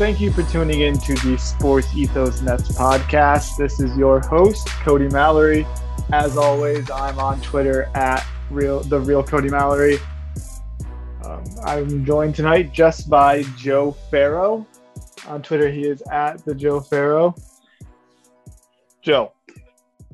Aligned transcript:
Thank 0.00 0.18
you 0.18 0.32
for 0.32 0.42
tuning 0.44 0.80
in 0.80 0.96
to 1.00 1.14
the 1.16 1.36
Sports 1.36 1.94
Ethos 1.94 2.40
Nets 2.40 2.70
podcast. 2.70 3.58
This 3.58 3.80
is 3.80 3.94
your 3.98 4.20
host, 4.20 4.66
Cody 4.66 5.08
Mallory. 5.08 5.66
As 6.10 6.38
always, 6.38 6.90
I'm 6.90 7.18
on 7.18 7.38
Twitter 7.42 7.82
at 7.94 8.26
real 8.48 8.80
the 8.80 8.98
real 8.98 9.22
Cody 9.22 9.50
Mallory. 9.50 9.98
Um, 11.22 11.44
I'm 11.64 12.02
joined 12.06 12.34
tonight 12.34 12.72
just 12.72 13.10
by 13.10 13.42
Joe 13.58 13.92
Farrow. 14.10 14.66
On 15.28 15.42
Twitter, 15.42 15.70
he 15.70 15.82
is 15.82 16.00
at 16.10 16.42
the 16.46 16.54
Joe 16.54 16.80
Farrow. 16.80 17.34
Joe, 19.02 19.34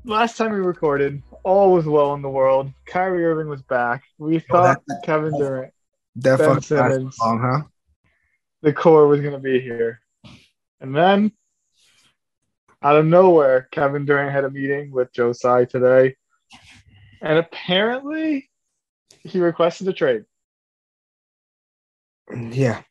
last 0.05 0.37
time 0.37 0.51
we 0.51 0.59
recorded, 0.59 1.23
all 1.45 1.73
was 1.73 1.87
well 1.87 2.13
in 2.15 2.23
the 2.23 2.29
world. 2.29 2.73
Kyrie 2.87 3.25
Irving 3.25 3.49
was 3.49 3.63
back. 3.63 4.03
We 4.19 4.41
thought 4.41 4.83
that- 4.89 5.05
Kevin 5.05 5.39
Durant, 5.39 5.73
That 6.17 6.41
Ben 6.41 6.61
Simmons. 6.61 7.17
long, 7.21 7.39
huh? 7.41 7.69
The 8.63 8.73
core 8.73 9.07
was 9.07 9.21
going 9.21 9.33
to 9.33 9.39
be 9.39 9.61
here. 9.61 10.01
And 10.81 10.95
then, 10.95 11.33
out 12.83 12.97
of 12.97 13.07
nowhere, 13.07 13.69
Kevin 13.73 14.05
Durant 14.05 14.33
had 14.33 14.45
a 14.45 14.51
meeting 14.51 14.91
with 14.91 15.13
Joe 15.13 15.33
Tsai 15.33 15.65
today. 15.65 16.17
And 17.23 17.39
apparently, 17.39 18.51
he 19.23 19.41
requested 19.41 19.89
a 19.89 19.93
trade. 19.93 20.25
Yeah, 22.35 22.83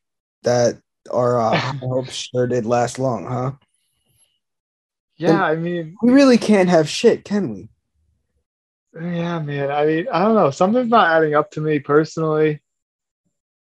that 0.42 0.80
our 1.10 1.40
uh, 1.40 1.56
hopes 1.80 2.28
sure 2.32 2.46
did 2.46 2.66
last 2.66 2.98
long, 2.98 3.26
huh? 3.26 3.52
Yeah, 5.18 5.42
I 5.42 5.56
mean, 5.56 5.96
We 6.02 6.12
really 6.12 6.38
can't 6.38 6.68
have 6.68 6.88
shit, 6.88 7.24
can 7.24 7.52
we? 7.54 7.68
yeah, 8.94 9.38
man. 9.40 9.70
I 9.70 9.86
mean, 9.86 10.06
I 10.12 10.20
don't 10.20 10.34
know. 10.34 10.50
Something's 10.50 10.88
not 10.88 11.10
adding 11.10 11.34
up 11.34 11.50
to 11.52 11.60
me 11.60 11.78
personally. 11.78 12.60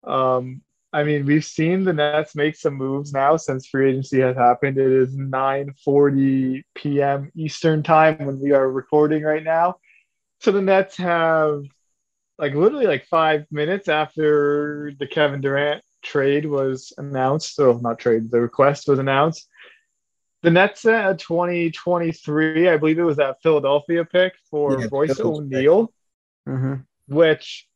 Um, 0.05 0.63
I 0.95 1.05
mean, 1.05 1.27
we've 1.27 1.45
seen 1.45 1.85
the 1.85 1.93
Nets 1.93 2.37
make 2.37 2.57
some 2.57 2.75
moves 2.75 3.13
now 3.13 3.37
since 3.37 3.67
free 3.67 3.91
agency 3.91 4.21
has 4.21 4.37
happened. 4.37 4.79
It 4.79 4.93
is 4.93 5.17
9:40 5.17 6.63
p.m. 6.75 7.33
Eastern 7.37 7.83
time 7.83 8.25
when 8.27 8.41
we 8.41 8.53
are 8.53 8.71
recording 8.71 9.23
right 9.23 9.43
now. 9.43 9.77
So 10.41 10.53
the 10.53 10.63
Nets 10.63 10.97
have 10.99 11.65
like 12.39 12.55
literally 12.55 12.87
like 12.87 13.07
five 13.07 13.47
minutes 13.51 13.89
after 13.89 14.93
the 14.99 15.07
Kevin 15.07 15.41
Durant 15.41 15.83
trade 16.03 16.47
was 16.47 16.93
announced, 16.99 17.59
or 17.59 17.81
not 17.81 17.99
trade, 17.99 18.31
the 18.31 18.41
request 18.41 18.89
was 18.89 18.99
announced. 18.99 19.49
The 20.43 20.51
Nets 20.51 20.83
sent 20.83 21.09
a 21.09 21.15
2023, 21.17 22.69
I 22.69 22.77
believe 22.77 22.99
it 22.99 23.03
was 23.03 23.17
that 23.17 23.43
Philadelphia 23.43 24.05
pick 24.05 24.35
for 24.51 24.81
Yeah, 24.81 24.87
Royce 24.93 25.19
O'Neale 25.21 25.93
Mm-hmm. 26.49 26.75
which 27.09 27.67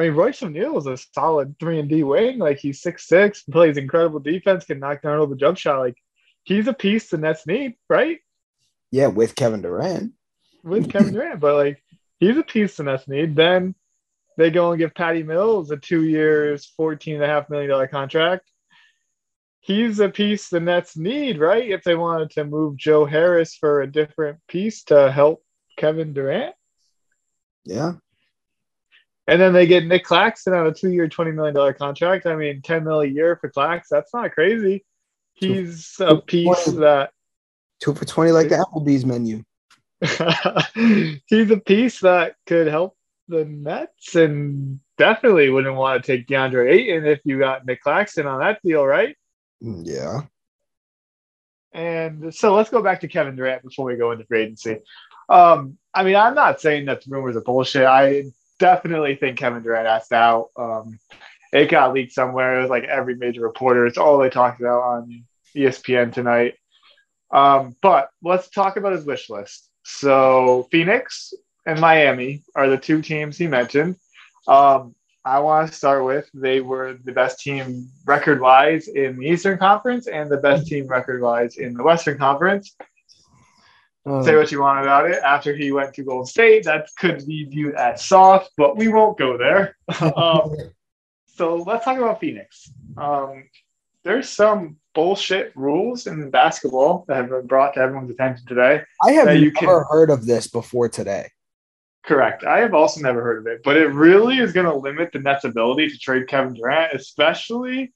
I 0.00 0.04
mean, 0.04 0.14
Royce 0.14 0.42
O'Neale 0.42 0.78
is 0.78 0.86
a 0.86 0.96
solid 0.96 1.58
three 1.60 1.78
and 1.78 1.88
D 1.88 2.04
wing. 2.04 2.38
Like 2.38 2.58
he's 2.58 2.80
six 2.80 3.06
six, 3.06 3.42
plays 3.42 3.76
incredible 3.76 4.18
defense, 4.18 4.64
can 4.64 4.80
knock 4.80 5.02
down 5.02 5.18
all 5.18 5.26
the 5.26 5.36
jump 5.36 5.58
shot. 5.58 5.80
Like 5.80 5.98
he's 6.44 6.66
a 6.68 6.72
piece 6.72 7.10
the 7.10 7.18
Nets 7.18 7.46
need, 7.46 7.74
right? 7.88 8.18
Yeah, 8.90 9.08
with 9.08 9.34
Kevin 9.34 9.60
Durant. 9.60 10.14
With 10.64 10.90
Kevin 10.90 11.12
Durant, 11.12 11.40
but 11.40 11.54
like 11.54 11.84
he's 12.18 12.38
a 12.38 12.42
piece 12.42 12.78
the 12.78 12.84
Nets 12.84 13.08
need. 13.08 13.36
Then 13.36 13.74
they 14.38 14.50
go 14.50 14.70
and 14.70 14.78
give 14.78 14.94
Patty 14.94 15.22
Mills 15.22 15.70
a 15.70 15.76
two 15.76 16.04
years, 16.04 16.64
fourteen 16.64 17.16
and 17.16 17.24
a 17.24 17.26
half 17.26 17.50
million 17.50 17.68
dollar 17.68 17.86
contract. 17.86 18.50
He's 19.60 20.00
a 20.00 20.08
piece 20.08 20.48
the 20.48 20.60
Nets 20.60 20.96
need, 20.96 21.38
right? 21.38 21.68
If 21.68 21.84
they 21.84 21.94
wanted 21.94 22.30
to 22.30 22.44
move 22.44 22.78
Joe 22.78 23.04
Harris 23.04 23.54
for 23.54 23.82
a 23.82 23.86
different 23.86 24.38
piece 24.48 24.82
to 24.84 25.12
help 25.12 25.44
Kevin 25.76 26.14
Durant. 26.14 26.54
Yeah, 27.66 27.96
And 29.30 29.40
then 29.40 29.52
they 29.52 29.64
get 29.64 29.86
Nick 29.86 30.04
Claxton 30.04 30.54
on 30.54 30.66
a 30.66 30.74
two-year, 30.74 31.08
twenty 31.08 31.30
million 31.30 31.54
dollar 31.54 31.72
contract. 31.72 32.26
I 32.26 32.34
mean, 32.34 32.62
ten 32.62 32.82
mil 32.82 33.00
a 33.00 33.06
year 33.06 33.36
for 33.36 33.48
Clax. 33.48 33.82
That's 33.88 34.12
not 34.12 34.32
crazy. 34.32 34.84
He's 35.34 35.94
a 36.00 36.16
piece 36.16 36.64
that 36.64 37.12
two 37.78 37.94
for 37.94 38.04
twenty 38.04 38.32
like 38.32 38.48
the 38.48 38.56
Applebee's 38.56 39.06
menu. 39.06 39.44
he's 41.26 41.48
a 41.48 41.58
piece 41.58 42.00
that 42.00 42.34
could 42.44 42.66
help 42.66 42.96
the 43.28 43.44
Nets, 43.44 44.16
and 44.16 44.80
definitely 44.98 45.48
wouldn't 45.48 45.76
want 45.76 46.02
to 46.02 46.16
take 46.16 46.26
DeAndre 46.26 46.68
Ayton 46.68 47.06
if 47.06 47.20
you 47.22 47.38
got 47.38 47.64
Nick 47.64 47.82
Claxton 47.82 48.26
on 48.26 48.40
that 48.40 48.58
deal, 48.64 48.84
right? 48.84 49.16
Mm, 49.62 49.86
Yeah, 49.86 50.22
And 51.72 52.34
so 52.34 52.52
let's 52.56 52.70
go 52.70 52.82
back 52.82 53.00
to 53.02 53.08
Kevin 53.08 53.36
Durant 53.36 53.62
before 53.62 53.84
we 53.84 53.94
go 53.94 54.10
into 54.10 54.24
free 54.24 54.42
agency. 54.42 54.78
Um, 55.28 55.78
I 55.94 56.02
mean, 56.02 56.16
I'm 56.16 56.34
not 56.34 56.60
saying 56.60 56.86
that 56.86 57.04
the 57.04 57.10
rumors 57.10 57.36
are 57.36 57.42
bullshit. 57.42 57.84
I 57.84 58.24
definitely 58.60 59.16
think 59.16 59.38
Kevin 59.38 59.62
Durant 59.62 59.88
asked 59.88 60.12
out. 60.12 60.50
Um, 60.56 61.00
it 61.52 61.68
got 61.68 61.92
leaked 61.92 62.12
somewhere. 62.12 62.58
It 62.58 62.62
was 62.62 62.70
like 62.70 62.84
every 62.84 63.16
major 63.16 63.40
reporter. 63.40 63.86
It's 63.86 63.98
all 63.98 64.18
they 64.18 64.30
talked 64.30 64.60
about 64.60 64.82
on 64.82 65.24
ESPN 65.56 66.12
tonight. 66.12 66.54
Um, 67.32 67.74
but 67.82 68.10
let's 68.22 68.48
talk 68.50 68.76
about 68.76 68.92
his 68.92 69.04
wish 69.04 69.28
list. 69.28 69.68
So 69.82 70.68
Phoenix 70.70 71.32
and 71.66 71.80
Miami 71.80 72.44
are 72.54 72.68
the 72.68 72.78
two 72.78 73.02
teams 73.02 73.36
he 73.36 73.48
mentioned. 73.48 73.96
Um, 74.46 74.94
I 75.24 75.40
want 75.40 75.68
to 75.68 75.76
start 75.76 76.04
with 76.04 76.30
they 76.32 76.60
were 76.60 76.98
the 77.04 77.12
best 77.12 77.40
team 77.40 77.88
record 78.06 78.40
wise 78.40 78.88
in 78.88 79.18
the 79.18 79.26
Eastern 79.26 79.58
Conference 79.58 80.06
and 80.06 80.30
the 80.30 80.38
best 80.38 80.66
team 80.66 80.86
record 80.86 81.20
wise 81.20 81.56
in 81.56 81.74
the 81.74 81.82
Western 81.82 82.16
Conference. 82.16 82.74
Um, 84.06 84.24
Say 84.24 84.34
what 84.34 84.50
you 84.50 84.60
want 84.60 84.80
about 84.80 85.10
it. 85.10 85.22
After 85.22 85.54
he 85.54 85.72
went 85.72 85.94
to 85.94 86.04
Golden 86.04 86.26
State, 86.26 86.64
that 86.64 86.88
could 86.98 87.26
be 87.26 87.44
viewed 87.44 87.74
as 87.74 88.04
soft, 88.04 88.50
but 88.56 88.76
we 88.76 88.88
won't 88.88 89.18
go 89.18 89.36
there. 89.36 89.76
um, 90.16 90.56
so 91.26 91.56
let's 91.56 91.84
talk 91.84 91.98
about 91.98 92.20
Phoenix. 92.20 92.70
Um, 92.96 93.44
there's 94.02 94.28
some 94.28 94.76
bullshit 94.94 95.52
rules 95.54 96.06
in 96.06 96.30
basketball 96.30 97.04
that 97.08 97.16
have 97.16 97.28
been 97.28 97.46
brought 97.46 97.74
to 97.74 97.80
everyone's 97.80 98.10
attention 98.10 98.46
today. 98.46 98.82
I 99.04 99.12
have 99.12 99.26
never 99.26 99.50
can- 99.50 99.84
heard 99.90 100.10
of 100.10 100.26
this 100.26 100.46
before 100.46 100.88
today. 100.88 101.28
Correct. 102.02 102.44
I 102.44 102.60
have 102.60 102.72
also 102.72 103.00
never 103.00 103.22
heard 103.22 103.38
of 103.38 103.46
it, 103.46 103.60
but 103.62 103.76
it 103.76 103.88
really 103.88 104.38
is 104.38 104.52
going 104.52 104.66
to 104.66 104.74
limit 104.74 105.12
the 105.12 105.18
Nets' 105.18 105.44
ability 105.44 105.90
to 105.90 105.98
trade 105.98 106.28
Kevin 106.28 106.54
Durant, 106.54 106.94
especially 106.94 107.92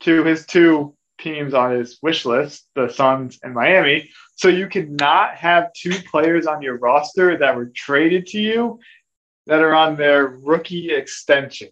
to 0.00 0.22
his 0.22 0.46
two 0.46 0.94
teams 1.18 1.54
on 1.54 1.72
his 1.72 1.98
wish 2.02 2.24
list, 2.24 2.66
the 2.74 2.88
Suns 2.88 3.38
and 3.42 3.54
Miami. 3.54 4.10
So 4.36 4.48
you 4.48 4.68
cannot 4.68 5.34
have 5.34 5.72
two 5.72 5.94
players 6.10 6.46
on 6.46 6.62
your 6.62 6.78
roster 6.78 7.36
that 7.38 7.56
were 7.56 7.70
traded 7.74 8.26
to 8.28 8.40
you 8.40 8.78
that 9.46 9.60
are 9.60 9.74
on 9.74 9.96
their 9.96 10.26
rookie 10.28 10.90
extension. 10.92 11.68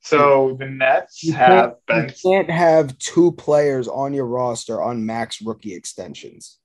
So 0.00 0.56
the 0.58 0.66
Nets 0.66 1.22
You 1.22 1.34
have 1.34 1.76
been 1.86 2.08
you 2.08 2.14
can't 2.30 2.50
have 2.50 2.98
two 2.98 3.32
players 3.32 3.86
on 3.88 4.12
your 4.12 4.26
roster 4.26 4.82
on 4.82 5.06
max 5.06 5.40
rookie 5.42 5.74
extensions. 5.74 6.58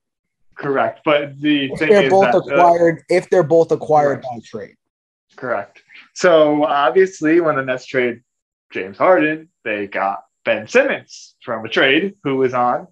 correct, 0.56 1.02
but 1.04 1.40
the 1.40 1.70
If 1.72 1.78
thing 1.78 1.88
they're 1.90 2.02
is 2.04 2.10
both 2.10 2.32
the- 2.32 2.38
acquired, 2.38 3.02
if 3.08 3.30
they're 3.30 3.44
both 3.44 3.70
acquired 3.70 4.24
Right. 4.24 4.40
by 4.40 4.40
trade. 4.44 4.74
Correct. 5.36 5.82
So 6.14 6.64
obviously, 6.64 7.40
when 7.40 7.54
the 7.54 7.62
Nets 7.62 7.86
trade 7.86 8.22
James 8.72 8.98
Harden, 8.98 9.50
they 9.62 9.86
got 9.86 10.24
Ben 10.48 10.66
Simmons 10.66 11.34
from 11.42 11.62
a 11.66 11.68
trade 11.68 12.14
who 12.24 12.36
was 12.36 12.54
on 12.54 12.86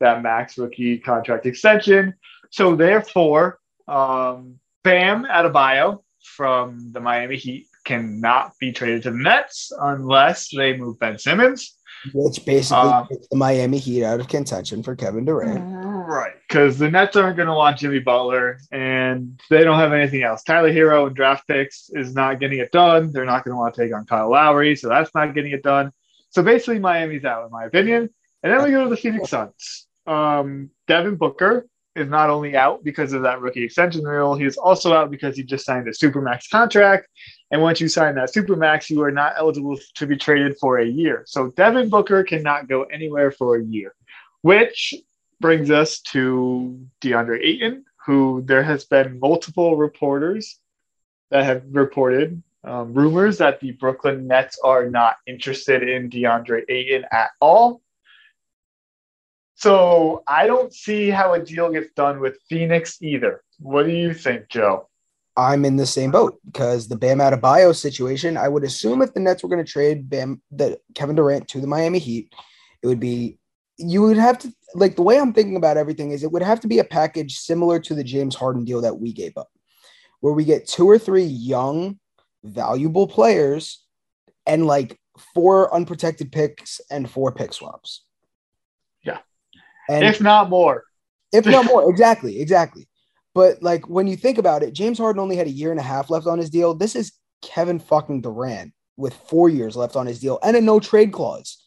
that 0.00 0.22
max 0.22 0.56
rookie 0.56 0.96
contract 0.96 1.44
extension. 1.44 2.14
So 2.48 2.76
therefore, 2.76 3.58
um, 3.86 4.58
Bam 4.84 5.26
Adebayo 5.26 6.02
from 6.22 6.92
the 6.92 7.00
Miami 7.00 7.36
Heat 7.36 7.66
cannot 7.84 8.52
be 8.58 8.72
traded 8.72 9.02
to 9.02 9.10
the 9.10 9.18
Nets 9.18 9.70
unless 9.78 10.48
they 10.48 10.78
move 10.78 10.98
Ben 10.98 11.18
Simmons. 11.18 11.76
Which 12.14 12.42
basically 12.46 12.90
puts 13.10 13.28
the 13.28 13.36
Miami 13.36 13.76
Heat 13.76 14.02
out 14.02 14.20
of 14.20 14.28
contention 14.28 14.82
for 14.82 14.96
Kevin 14.96 15.26
Durant. 15.26 15.62
Right, 15.62 16.32
because 16.48 16.78
the 16.78 16.90
Nets 16.90 17.16
aren't 17.16 17.36
going 17.36 17.48
to 17.48 17.54
want 17.54 17.76
Jimmy 17.76 17.98
Butler, 17.98 18.60
and 18.72 19.38
they 19.50 19.62
don't 19.62 19.78
have 19.78 19.92
anything 19.92 20.22
else. 20.22 20.42
Tyler 20.42 20.72
Herro 20.72 21.08
and 21.08 21.14
draft 21.14 21.46
picks 21.48 21.90
is 21.92 22.14
not 22.14 22.40
getting 22.40 22.60
it 22.60 22.72
done. 22.72 23.12
They're 23.12 23.26
not 23.26 23.44
going 23.44 23.52
to 23.52 23.58
want 23.58 23.74
to 23.74 23.82
take 23.82 23.94
on 23.94 24.06
Kyle 24.06 24.30
Lowry, 24.30 24.74
so 24.74 24.88
that's 24.88 25.10
not 25.14 25.34
getting 25.34 25.52
it 25.52 25.62
done. 25.62 25.92
So 26.34 26.42
basically, 26.42 26.80
Miami's 26.80 27.24
out, 27.24 27.46
in 27.46 27.52
my 27.52 27.64
opinion. 27.64 28.10
And 28.42 28.52
then 28.52 28.64
we 28.64 28.72
go 28.72 28.82
to 28.82 28.90
the 28.90 28.96
Phoenix 28.96 29.30
Suns. 29.30 29.86
Um, 30.04 30.70
Devin 30.88 31.14
Booker 31.14 31.68
is 31.94 32.08
not 32.08 32.28
only 32.28 32.56
out 32.56 32.82
because 32.82 33.12
of 33.12 33.22
that 33.22 33.40
rookie 33.40 33.62
extension 33.62 34.04
rule, 34.04 34.34
he 34.34 34.44
is 34.44 34.56
also 34.56 34.92
out 34.92 35.12
because 35.12 35.36
he 35.36 35.44
just 35.44 35.64
signed 35.64 35.86
a 35.86 35.92
supermax 35.92 36.50
contract. 36.50 37.06
And 37.52 37.62
once 37.62 37.80
you 37.80 37.86
sign 37.86 38.16
that 38.16 38.34
supermax, 38.34 38.90
you 38.90 39.00
are 39.02 39.12
not 39.12 39.34
eligible 39.38 39.78
to 39.94 40.06
be 40.08 40.16
traded 40.16 40.56
for 40.58 40.78
a 40.78 40.84
year. 40.84 41.22
So 41.24 41.52
Devin 41.52 41.88
Booker 41.88 42.24
cannot 42.24 42.66
go 42.66 42.82
anywhere 42.82 43.30
for 43.30 43.56
a 43.56 43.64
year, 43.64 43.94
which 44.42 44.92
brings 45.40 45.70
us 45.70 46.00
to 46.00 46.84
DeAndre 47.00 47.44
Ayton, 47.44 47.84
who 48.06 48.42
there 48.44 48.64
has 48.64 48.84
been 48.86 49.20
multiple 49.20 49.76
reporters 49.76 50.58
that 51.30 51.44
have 51.44 51.62
reported 51.70 52.42
um, 52.64 52.94
rumors 52.94 53.38
that 53.38 53.60
the 53.60 53.72
Brooklyn 53.72 54.26
Nets 54.26 54.58
are 54.62 54.88
not 54.88 55.16
interested 55.26 55.86
in 55.88 56.10
DeAndre 56.10 56.62
Ayton 56.68 57.04
at 57.12 57.30
all. 57.40 57.82
So 59.56 60.22
I 60.26 60.46
don't 60.46 60.72
see 60.72 61.10
how 61.10 61.34
a 61.34 61.40
deal 61.40 61.70
gets 61.70 61.92
done 61.94 62.20
with 62.20 62.38
Phoenix 62.48 62.98
either. 63.00 63.42
What 63.58 63.86
do 63.86 63.92
you 63.92 64.12
think, 64.12 64.48
Joe? 64.48 64.88
I'm 65.36 65.64
in 65.64 65.76
the 65.76 65.86
same 65.86 66.10
boat 66.10 66.38
because 66.46 66.88
the 66.88 66.96
Bam 66.96 67.18
Adebayo 67.18 67.74
situation. 67.74 68.36
I 68.36 68.48
would 68.48 68.64
assume 68.64 69.02
if 69.02 69.14
the 69.14 69.20
Nets 69.20 69.42
were 69.42 69.48
going 69.48 69.64
to 69.64 69.70
trade 69.70 70.08
Bam, 70.08 70.40
the 70.50 70.78
Kevin 70.94 71.16
Durant 71.16 71.48
to 71.48 71.60
the 71.60 71.66
Miami 71.66 71.98
Heat, 71.98 72.32
it 72.82 72.86
would 72.86 73.00
be 73.00 73.38
you 73.76 74.02
would 74.02 74.16
have 74.16 74.38
to 74.38 74.52
like 74.74 74.96
the 74.96 75.02
way 75.02 75.18
I'm 75.18 75.32
thinking 75.32 75.56
about 75.56 75.76
everything 75.76 76.10
is 76.10 76.22
it 76.22 76.30
would 76.30 76.42
have 76.42 76.60
to 76.60 76.68
be 76.68 76.78
a 76.78 76.84
package 76.84 77.38
similar 77.38 77.80
to 77.80 77.94
the 77.94 78.04
James 78.04 78.36
Harden 78.36 78.64
deal 78.64 78.80
that 78.82 78.98
we 78.98 79.12
gave 79.12 79.36
up, 79.36 79.48
where 80.20 80.32
we 80.32 80.44
get 80.44 80.68
two 80.68 80.88
or 80.88 80.98
three 80.98 81.24
young, 81.24 81.98
valuable 82.44 83.08
players 83.08 83.82
and 84.46 84.66
like 84.66 84.98
four 85.34 85.74
unprotected 85.74 86.30
picks 86.30 86.80
and 86.90 87.10
four 87.10 87.32
pick 87.32 87.52
swaps. 87.52 88.04
Yeah. 89.02 89.18
And 89.88 90.04
if 90.04 90.20
not 90.20 90.48
more. 90.50 90.84
if 91.32 91.46
not 91.46 91.64
more, 91.64 91.90
exactly, 91.90 92.40
exactly. 92.40 92.88
But 93.34 93.62
like 93.62 93.88
when 93.88 94.06
you 94.06 94.16
think 94.16 94.38
about 94.38 94.62
it, 94.62 94.74
James 94.74 94.98
Harden 94.98 95.20
only 95.20 95.36
had 95.36 95.46
a 95.46 95.50
year 95.50 95.70
and 95.70 95.80
a 95.80 95.84
half 95.84 96.10
left 96.10 96.26
on 96.26 96.38
his 96.38 96.50
deal. 96.50 96.74
This 96.74 96.94
is 96.94 97.12
Kevin 97.42 97.78
fucking 97.78 98.20
Durant 98.20 98.72
with 98.96 99.14
four 99.14 99.48
years 99.48 99.76
left 99.76 99.96
on 99.96 100.06
his 100.06 100.20
deal 100.20 100.38
and 100.42 100.56
a 100.56 100.60
no 100.60 100.78
trade 100.78 101.12
clause. 101.12 101.60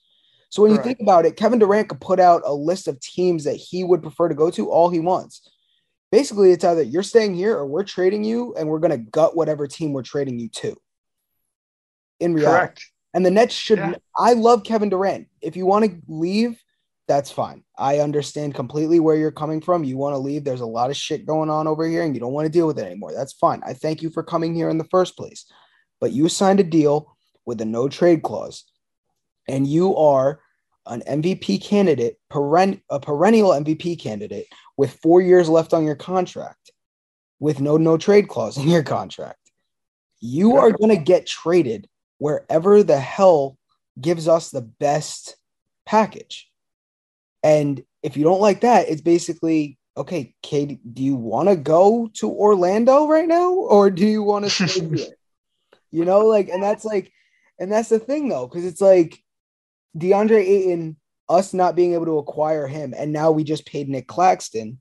So 0.49 0.61
when 0.61 0.71
you 0.71 0.77
think 0.77 1.01
about 1.01 1.25
it, 1.25 1.35
Kevin 1.35 1.59
Durant 1.59 1.89
could 1.89 1.99
put 1.99 2.21
out 2.21 2.41
a 2.45 2.53
list 2.53 2.87
of 2.87 2.99
teams 3.01 3.43
that 3.43 3.57
he 3.57 3.83
would 3.83 4.01
prefer 4.01 4.29
to 4.29 4.35
go 4.35 4.49
to 4.51 4.71
all 4.71 4.89
he 4.89 5.01
wants. 5.01 5.41
Basically, 6.11 6.51
it's 6.51 6.63
either 6.63 6.81
you're 6.81 7.03
staying 7.03 7.35
here 7.35 7.55
or 7.55 7.65
we're 7.65 7.83
trading 7.83 8.23
you, 8.23 8.55
and 8.55 8.69
we're 8.69 8.79
gonna 8.79 8.97
gut 8.97 9.35
whatever 9.35 9.67
team 9.67 9.93
we're 9.93 10.03
trading 10.03 10.39
you 10.39 10.49
to. 10.49 10.75
In 12.19 12.33
reality. 12.33 12.57
Correct. 12.57 12.85
And 13.13 13.25
the 13.25 13.31
Nets 13.31 13.53
should. 13.53 13.79
Yeah. 13.79 13.95
I 14.17 14.33
love 14.33 14.63
Kevin 14.63 14.89
Durant. 14.89 15.27
If 15.41 15.55
you 15.55 15.65
want 15.65 15.85
to 15.85 16.01
leave, 16.07 16.61
that's 17.07 17.31
fine. 17.31 17.63
I 17.77 17.99
understand 17.99 18.53
completely 18.53 18.99
where 18.99 19.15
you're 19.15 19.31
coming 19.31 19.61
from. 19.61 19.83
You 19.83 19.97
want 19.97 20.13
to 20.13 20.19
leave. 20.19 20.43
There's 20.43 20.61
a 20.61 20.65
lot 20.65 20.89
of 20.89 20.97
shit 20.97 21.25
going 21.25 21.49
on 21.49 21.67
over 21.67 21.87
here, 21.87 22.03
and 22.03 22.13
you 22.13 22.19
don't 22.19 22.33
want 22.33 22.45
to 22.45 22.51
deal 22.51 22.67
with 22.67 22.77
it 22.79 22.85
anymore. 22.85 23.13
That's 23.13 23.33
fine. 23.33 23.61
I 23.65 23.73
thank 23.73 24.01
you 24.01 24.09
for 24.09 24.23
coming 24.23 24.53
here 24.53 24.69
in 24.69 24.77
the 24.77 24.87
first 24.91 25.15
place. 25.15 25.45
But 25.99 26.11
you 26.11 26.29
signed 26.29 26.59
a 26.59 26.63
deal 26.63 27.15
with 27.45 27.61
a 27.61 27.65
no 27.65 27.87
trade 27.87 28.23
clause, 28.23 28.65
and 29.47 29.65
you 29.65 29.95
are 29.95 30.41
an 30.85 31.01
MVP 31.07 31.63
candidate, 31.63 32.17
peren- 32.31 32.81
a 32.89 32.99
perennial 32.99 33.51
MVP 33.51 33.99
candidate 33.99 34.47
with 34.77 34.99
four 35.01 35.21
years 35.21 35.49
left 35.49 35.73
on 35.73 35.83
your 35.83 35.95
contract, 35.95 36.71
with 37.39 37.59
no 37.59 37.77
no 37.77 37.97
trade 37.97 38.27
clause 38.27 38.57
in 38.57 38.69
your 38.69 38.83
contract. 38.83 39.39
You 40.19 40.57
are 40.57 40.71
going 40.71 40.95
to 40.95 41.03
get 41.03 41.27
traded 41.27 41.87
wherever 42.17 42.81
the 42.83 42.99
hell 42.99 43.57
gives 43.99 44.27
us 44.27 44.49
the 44.49 44.61
best 44.61 45.35
package. 45.85 46.49
And 47.43 47.83
if 48.01 48.17
you 48.17 48.23
don't 48.23 48.41
like 48.41 48.61
that, 48.61 48.89
it's 48.89 49.01
basically 49.01 49.77
okay, 49.97 50.35
KD, 50.43 50.79
do 50.93 51.03
you 51.03 51.15
want 51.15 51.49
to 51.49 51.55
go 51.55 52.09
to 52.13 52.29
Orlando 52.29 53.07
right 53.07 53.27
now 53.27 53.51
or 53.51 53.89
do 53.89 54.05
you 54.05 54.21
want 54.21 54.45
to 54.45 54.51
stay 54.51 54.87
here? 54.95 55.07
You 55.89 56.05
know, 56.05 56.19
like, 56.19 56.49
and 56.49 56.61
that's 56.61 56.85
like, 56.85 57.11
and 57.59 57.71
that's 57.71 57.89
the 57.89 57.99
thing 57.99 58.29
though, 58.29 58.47
because 58.47 58.65
it's 58.65 58.81
like 58.81 59.23
DeAndre 59.97 60.39
Ayton, 60.39 60.97
us 61.29 61.53
not 61.53 61.75
being 61.75 61.93
able 61.93 62.05
to 62.05 62.17
acquire 62.17 62.67
him, 62.67 62.93
and 62.97 63.11
now 63.11 63.31
we 63.31 63.43
just 63.43 63.65
paid 63.65 63.89
Nick 63.89 64.07
Claxton 64.07 64.79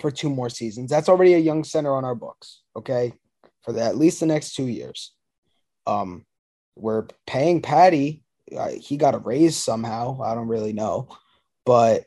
for 0.00 0.10
two 0.10 0.30
more 0.30 0.50
seasons. 0.50 0.90
That's 0.90 1.08
already 1.08 1.34
a 1.34 1.38
young 1.38 1.64
center 1.64 1.94
on 1.94 2.04
our 2.04 2.14
books, 2.14 2.62
okay, 2.76 3.12
for 3.62 3.72
the, 3.72 3.82
at 3.82 3.96
least 3.96 4.20
the 4.20 4.26
next 4.26 4.54
two 4.54 4.66
years. 4.66 5.12
Um, 5.86 6.24
we're 6.76 7.06
paying 7.26 7.62
Patty. 7.62 8.24
Uh, 8.54 8.70
he 8.70 8.96
got 8.96 9.14
a 9.14 9.18
raise 9.18 9.56
somehow. 9.56 10.20
I 10.22 10.34
don't 10.34 10.48
really 10.48 10.72
know, 10.72 11.08
but 11.64 12.04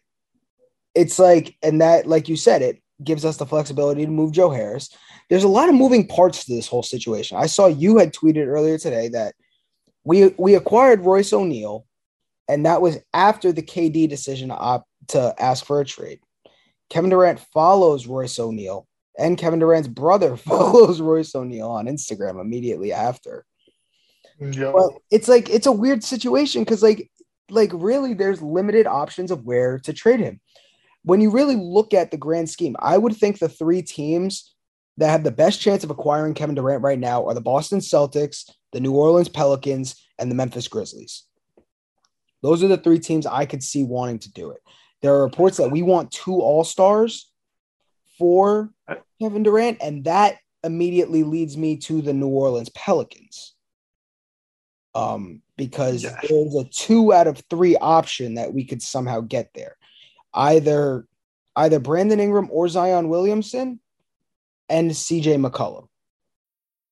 it's 0.94 1.20
like, 1.20 1.56
and 1.64 1.82
that, 1.82 2.08
like 2.08 2.28
you 2.28 2.36
said, 2.36 2.62
it 2.62 2.82
gives 3.04 3.24
us 3.24 3.38
the 3.38 3.46
flexibility 3.46 4.06
to 4.06 4.12
move 4.12 4.32
Joe 4.32 4.50
Harris. 4.50 4.90
There's 5.30 5.44
a 5.44 5.48
lot 5.48 5.70
of 5.70 5.76
moving 5.76 6.08
parts 6.08 6.46
to 6.46 6.56
this 6.56 6.68
whole 6.68 6.84
situation. 6.84 7.38
I 7.38 7.46
saw 7.46 7.68
you 7.68 7.98
had 7.98 8.14
tweeted 8.14 8.48
earlier 8.48 8.78
today 8.78 9.10
that 9.10 9.36
we 10.04 10.34
we 10.38 10.56
acquired 10.56 11.06
Royce 11.06 11.34
O'Neale, 11.34 11.86
and 12.48 12.66
that 12.66 12.82
was 12.82 13.00
after 13.14 13.52
the 13.52 13.62
KD 13.62 14.10
decision 14.10 14.50
to 14.50 14.56
opt 14.56 14.88
to 15.10 15.34
ask 15.40 15.66
for 15.66 15.80
a 15.80 15.86
trade. 15.86 16.20
Kevin 16.90 17.10
Durant 17.10 17.40
follows 17.40 18.08
Royce 18.08 18.40
O'Neale, 18.40 18.88
and 19.18 19.38
Kevin 19.38 19.60
Durant's 19.60 19.88
brother 19.88 20.38
follows 20.38 21.02
Royce 21.02 21.36
O'Neale 21.36 21.70
on 21.70 21.88
Instagram 21.88 22.40
immediately 22.40 22.94
after. 22.94 23.46
Yeah. 24.40 24.72
But 24.72 24.92
it's 25.12 25.28
like 25.28 25.50
it's 25.50 25.68
a 25.68 25.72
weird 25.72 26.04
situation 26.04 26.64
because 26.64 26.84
like 26.84 27.10
like 27.50 27.72
really 27.74 28.14
there's 28.14 28.42
limited 28.42 28.88
options 28.88 29.32
of 29.32 29.46
where 29.46 29.80
to 29.80 29.94
trade 29.94 30.20
him. 30.20 30.40
When 31.04 31.22
you 31.22 31.32
really 31.32 31.56
look 31.56 31.94
at 31.94 32.12
the 32.12 32.18
grand 32.18 32.50
scheme, 32.50 32.76
I 32.80 32.98
would 32.98 33.16
think 33.16 33.40
the 33.40 33.50
three 33.50 33.82
teams 33.82 34.54
that 34.98 35.10
have 35.10 35.24
the 35.24 35.32
best 35.32 35.62
chance 35.62 35.84
of 35.84 35.90
acquiring 35.90 36.34
Kevin 36.34 36.56
Durant 36.56 36.84
right 36.84 37.00
now 37.00 37.26
are 37.26 37.34
the 37.34 37.42
Boston 37.42 37.80
Celtics, 37.80 38.50
the 38.74 38.80
New 38.80 38.94
Orleans 38.94 39.30
Pelicans, 39.30 39.96
and 40.20 40.30
the 40.30 40.36
Memphis 40.36 40.68
Grizzlies. 40.68 41.24
Those 42.42 42.64
are 42.64 42.68
the 42.68 42.78
three 42.78 43.00
teams 43.00 43.26
I 43.26 43.46
could 43.46 43.64
see 43.64 43.84
wanting 43.84 44.20
to 44.20 44.32
do 44.32 44.52
it. 44.52 44.62
There 45.02 45.14
are 45.16 45.24
reports 45.24 45.58
that 45.58 45.72
we 45.72 45.82
want 45.82 46.12
two 46.12 46.36
All 46.40 46.64
Stars 46.64 47.32
for 48.18 48.72
Kevin 49.22 49.44
Durant, 49.44 49.78
and 49.82 50.04
that 50.06 50.38
immediately 50.64 51.24
leads 51.24 51.56
me 51.58 51.78
to 51.78 52.02
the 52.02 52.14
New 52.14 52.28
Orleans 52.30 52.70
Pelicans. 52.70 53.54
Um, 54.96 55.42
because 55.58 56.04
Yeah. 56.04 56.20
there's 56.28 56.56
a 56.56 56.64
two 56.66 57.14
out 57.14 57.28
of 57.28 57.44
three 57.50 57.76
option 57.78 58.36
that 58.36 58.54
we 58.54 58.64
could 58.64 58.82
somehow 58.82 59.22
get 59.22 59.54
there. 59.54 59.78
Either 60.34 61.08
either 61.56 61.80
Brandon 61.80 62.20
Ingram 62.20 62.50
or 62.52 62.68
Zion 62.68 63.10
Williamson 63.10 63.80
and 64.70 64.92
CJ 64.92 65.38
McCollum. 65.38 65.88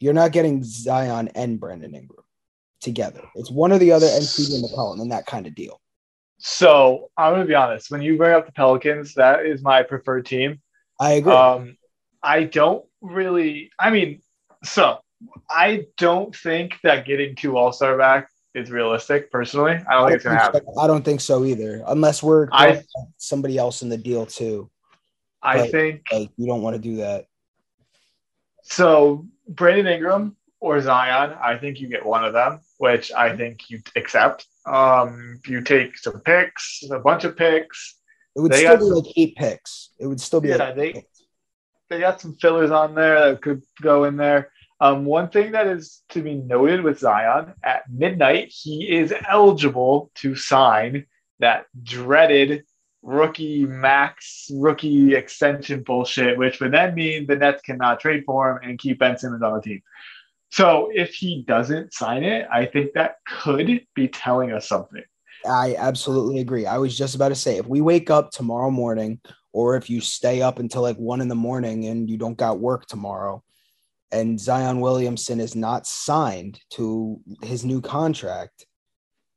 You're 0.00 0.14
not 0.14 0.32
getting 0.32 0.62
Zion 0.64 1.28
and 1.34 1.60
Brandon 1.60 1.94
Ingram 1.94 2.24
together. 2.80 3.22
It's 3.34 3.50
one 3.50 3.70
or 3.72 3.78
the 3.78 3.92
other 3.92 4.06
and 4.06 4.22
CJ 4.22 4.62
McCollum 4.64 5.00
and 5.00 5.12
that 5.12 5.26
kind 5.26 5.46
of 5.46 5.54
deal. 5.54 5.80
So 6.38 7.10
I'm 7.18 7.34
gonna 7.34 7.44
be 7.44 7.54
honest. 7.54 7.90
When 7.90 8.00
you 8.00 8.16
bring 8.16 8.32
up 8.34 8.46
the 8.46 8.52
Pelicans, 8.52 9.14
that 9.14 9.44
is 9.44 9.62
my 9.62 9.82
preferred 9.82 10.24
team. 10.24 10.60
I 10.98 11.12
agree. 11.12 11.32
Um, 11.32 11.76
I 12.22 12.44
don't 12.44 12.84
really. 13.02 13.70
I 13.78 13.90
mean, 13.90 14.22
so 14.64 14.98
I 15.50 15.84
don't 15.98 16.34
think 16.34 16.76
that 16.82 17.04
getting 17.04 17.36
two 17.36 17.58
All 17.58 17.72
Star 17.72 17.98
back 17.98 18.28
is 18.54 18.70
realistic. 18.70 19.30
Personally, 19.30 19.72
I 19.72 19.92
don't 19.94 20.06
think 20.08 20.16
it's 20.16 20.24
gonna 20.24 20.38
happen. 20.38 20.62
so. 20.74 20.80
I 20.80 20.86
don't 20.86 21.04
think 21.04 21.20
so 21.20 21.44
either, 21.44 21.82
unless 21.86 22.22
we're 22.22 22.48
I- 22.52 22.82
somebody 23.18 23.58
else 23.58 23.82
in 23.82 23.90
the 23.90 23.98
deal 23.98 24.24
too. 24.24 24.70
I 25.42 25.58
But- 25.58 25.70
think 25.70 26.02
Like 26.10 26.30
you 26.38 26.46
don't 26.46 26.62
want 26.62 26.74
to 26.76 26.80
do 26.82 26.96
that. 26.96 27.26
So. 28.70 29.26
Brandon 29.48 29.88
Ingram 29.88 30.36
or 30.60 30.80
Zion, 30.80 31.36
I 31.42 31.56
think 31.58 31.80
you 31.80 31.88
get 31.88 32.06
one 32.06 32.24
of 32.24 32.32
them, 32.32 32.60
which 32.78 33.10
I 33.12 33.36
think 33.36 33.68
you 33.68 33.80
accept. 33.96 34.46
Um, 34.64 35.40
you 35.44 35.60
take 35.60 35.98
some 35.98 36.20
picks, 36.20 36.84
a 36.88 37.00
bunch 37.00 37.24
of 37.24 37.36
picks. 37.36 37.96
It 38.36 38.40
would 38.40 38.52
They 38.52 38.58
still 38.58 38.76
be 38.76 38.82
some- 38.84 38.92
like 38.94 39.12
eight 39.18 39.34
picks. 39.34 39.90
It 39.98 40.06
would 40.06 40.20
still 40.20 40.40
be 40.40 40.50
Yeah, 40.50 40.56
like 40.58 40.76
they- 40.76 40.88
eight 40.90 40.94
picks. 40.94 41.22
they 41.88 41.98
got 41.98 42.20
some 42.20 42.36
fillers 42.36 42.70
on 42.70 42.94
there 42.94 43.18
that 43.32 43.42
could 43.42 43.62
go 43.82 44.04
in 44.04 44.16
there. 44.16 44.52
Um, 44.80 45.04
one 45.04 45.30
thing 45.30 45.50
that 45.50 45.66
is 45.66 46.02
to 46.10 46.22
be 46.22 46.34
noted 46.36 46.82
with 46.84 47.00
Zion 47.00 47.54
at 47.64 47.90
midnight, 47.90 48.52
he 48.54 48.88
is 48.88 49.12
eligible 49.28 50.12
to 50.16 50.36
sign 50.36 51.06
that 51.40 51.66
dreaded 51.82 52.64
rookie 53.02 53.64
max 53.64 54.50
rookie 54.52 55.14
extension 55.14 55.82
bullshit, 55.82 56.36
which 56.38 56.60
would 56.60 56.72
then 56.72 56.94
mean 56.94 57.26
the 57.26 57.36
Nets 57.36 57.62
cannot 57.62 58.00
trade 58.00 58.24
for 58.26 58.50
him 58.50 58.58
and 58.62 58.78
keep 58.78 58.98
Ben 58.98 59.16
Simmons 59.16 59.42
on 59.42 59.54
the 59.54 59.62
team. 59.62 59.82
So 60.50 60.90
if 60.92 61.14
he 61.14 61.44
doesn't 61.46 61.94
sign 61.94 62.24
it, 62.24 62.46
I 62.52 62.66
think 62.66 62.92
that 62.94 63.16
could 63.26 63.86
be 63.94 64.08
telling 64.08 64.52
us 64.52 64.68
something. 64.68 65.02
I 65.46 65.76
absolutely 65.78 66.40
agree. 66.40 66.66
I 66.66 66.78
was 66.78 66.96
just 66.96 67.14
about 67.14 67.28
to 67.30 67.34
say 67.34 67.56
if 67.56 67.66
we 67.66 67.80
wake 67.80 68.10
up 68.10 68.30
tomorrow 68.30 68.70
morning, 68.70 69.20
or 69.52 69.76
if 69.76 69.90
you 69.90 70.00
stay 70.00 70.42
up 70.42 70.58
until 70.58 70.82
like 70.82 70.96
one 70.96 71.20
in 71.20 71.28
the 71.28 71.34
morning 71.34 71.86
and 71.86 72.08
you 72.08 72.16
don't 72.16 72.36
got 72.36 72.60
work 72.60 72.86
tomorrow, 72.86 73.42
and 74.12 74.38
Zion 74.38 74.80
Williamson 74.80 75.40
is 75.40 75.54
not 75.54 75.86
signed 75.86 76.60
to 76.70 77.20
his 77.42 77.64
new 77.64 77.80
contract, 77.80 78.66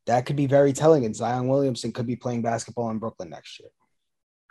that 0.06 0.26
could 0.26 0.36
be 0.36 0.48
very 0.48 0.74
telling. 0.74 1.06
And 1.06 1.16
Zion 1.16 1.48
Williamson 1.48 1.92
could 1.92 2.08
be 2.08 2.16
playing 2.16 2.42
basketball 2.42 2.90
in 2.90 3.00
Brooklyn 3.00 3.30
next 3.30 3.60
year. 3.60 3.70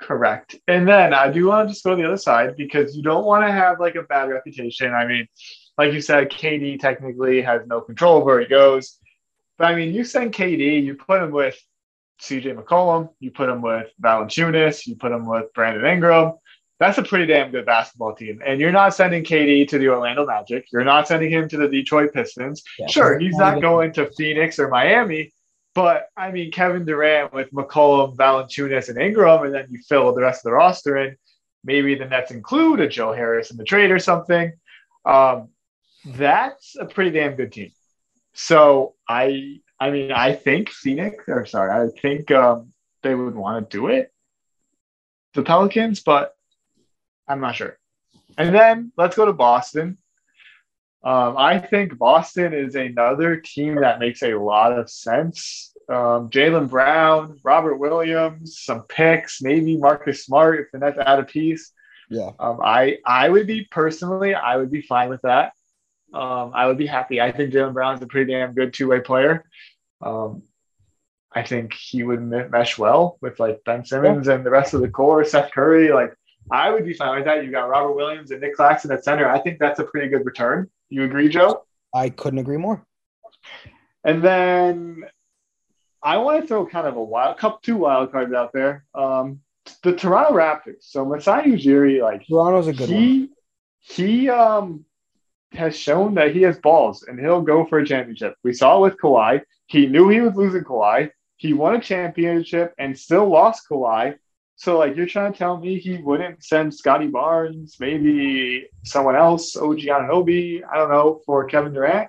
Correct. 0.01 0.57
And 0.67 0.87
then 0.87 1.15
I 1.15 1.31
do 1.31 1.47
want 1.47 1.69
to 1.69 1.73
just 1.73 1.85
go 1.85 1.91
to 1.91 1.97
the 1.97 2.07
other 2.07 2.17
side 2.17 2.57
because 2.57 2.97
you 2.97 3.03
don't 3.03 3.25
want 3.25 3.47
to 3.47 3.53
have 3.53 3.79
like 3.79 3.95
a 3.95 4.03
bad 4.03 4.31
reputation. 4.31 4.93
I 4.93 5.07
mean, 5.07 5.29
like 5.79 5.93
you 5.93 6.01
said, 6.01 6.31
KD 6.31 6.81
technically 6.81 7.41
has 7.43 7.63
no 7.67 7.81
control 7.81 8.19
of 8.19 8.25
where 8.25 8.41
he 8.41 8.47
goes. 8.47 8.99
But 9.59 9.67
I 9.67 9.75
mean, 9.77 9.95
you 9.95 10.05
send 10.05 10.33
KD, 10.33 10.83
you 10.83 10.97
put 10.97 11.23
him 11.23 11.31
with 11.31 11.57
CJ 12.21 12.57
McCollum, 12.57 13.11
you 13.21 13.31
put 13.31 13.49
him 13.49 13.63
with 13.63 13.89
Valanciunas, 14.03 14.87
you 14.87 14.97
put 14.97 15.13
him 15.13 15.27
with 15.27 15.53
Brandon 15.55 15.85
Ingram. 15.85 16.33
That's 16.81 16.99
a 16.99 17.03
pretty 17.03 17.27
damn 17.27 17.53
good 17.53 17.65
basketball 17.65 18.15
team. 18.17 18.43
And 18.45 18.61
you're 18.61 18.73
not 18.73 18.95
sending 18.95 19.23
KD 19.23 19.69
to 19.69 19.79
the 19.79 19.89
Orlando 19.89 20.27
Magic. 20.27 20.67
You're 20.73 20.83
not 20.83 21.07
sending 21.07 21.31
him 21.31 21.49
to 21.49 21.57
the 21.57 21.69
Detroit 21.69 22.13
Pistons. 22.13 22.65
Yeah, 22.77 22.89
Sure, 22.89 23.19
he's 23.21 23.37
not 23.37 23.61
going 23.61 23.93
to 23.93 24.11
Phoenix 24.17 24.59
or 24.59 24.69
Miami, 24.69 25.33
but 25.75 26.09
I 26.17 26.31
mean, 26.31 26.51
Kevin 26.51 26.85
Durant 26.85 27.33
with 27.33 27.51
McCollum, 27.53 28.17
Valanciunas, 28.17 28.89
and 28.89 29.01
Ingram, 29.01 29.45
and 29.45 29.55
then 29.55 29.67
you 29.71 29.79
fill 29.89 30.15
the 30.15 30.23
rest 30.23 30.41
of 30.41 30.51
the 30.51 30.53
roster 30.53 30.97
in. 30.99 31.17
Maybe 31.65 31.95
the 31.95 32.07
Nets 32.07 32.31
include 32.31 32.81
a 32.81 32.89
Joe 32.89 33.13
Harris 33.13 33.51
in 33.51 33.57
the 33.57 33.65
trade 33.65 33.91
or 33.91 33.99
something. 33.99 34.53
Um, 35.05 35.49
that's 36.05 36.77
a 36.79 36.85
pretty 36.85 37.11
damn 37.11 37.37
good 37.37 37.53
team. 37.53 37.71
So 38.35 38.95
I, 39.09 39.61
I 39.79 39.91
mean, 39.91 40.13
I 40.13 40.33
think 40.35 40.71
Phoenix, 40.71 41.25
or 41.29 41.47
sorry, 41.47 41.71
I 41.71 41.89
think 42.01 42.31
um, 42.31 42.73
they 43.03 43.15
would 43.15 43.35
want 43.35 43.71
to 43.71 43.77
do 43.77 43.89
it, 43.89 44.13
the 45.35 45.43
Pelicans, 45.43 46.01
but 46.01 46.35
I'm 47.29 47.41
not 47.41 47.57
sure. 47.57 47.79
And 48.37 48.55
then 48.55 48.93
let's 48.97 49.17
go 49.17 49.27
to 49.27 49.33
Boston. 49.33 49.99
Um, 51.05 51.37
I 51.37 51.59
think 51.59 51.99
Boston 51.99 52.55
is 52.55 52.77
another 52.77 53.37
team 53.37 53.77
that 53.77 53.99
makes 53.99 54.23
a 54.23 54.35
lot 54.35 54.79
of 54.79 54.89
sense. 54.89 55.73
Um, 55.89 56.31
Jaylen 56.31 56.69
Brown, 56.69 57.41
Robert 57.43 57.77
Williams, 57.77 58.61
some 58.61 58.83
picks, 58.83 59.43
maybe 59.43 59.77
Marcus 59.77 60.25
Smart 60.25 60.61
if 60.61 60.71
the 60.71 60.79
Nets 60.79 60.99
add 60.99 61.19
a 61.19 61.25
piece. 61.25 61.73
Yeah. 62.09 62.31
Um, 62.39 62.61
I 62.63 62.99
I 63.05 63.29
would 63.29 63.47
be 63.47 63.67
personally, 63.71 64.35
I 64.35 64.57
would 64.57 64.71
be 64.71 64.83
fine 64.83 65.09
with 65.09 65.23
that. 65.23 65.53
Um, 66.15 66.53
I 66.55 66.67
would 66.67 66.79
be 66.79 66.87
happy. 66.87 67.21
I 67.21 67.33
think 67.33 67.53
Jaylen 67.53 67.73
Brown's 67.73 68.03
a 68.03 68.07
pretty 68.07 68.33
damn 68.33 68.55
good 68.55 68.73
two 68.73 68.89
way 68.89 69.01
player. 69.01 69.45
Um, 70.01 70.43
I 71.33 71.43
think 71.43 71.73
he 71.73 72.03
would 72.03 72.21
mesh 72.21 72.79
well 72.79 73.19
with 73.21 73.41
like 73.41 73.63
Ben 73.65 73.85
Simmons 73.85 74.29
and 74.29 74.45
the 74.45 74.51
rest 74.51 74.75
of 74.75 74.83
the 74.83 74.89
core, 74.89 75.25
Seth 75.25 75.51
Curry. 75.53 75.91
Like 75.91 76.15
I 76.51 76.71
would 76.71 76.85
be 76.85 76.93
fine 76.93 77.17
with 77.17 77.25
that. 77.25 77.45
You 77.45 77.51
got 77.51 77.69
Robert 77.69 77.95
Williams 77.95 78.31
and 78.31 78.41
Nick 78.41 78.55
Claxton 78.55 78.93
at 78.93 79.05
center. 79.05 79.29
I 79.29 79.41
think 79.41 79.59
that's 79.59 79.81
a 79.81 79.85
pretty 79.85 80.09
good 80.09 80.27
return. 80.27 80.71
You 80.93 81.05
agree, 81.05 81.31
Joe? 81.31 81.65
I 81.95 82.11
couldn't 82.11 82.39
agree 82.39 82.59
more. 82.59 82.85
And 84.05 84.23
then 84.23 85.05
I 86.03 86.19
want 86.19 86.43
to 86.43 86.47
throw 86.47 86.67
kind 86.67 86.87
of 86.87 86.97
a 86.97 87.03
wild, 87.03 87.39
cup 87.39 87.63
two 87.63 87.79
wild 87.79 88.13
cards 88.13 88.35
out 88.35 88.53
there. 88.53 88.85
Um, 88.95 89.41
the 89.83 89.95
Toronto 89.95 90.35
Raptors. 90.35 90.83
So 90.83 91.07
Masai 91.07 91.45
Ujiri, 91.45 92.03
like 92.03 92.27
Toronto's 92.27 92.67
a 92.69 92.75
good 92.75 92.91
one. 92.91 92.99
he 92.99 93.29
he 93.81 94.29
um 94.29 94.85
has 95.53 95.75
shown 95.75 96.15
that 96.17 96.35
he 96.35 96.43
has 96.43 96.59
balls 96.59 97.05
and 97.05 97.19
he'll 97.19 97.41
go 97.41 97.65
for 97.65 97.79
a 97.79 97.87
championship. 97.87 98.35
We 98.45 98.53
saw 98.53 98.77
it 98.77 98.83
with 98.83 98.99
Kawhi. 98.99 99.41
He 99.69 99.87
knew 99.87 100.11
he 100.11 100.21
was 100.21 100.35
losing 100.35 100.63
Kawhi. 100.63 101.11
He 101.37 101.55
won 101.55 101.75
a 101.75 101.81
championship 101.81 102.75
and 102.79 102.99
still 102.99 103.29
lost 103.31 103.67
Kawhi. 103.71 104.17
So 104.57 104.79
like 104.79 104.97
you're 104.97 105.07
trying 105.07 105.33
to 105.33 105.39
tell 105.39 105.59
me 105.59 105.79
he 105.79 105.99
wouldn't 105.99 106.45
send 106.45 106.75
Scottie 106.75 107.09
Barnes, 107.09 107.77
maybe 107.81 108.69
someone 108.85 109.17
else, 109.17 109.57
OG 109.57 109.79
Anunoby, 109.79 110.63
I 110.71 110.77
don't 110.77 110.91
know, 110.91 111.21
for 111.27 111.45
Kevin 111.47 111.73
Durant 111.73 112.09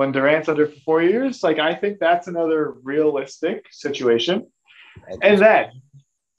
when 0.00 0.12
Durant's 0.12 0.48
under 0.48 0.66
for 0.66 0.80
four 0.80 1.02
years? 1.02 1.42
Like 1.42 1.58
I 1.58 1.74
think 1.74 1.98
that's 1.98 2.26
another 2.26 2.72
realistic 2.82 3.66
situation. 3.70 4.46
And 5.22 5.38
then 5.38 5.66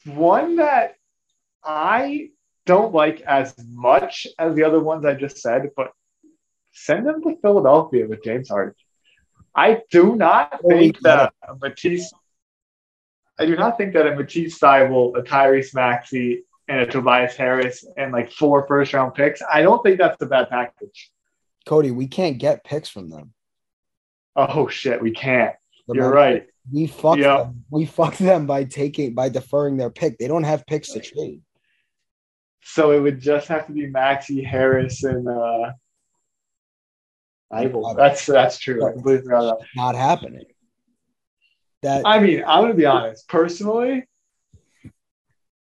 one 0.06 0.56
that 0.56 0.96
I 1.64 2.30
don't 2.66 2.92
like 2.94 3.22
as 3.22 3.54
much 3.70 4.26
as 4.40 4.56
the 4.56 4.64
other 4.64 4.80
ones 4.80 5.06
I 5.06 5.14
just 5.14 5.38
said, 5.38 5.70
but 5.76 5.92
send 6.74 7.06
them 7.06 7.22
to 7.22 7.38
Philadelphia 7.42 8.08
with 8.08 8.24
James 8.24 8.50
Harden. 8.50 8.74
I 9.54 9.82
do 9.92 10.16
not 10.16 10.60
think 10.68 11.00
that 11.02 11.34
Matisse. 11.62 12.12
I 13.40 13.46
do 13.46 13.56
not 13.56 13.78
think 13.78 13.94
that 13.94 14.08
a 14.08 14.16
Matisse 14.16 14.60
Thybulle, 14.60 15.18
a 15.18 15.22
Tyrese 15.24 15.74
Maxey, 15.74 16.44
and 16.68 16.80
a 16.82 16.86
Tobias 16.86 17.36
Harris 17.36 17.86
and 17.98 18.12
like 18.12 18.32
four 18.32 18.66
first 18.68 18.94
round 18.94 19.14
picks. 19.14 19.42
I 19.52 19.62
don't 19.62 19.84
think 19.84 19.98
that's 19.98 20.22
a 20.22 20.26
bad 20.26 20.50
package. 20.50 21.12
Cody, 21.66 21.92
we 21.92 22.08
can't 22.08 22.38
get 22.38 22.64
picks 22.64 22.88
from 22.90 23.10
them. 23.10 23.34
Oh 24.36 24.68
shit, 24.68 25.02
we 25.02 25.12
can't. 25.12 25.56
The 25.88 25.96
You're 25.96 26.12
right. 26.14 26.48
We 26.72 26.88
fucked 26.88 27.20
Yeah. 27.20 27.38
them. 27.38 27.66
We 27.70 27.86
fucked 27.86 28.20
them 28.20 28.46
by 28.46 28.64
taking 28.64 29.14
by 29.16 29.30
deferring 29.30 29.78
their 29.78 29.90
pick. 29.90 30.18
They 30.18 30.28
don't 30.28 30.44
have 30.44 30.66
picks 30.66 30.90
to 30.94 31.00
trade. 31.02 31.42
So 32.64 32.92
it 32.92 33.00
would 33.00 33.20
just 33.20 33.48
have 33.48 33.66
to 33.68 33.74
be 33.74 33.88
Maxey 33.88 34.44
Harris 34.44 35.04
and 35.04 35.28
uh 35.28 35.72
Thybulle. 37.52 37.98
That's 37.98 38.26
that's 38.26 38.58
true. 38.60 38.86
I 38.88 38.94
completely 38.94 39.24
forgot 39.24 39.60
that. 39.60 39.68
Not 39.76 39.96
happening. 39.96 40.46
That 41.82 42.06
I 42.06 42.20
mean, 42.20 42.44
I'm 42.46 42.62
gonna 42.62 42.74
be 42.74 42.86
honest. 42.86 43.28
Personally, 43.28 44.08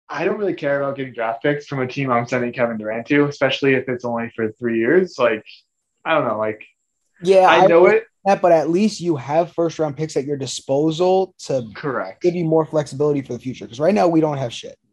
I 0.07 0.23
don't 0.23 0.37
really 0.37 0.53
care 0.53 0.81
about 0.81 0.95
getting 0.95 1.13
draft 1.13 1.43
picks 1.43 1.67
from 1.67 1.81
a 1.81 1.87
team 1.87 2.11
I'm 2.11 2.27
sending 2.27 2.53
Kevin 2.53 2.77
Durant 2.77 3.07
to, 3.07 3.25
especially 3.25 3.73
if 3.73 3.89
it's 3.89 4.05
only 4.05 4.31
for 4.35 4.51
three 4.53 4.79
years. 4.79 5.17
Like, 5.17 5.43
I 6.05 6.13
don't 6.13 6.27
know. 6.27 6.37
Like, 6.37 6.63
yeah, 7.21 7.47
I 7.47 7.65
know 7.65 7.87
it. 7.87 8.05
that, 8.23 8.41
but 8.41 8.51
at 8.51 8.69
least 8.69 9.01
you 9.01 9.15
have 9.15 9.53
first 9.53 9.79
round 9.79 9.97
picks 9.97 10.15
at 10.15 10.25
your 10.25 10.37
disposal 10.37 11.33
to 11.39 11.67
Correct. 11.75 12.21
give 12.21 12.35
you 12.35 12.45
more 12.45 12.65
flexibility 12.65 13.21
for 13.21 13.33
the 13.33 13.39
future. 13.39 13.65
Because 13.65 13.79
right 13.79 13.93
now 13.93 14.07
we 14.07 14.21
don't 14.21 14.37
have 14.37 14.53
shit. 14.53 14.77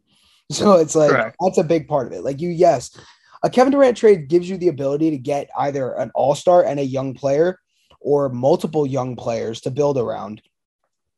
So 0.51 0.73
it's 0.73 0.93
like 0.93 1.09
Correct. 1.09 1.37
that's 1.39 1.57
a 1.57 1.63
big 1.63 1.87
part 1.87 2.05
of 2.05 2.13
it. 2.13 2.21
Like 2.21 2.41
you, 2.41 2.49
yes, 2.49 2.95
a 3.43 3.49
Kevin 3.49 3.71
Durant 3.71 3.95
trade 3.95 4.27
gives 4.27 4.47
you 4.49 4.57
the 4.57 4.67
ability 4.67 5.09
to 5.11 5.17
get 5.17 5.49
either 5.57 5.93
an 5.93 6.11
all 6.13 6.35
star 6.35 6.65
and 6.65 6.81
a 6.81 6.85
young 6.85 7.13
player, 7.13 7.57
or 8.01 8.27
multiple 8.27 8.85
young 8.85 9.15
players 9.15 9.61
to 9.61 9.71
build 9.71 9.97
around, 9.97 10.41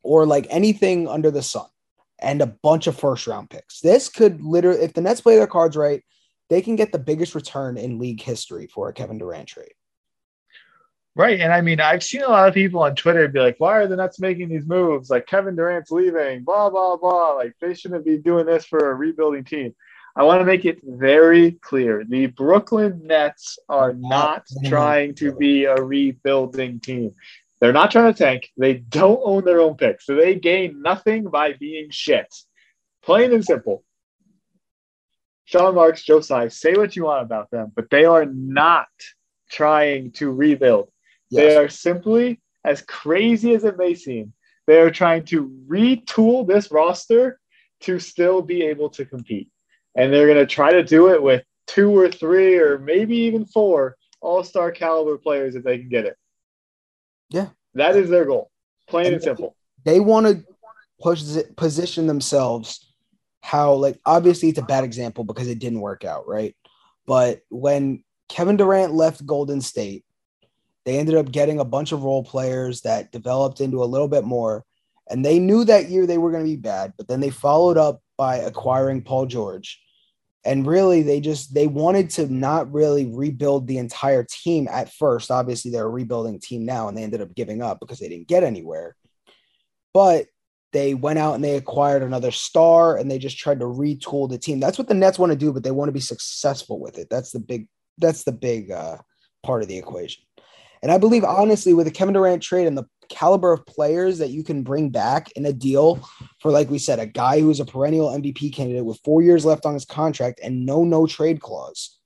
or 0.06 0.26
like 0.26 0.48
anything 0.50 1.08
under 1.08 1.32
the 1.32 1.42
sun, 1.42 1.68
and 2.20 2.42
a 2.42 2.48
bunch 2.48 2.88
of 2.88 2.98
first 2.98 3.28
round 3.28 3.50
picks. 3.50 3.82
This 3.82 4.08
could 4.08 4.42
literally, 4.42 4.82
if 4.82 4.94
the 4.94 5.02
Nets 5.02 5.22
play 5.22 5.36
their 5.36 5.48
cards 5.48 5.76
right, 5.76 6.02
they 6.50 6.62
can 6.62 6.76
get 6.76 6.92
the 6.92 7.00
biggest 7.00 7.36
return 7.36 7.76
in 7.78 8.00
league 8.00 8.22
history 8.22 8.68
for 8.68 8.88
a 8.88 8.94
Kevin 8.94 9.18
Durant 9.18 9.48
trade. 9.48 9.74
Right. 11.16 11.40
And 11.40 11.54
I 11.54 11.62
mean, 11.62 11.80
I've 11.80 12.04
seen 12.04 12.24
a 12.24 12.30
lot 12.30 12.48
of 12.48 12.54
people 12.54 12.84
on 12.84 12.94
Twitter 12.94 13.28
be 13.30 13.40
like, 13.40 13.56
why 13.58 13.78
are 13.78 13.88
the 13.88 13.96
Nets 13.96 14.20
making 14.20 14.50
these 14.50 14.68
moves? 14.68 15.10
Like 15.10 15.26
Kevin 15.28 15.56
Durant's 15.56 15.90
leaving, 15.90 16.44
blah, 16.44 16.70
blah, 16.70 16.98
blah. 16.98 17.32
Like 17.32 17.54
they 17.62 17.74
shouldn't 17.74 18.06
be 18.06 18.18
doing 18.18 18.46
this 18.46 18.66
for 18.66 18.92
a 18.92 18.96
rebuilding 18.96 19.46
team. 19.46 19.74
I 20.18 20.24
want 20.24 20.42
to 20.42 20.46
make 20.46 20.66
it 20.66 20.80
very 20.84 21.54
clear. 21.54 22.04
The 22.08 22.28
Brooklyn 22.28 23.02
Nets 23.04 23.58
are 23.68 23.94
not 23.94 24.46
trying 24.66 25.16
to 25.16 25.34
be 25.36 25.66
a 25.66 25.76
rebuilding 25.76 26.80
team. 26.80 27.14
They're 27.60 27.74
not 27.74 27.92
trying 27.92 28.14
to 28.14 28.18
tank. 28.18 28.50
They 28.58 28.76
don't 28.76 29.22
own 29.24 29.46
their 29.46 29.62
own 29.62 29.76
picks. 29.76 30.06
So 30.06 30.16
they 30.16 30.36
gain 30.36 30.82
nothing 30.82 31.26
by 31.26 31.54
being 31.54 31.90
shit. 31.90 32.28
Plain 33.04 33.34
and 33.34 33.46
simple. 33.46 33.84
Sean 35.46 35.76
Marks, 35.76 36.04
Joe 36.04 36.22
Tsai, 36.22 36.48
say 36.50 36.74
what 36.74 36.96
you 36.96 37.06
want 37.06 37.22
about 37.22 37.52
them, 37.52 37.72
but 37.76 37.90
they 37.90 38.06
are 38.06 38.26
not 38.26 38.88
trying 39.50 40.12
to 40.14 40.32
rebuild. 40.32 40.90
They 41.32 41.56
are 41.56 41.70
simply, 41.70 42.42
as 42.64 42.82
crazy 42.82 43.54
as 43.54 43.64
it 43.64 43.78
may 43.78 43.94
seem, 43.94 44.34
they 44.68 44.80
are 44.80 44.92
trying 44.92 45.26
to 45.26 45.50
retool 45.68 46.48
this 46.48 46.72
roster 46.72 47.40
to 47.82 48.00
still 48.00 48.42
be 48.42 48.64
able 48.64 48.90
to 48.92 49.06
compete. 49.06 49.50
And 49.96 50.12
they're 50.12 50.28
going 50.28 50.40
to 50.40 50.46
try 50.46 50.72
to 50.72 50.84
do 50.84 51.10
it 51.10 51.22
with 51.22 51.44
two 51.68 51.96
or 51.96 52.10
three 52.10 52.58
or 52.58 52.80
maybe 52.80 53.16
even 53.18 53.46
four 53.46 53.96
all 54.22 54.44
star 54.44 54.72
caliber 54.72 55.18
players 55.18 55.56
if 55.56 55.64
they 55.64 55.78
can 55.78 55.90
get 55.90 56.06
it. 56.06 56.18
Yeah. 57.36 57.50
That 57.74 57.96
is 57.98 58.10
their 58.10 58.26
goal. 58.26 58.50
Plain 58.88 59.08
and 59.08 59.16
And- 59.16 59.24
simple. 59.24 59.56
they 59.84 60.00
want 60.00 60.26
to 60.28 60.44
push 61.02 61.22
position 61.58 62.08
themselves 62.08 62.94
how 63.42 63.74
like 63.74 64.00
obviously 64.06 64.48
it's 64.50 64.58
a 64.60 64.64
bad 64.64 64.84
example 64.86 65.24
because 65.26 65.48
it 65.50 65.60
didn't 65.60 65.82
work 65.82 66.06
out 66.06 66.26
right 66.28 66.56
but 67.06 67.42
when 67.50 68.02
kevin 68.30 68.56
durant 68.56 68.94
left 68.94 69.26
golden 69.26 69.60
state 69.60 70.06
they 70.86 70.98
ended 70.98 71.16
up 71.16 71.30
getting 71.32 71.60
a 71.60 71.66
bunch 71.66 71.92
of 71.92 72.04
role 72.04 72.24
players 72.24 72.82
that 72.82 73.12
developed 73.12 73.60
into 73.60 73.84
a 73.84 73.92
little 73.94 74.08
bit 74.08 74.24
more 74.24 74.64
and 75.10 75.24
they 75.24 75.38
knew 75.38 75.66
that 75.66 75.90
year 75.90 76.08
they 76.08 76.18
were 76.18 76.32
going 76.32 76.44
to 76.46 76.50
be 76.50 76.56
bad 76.56 76.94
but 76.98 77.08
then 77.10 77.20
they 77.20 77.30
followed 77.30 77.78
up 77.78 78.02
by 78.18 78.38
acquiring 78.38 79.02
paul 79.02 79.26
george 79.26 79.82
and 80.46 80.68
really 80.68 81.02
they 81.02 81.20
just 81.20 81.54
they 81.54 81.68
wanted 81.68 82.10
to 82.10 82.32
not 82.32 82.72
really 82.72 83.08
rebuild 83.08 83.68
the 83.68 83.78
entire 83.78 84.24
team 84.24 84.68
at 84.70 84.94
first 84.94 85.32
obviously 85.32 85.72
they're 85.72 85.86
a 85.86 85.90
rebuilding 85.90 86.40
team 86.40 86.66
now 86.66 86.88
and 86.88 86.98
they 86.98 87.04
ended 87.04 87.22
up 87.22 87.34
giving 87.36 87.62
up 87.62 87.80
because 87.80 88.00
they 88.00 88.10
didn't 88.10 88.28
get 88.28 88.44
anywhere 88.44 88.96
but 89.94 90.28
they 90.76 90.94
went 90.94 91.18
out 91.18 91.36
and 91.36 91.44
they 91.44 91.56
acquired 91.56 92.04
another 92.04 92.32
star 92.32 92.98
and 92.98 93.10
they 93.10 93.18
just 93.18 93.38
tried 93.38 93.62
to 93.62 93.66
retool 93.66 94.30
the 94.30 94.38
team. 94.38 94.60
That's 94.60 94.78
what 94.78 94.90
the 94.90 94.94
Nets 94.94 95.18
want 95.18 95.32
to 95.32 95.38
do, 95.38 95.54
but 95.54 95.64
they 95.64 95.72
want 95.72 95.88
to 95.88 95.94
be 95.94 96.02
successful 96.02 96.82
with 96.82 96.98
it. 96.98 97.08
That's 97.10 97.32
the 97.32 97.40
big 97.40 97.70
that's 97.98 98.26
the 98.26 98.34
big 98.34 98.72
uh, 98.72 98.98
part 99.42 99.62
of 99.62 99.70
the 99.70 99.78
equation. 99.78 100.26
And 100.84 100.92
I 100.92 100.98
believe 100.98 101.24
honestly 101.24 101.74
with 101.74 101.86
the 101.86 101.94
Kevin 101.94 102.14
Durant 102.14 102.44
trade 102.44 102.68
and 102.68 102.78
the 102.78 102.88
caliber 103.10 103.54
of 103.54 103.66
players 103.66 104.18
that 104.20 104.30
you 104.30 104.44
can 104.44 104.64
bring 104.64 104.90
back 104.90 105.32
in 105.32 105.46
a 105.46 105.54
deal 105.54 106.08
for 106.40 106.52
like 106.52 106.70
we 106.70 106.80
said 106.80 107.00
a 107.00 107.06
guy 107.06 107.40
who 107.40 107.50
is 107.50 107.60
a 107.60 107.66
perennial 107.66 108.10
MVP 108.10 108.54
candidate 108.54 108.86
with 108.86 109.00
4 109.04 109.22
years 109.22 109.46
left 109.46 109.66
on 109.66 109.74
his 109.74 109.86
contract 109.86 110.40
and 110.44 110.66
no 110.66 110.84
no 110.84 111.08
trade 111.08 111.42
clause. 111.42 112.00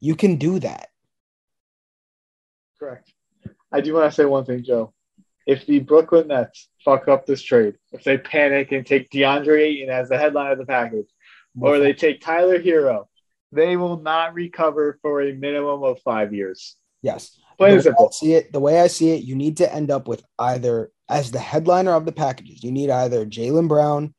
You 0.00 0.14
can 0.14 0.36
do 0.36 0.58
that. 0.60 0.88
Correct. 2.78 3.12
I 3.72 3.80
do 3.80 3.94
want 3.94 4.10
to 4.10 4.14
say 4.14 4.24
one 4.24 4.44
thing, 4.44 4.62
Joe. 4.64 4.92
If 5.46 5.64
the 5.66 5.78
Brooklyn 5.78 6.28
Nets 6.28 6.68
fuck 6.84 7.08
up 7.08 7.24
this 7.24 7.42
trade, 7.42 7.76
if 7.92 8.04
they 8.04 8.18
panic 8.18 8.72
and 8.72 8.84
take 8.84 9.10
DeAndre 9.10 9.60
Ayton 9.60 9.90
as 9.90 10.08
the 10.08 10.18
headline 10.18 10.52
of 10.52 10.58
the 10.58 10.66
package, 10.66 11.08
or 11.58 11.78
they 11.78 11.92
take 11.92 12.20
Tyler 12.20 12.60
Herro, 12.60 13.08
they 13.52 13.76
will 13.76 14.00
not 14.00 14.34
recover 14.34 14.98
for 15.00 15.22
a 15.22 15.32
minimum 15.32 15.82
of 15.82 16.00
five 16.00 16.34
years. 16.34 16.76
Yes. 17.02 17.38
Plain 17.58 17.72
and 17.72 17.80
the 17.80 17.80
way 17.80 17.80
I 17.80 17.82
simple. 17.82 18.12
see 18.12 18.34
it, 18.34 18.52
the 18.52 18.60
way 18.60 18.80
I 18.80 18.86
see 18.86 19.10
it, 19.10 19.24
you 19.24 19.34
need 19.34 19.56
to 19.58 19.72
end 19.72 19.90
up 19.90 20.08
with 20.08 20.22
either 20.38 20.90
as 21.08 21.30
the 21.30 21.38
headliner 21.38 21.92
of 21.92 22.04
the 22.04 22.12
packages, 22.12 22.62
you 22.62 22.72
need 22.72 22.90
either 22.90 23.24
Jaylen 23.24 23.68
Brown, 23.68 24.14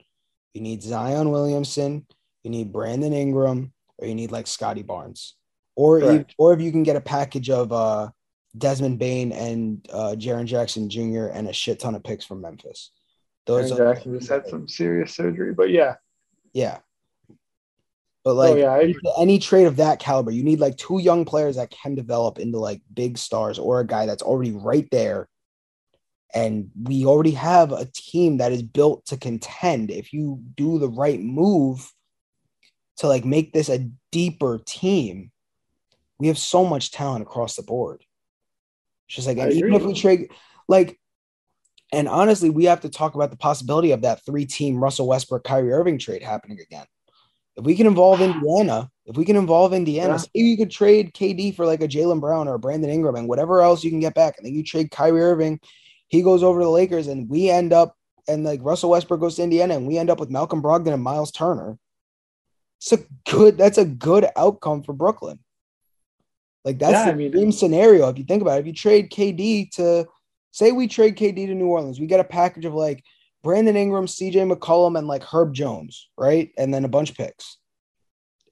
you 0.53 0.61
need 0.61 0.81
Zion 0.81 1.31
Williamson, 1.31 2.05
you 2.43 2.51
need 2.51 2.71
Brandon 2.71 3.13
Ingram, 3.13 3.73
or 3.97 4.07
you 4.07 4.15
need 4.15 4.31
like 4.31 4.47
Scottie 4.47 4.83
Barnes, 4.83 5.35
or 5.75 5.99
Correct. 5.99 6.35
or 6.37 6.53
if 6.53 6.61
you 6.61 6.71
can 6.71 6.83
get 6.83 6.95
a 6.95 7.01
package 7.01 7.49
of 7.49 7.71
uh, 7.71 8.09
Desmond 8.57 8.99
Bane 8.99 9.31
and 9.31 9.85
uh, 9.91 10.15
Jaren 10.17 10.45
Jackson 10.45 10.89
Jr. 10.89 11.27
and 11.27 11.47
a 11.47 11.53
shit 11.53 11.79
ton 11.79 11.95
of 11.95 12.03
picks 12.03 12.25
from 12.25 12.41
Memphis. 12.41 12.91
Those 13.45 13.71
Jaren 13.71 13.79
are 13.79 13.93
Jackson 13.93 14.19
just 14.19 14.29
had 14.29 14.47
some 14.47 14.67
serious 14.67 15.13
surgery, 15.13 15.53
but 15.53 15.69
yeah. 15.69 15.95
yeah. 16.53 16.79
But 18.27 18.35
like 18.35 18.55
oh 18.55 18.57
yeah, 18.57 18.93
any 19.17 19.39
trade 19.39 19.67
of 19.67 19.77
that 19.77 19.99
caliber, 19.99 20.31
you 20.31 20.43
need 20.43 20.59
like 20.59 20.75
two 20.75 20.99
young 20.99 21.23
players 21.23 21.55
that 21.55 21.71
can 21.71 21.95
develop 21.95 22.39
into 22.39 22.57
like 22.59 22.81
big 22.93 23.17
stars 23.17 23.57
or 23.57 23.79
a 23.79 23.87
guy 23.87 24.05
that's 24.05 24.21
already 24.21 24.51
right 24.51 24.85
there. 24.91 25.29
And 26.33 26.69
we 26.83 27.05
already 27.05 27.31
have 27.31 27.71
a 27.71 27.85
team 27.85 28.39
that 28.39 28.51
is 28.51 28.63
built 28.63 29.05
to 29.05 29.15
contend. 29.15 29.91
If 29.91 30.11
you 30.11 30.41
do 30.57 30.77
the 30.77 30.89
right 30.89 31.21
move 31.21 31.89
to 32.97 33.07
like 33.07 33.23
make 33.23 33.53
this 33.53 33.69
a 33.69 33.89
deeper 34.11 34.59
team, 34.65 35.31
we 36.19 36.27
have 36.27 36.37
so 36.37 36.65
much 36.65 36.91
talent 36.91 37.21
across 37.21 37.55
the 37.55 37.63
board. 37.63 38.03
It's 39.07 39.15
just 39.15 39.27
like, 39.29 39.37
even 39.37 39.73
if 39.73 39.83
we 39.83 39.93
trade, 39.93 40.31
like, 40.67 40.99
and 41.93 42.09
honestly, 42.09 42.49
we 42.49 42.65
have 42.65 42.81
to 42.81 42.89
talk 42.89 43.15
about 43.15 43.31
the 43.31 43.37
possibility 43.37 43.91
of 43.91 44.01
that 44.01 44.25
three 44.25 44.45
team 44.45 44.83
Russell 44.83 45.07
Westbrook 45.07 45.45
Kyrie 45.45 45.71
Irving 45.71 45.97
trade 45.97 46.23
happening 46.23 46.59
again. 46.59 46.87
If 47.57 47.65
we 47.65 47.75
can 47.75 47.87
involve 47.87 48.21
Indiana, 48.21 48.89
if 49.05 49.17
we 49.17 49.25
can 49.25 49.35
involve 49.35 49.73
Indiana, 49.73 50.13
Yeah. 50.13 50.17
say 50.17 50.29
you 50.35 50.57
could 50.57 50.71
trade 50.71 51.13
KD 51.13 51.55
for 51.55 51.65
like 51.65 51.81
a 51.81 51.87
Jaylen 51.87 52.21
Brown 52.21 52.47
or 52.47 52.53
a 52.55 52.59
Brandon 52.59 52.89
Ingram 52.89 53.15
and 53.15 53.27
whatever 53.27 53.61
else 53.61 53.83
you 53.83 53.89
can 53.89 53.99
get 53.99 54.13
back, 54.13 54.35
and 54.37 54.45
then 54.45 54.53
you 54.53 54.63
trade 54.63 54.91
Kyrie 54.91 55.21
Irving, 55.21 55.59
he 56.07 56.21
goes 56.21 56.43
over 56.43 56.59
to 56.59 56.65
the 56.65 56.71
Lakers, 56.71 57.07
and 57.07 57.29
we 57.29 57.49
end 57.49 57.73
up 57.73 57.95
and 58.29 58.43
like 58.43 58.59
Russell 58.61 58.89
Westbrook 58.89 59.19
goes 59.21 59.35
to 59.35 59.43
Indiana, 59.43 59.75
and 59.75 59.87
we 59.87 59.97
end 59.97 60.09
up 60.09 60.19
with 60.19 60.29
Malcolm 60.29 60.61
Brogdon 60.61 60.93
and 60.93 61.01
Miles 61.03 61.31
Turner. 61.31 61.77
It's 62.79 62.91
a 62.91 62.99
good. 63.29 63.57
That's 63.57 63.77
a 63.77 63.85
good 63.85 64.27
outcome 64.35 64.83
for 64.83 64.93
Brooklyn. 64.93 65.39
Like 66.65 66.77
that's 66.79 66.91
Yeah, 66.91 67.05
the 67.05 67.11
I 67.11 67.15
mean- 67.15 67.31
dream 67.31 67.51
scenario. 67.51 68.09
If 68.09 68.17
you 68.17 68.25
think 68.25 68.41
about 68.41 68.57
it, 68.57 68.61
if 68.61 68.67
you 68.67 68.73
trade 68.73 69.09
KD 69.09 69.71
to 69.77 70.05
say 70.51 70.71
we 70.73 70.87
trade 70.87 71.15
KD 71.15 71.47
to 71.47 71.55
New 71.55 71.67
Orleans, 71.67 71.99
we 71.99 72.05
get 72.05 72.19
a 72.19 72.23
package 72.25 72.65
of 72.65 72.73
like 72.73 73.03
Brandon 73.47 73.77
Ingram, 73.77 74.07
CJ 74.07 74.53
McCollum, 74.53 74.97
and 74.97 75.07
like 75.07 75.23
Herb 75.23 75.53
Jones, 75.53 76.09
right? 76.17 76.51
And 76.57 76.73
then 76.73 76.83
a 76.83 76.89
bunch 76.89 77.11
of 77.11 77.15
picks. 77.15 77.59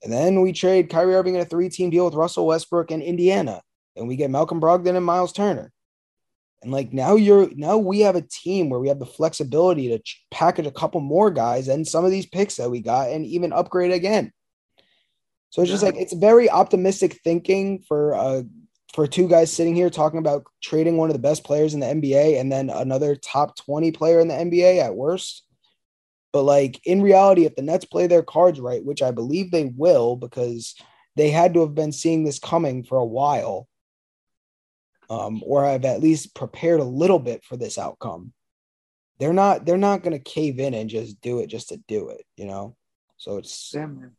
And 0.02 0.14
then 0.14 0.40
we 0.40 0.54
trade 0.54 0.90
Kyrie 0.90 1.16
Irving 1.16 1.36
in 1.36 1.42
a 1.42 1.46
three-team 1.46 1.90
deal 1.90 2.06
with 2.06 2.14
Russell 2.14 2.48
Westbrook 2.48 2.92
and 2.92 3.04
Indiana. 3.04 3.62
And 3.98 4.08
we 4.08 4.16
get 4.16 4.30
Malcolm 4.30 4.62
Brogdon 4.62 4.96
and 4.96 5.06
Miles 5.06 5.34
Turner. 5.34 5.74
And 6.64 6.72
like 6.72 6.94
now 6.94 7.16
you're 7.16 7.50
now 7.56 7.76
we 7.78 8.00
have 8.00 8.16
a 8.16 8.22
team 8.22 8.70
where 8.70 8.80
we 8.80 8.88
have 8.88 9.00
the 9.00 9.06
flexibility 9.06 9.90
to 9.90 10.00
package 10.32 10.66
a 10.66 10.72
couple 10.72 11.02
more 11.02 11.30
guys 11.30 11.68
and 11.68 11.86
some 11.86 12.06
of 12.06 12.12
these 12.12 12.26
picks 12.26 12.56
that 12.56 12.72
we 12.72 12.80
got 12.80 13.10
and 13.10 13.26
even 13.26 13.52
upgrade 13.52 13.92
again. 13.92 14.32
So 15.50 15.62
it's 15.62 15.72
just 15.72 15.84
like 15.84 15.98
it's 15.98 16.14
very 16.14 16.50
optimistic 16.50 17.20
thinking 17.22 17.84
for 17.86 18.16
uh 18.16 18.44
for 18.96 19.06
two 19.06 19.28
guys 19.28 19.52
sitting 19.52 19.76
here 19.76 19.90
talking 19.90 20.20
about 20.20 20.46
trading 20.64 20.96
one 20.96 21.10
of 21.10 21.14
the 21.14 21.20
best 21.20 21.44
players 21.44 21.74
in 21.74 21.82
the 21.82 21.86
NBA 21.86 22.40
and 22.40 22.50
then 22.50 22.70
another 22.70 23.14
top 23.14 23.58
20 23.58 23.92
player 23.92 24.22
in 24.22 24.30
the 24.30 24.34
NBA 24.34 24.80
at 24.80 24.96
worst. 24.96 25.44
But 26.32 26.44
like 26.44 26.80
in 26.86 27.02
reality, 27.02 27.44
if 27.44 27.58
the 27.58 27.62
Nets 27.62 27.84
play 27.84 28.08
their 28.08 28.24
cards 28.24 28.58
right, 28.58 28.84
which 28.84 29.02
I 29.02 29.12
believe 29.12 29.52
they 29.52 29.66
will, 29.66 30.16
because 30.16 30.76
they 31.18 31.30
had 31.30 31.54
to 31.54 31.60
have 31.60 31.76
been 31.76 31.92
seeing 31.92 32.24
this 32.24 32.40
coming 32.40 32.86
for 32.86 32.98
a 32.98 33.06
while, 33.06 33.68
um, 35.10 35.44
or 35.46 35.66
have 35.66 35.84
at 35.84 36.02
least 36.02 36.34
prepared 36.34 36.80
a 36.80 36.86
little 36.86 37.20
bit 37.20 37.44
for 37.44 37.58
this 37.58 37.78
outcome. 37.78 38.32
They're 39.20 39.34
not 39.34 39.66
they're 39.66 39.78
not 39.78 40.04
gonna 40.04 40.20
cave 40.20 40.58
in 40.60 40.74
and 40.74 40.90
just 40.90 41.20
do 41.20 41.40
it 41.40 41.48
just 41.48 41.70
to 41.70 41.78
do 41.88 42.10
it, 42.10 42.26
you 42.38 42.46
know. 42.46 42.78
So 43.18 43.38
it's 43.38 43.72
Damn. 43.72 44.16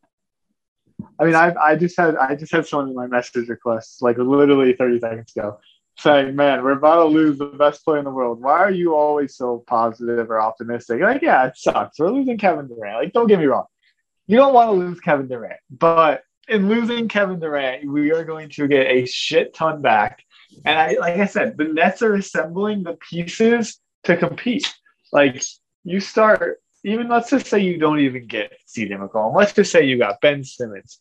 I 1.18 1.24
mean, 1.24 1.34
I 1.34 1.54
I 1.54 1.76
just 1.76 1.98
had 1.98 2.16
I 2.16 2.34
just 2.34 2.52
had 2.52 2.66
someone 2.66 2.88
in 2.88 2.94
my 2.94 3.06
message 3.06 3.48
request 3.48 4.02
like 4.02 4.18
literally 4.18 4.74
30 4.74 5.00
seconds 5.00 5.32
ago 5.36 5.58
saying, 5.98 6.36
"Man, 6.36 6.62
we're 6.62 6.72
about 6.72 6.96
to 6.96 7.04
lose 7.04 7.38
the 7.38 7.46
best 7.46 7.84
player 7.84 7.98
in 7.98 8.04
the 8.04 8.10
world. 8.10 8.42
Why 8.42 8.58
are 8.58 8.70
you 8.70 8.94
always 8.94 9.36
so 9.36 9.64
positive 9.66 10.30
or 10.30 10.40
optimistic?" 10.40 11.00
Like, 11.00 11.22
yeah, 11.22 11.46
it 11.46 11.56
sucks. 11.56 11.98
We're 11.98 12.10
losing 12.10 12.38
Kevin 12.38 12.68
Durant. 12.68 12.96
Like, 12.96 13.12
don't 13.12 13.26
get 13.26 13.38
me 13.38 13.46
wrong, 13.46 13.66
you 14.26 14.36
don't 14.36 14.54
want 14.54 14.70
to 14.70 14.76
lose 14.76 15.00
Kevin 15.00 15.28
Durant, 15.28 15.60
but 15.70 16.22
in 16.48 16.68
losing 16.68 17.08
Kevin 17.08 17.40
Durant, 17.40 17.90
we 17.90 18.12
are 18.12 18.24
going 18.24 18.50
to 18.50 18.68
get 18.68 18.86
a 18.86 19.06
shit 19.06 19.54
ton 19.54 19.82
back. 19.82 20.22
And 20.64 20.78
I, 20.78 20.96
like 20.98 21.18
I 21.18 21.26
said, 21.26 21.56
the 21.56 21.64
Nets 21.64 22.02
are 22.02 22.14
assembling 22.14 22.82
the 22.82 22.94
pieces 22.94 23.80
to 24.04 24.16
compete. 24.16 24.72
Like 25.12 25.42
you 25.84 26.00
start, 26.00 26.60
even 26.86 27.08
let's 27.08 27.30
just 27.30 27.46
say 27.46 27.58
you 27.58 27.78
don't 27.78 27.98
even 27.98 28.26
get 28.26 28.52
CJ 28.68 28.92
McCollum. 28.92 29.34
Let's 29.34 29.52
just 29.52 29.72
say 29.72 29.84
you 29.84 29.98
got 29.98 30.20
Ben 30.20 30.44
Simmons. 30.44 31.00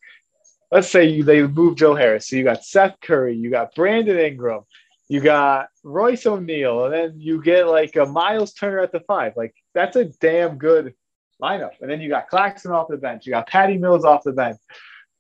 Let's 0.71 0.89
say 0.89 1.05
you 1.05 1.23
they 1.23 1.45
move 1.45 1.77
Joe 1.77 1.93
Harris. 1.93 2.27
So 2.27 2.35
you 2.35 2.43
got 2.43 2.65
Seth 2.65 2.95
Curry, 3.01 3.35
you 3.35 3.51
got 3.51 3.75
Brandon 3.75 4.17
Ingram, 4.17 4.61
you 5.07 5.21
got 5.21 5.67
Royce 5.83 6.25
O'Neale, 6.25 6.85
and 6.85 6.93
then 6.93 7.13
you 7.19 7.41
get 7.41 7.67
like 7.67 7.95
a 7.97 8.05
Miles 8.05 8.53
Turner 8.53 8.79
at 8.79 8.91
the 8.91 9.01
five. 9.01 9.33
Like 9.37 9.53
that's 9.75 9.95
a 9.95 10.05
damn 10.05 10.57
good 10.57 10.95
lineup. 11.41 11.79
And 11.81 11.89
then 11.89 12.01
you 12.01 12.09
got 12.09 12.29
Claxton 12.29 12.71
off 12.71 12.87
the 12.89 12.97
bench, 12.97 13.27
you 13.27 13.31
got 13.31 13.47
Patty 13.47 13.77
Mills 13.77 14.05
off 14.05 14.23
the 14.23 14.33
bench. 14.33 14.57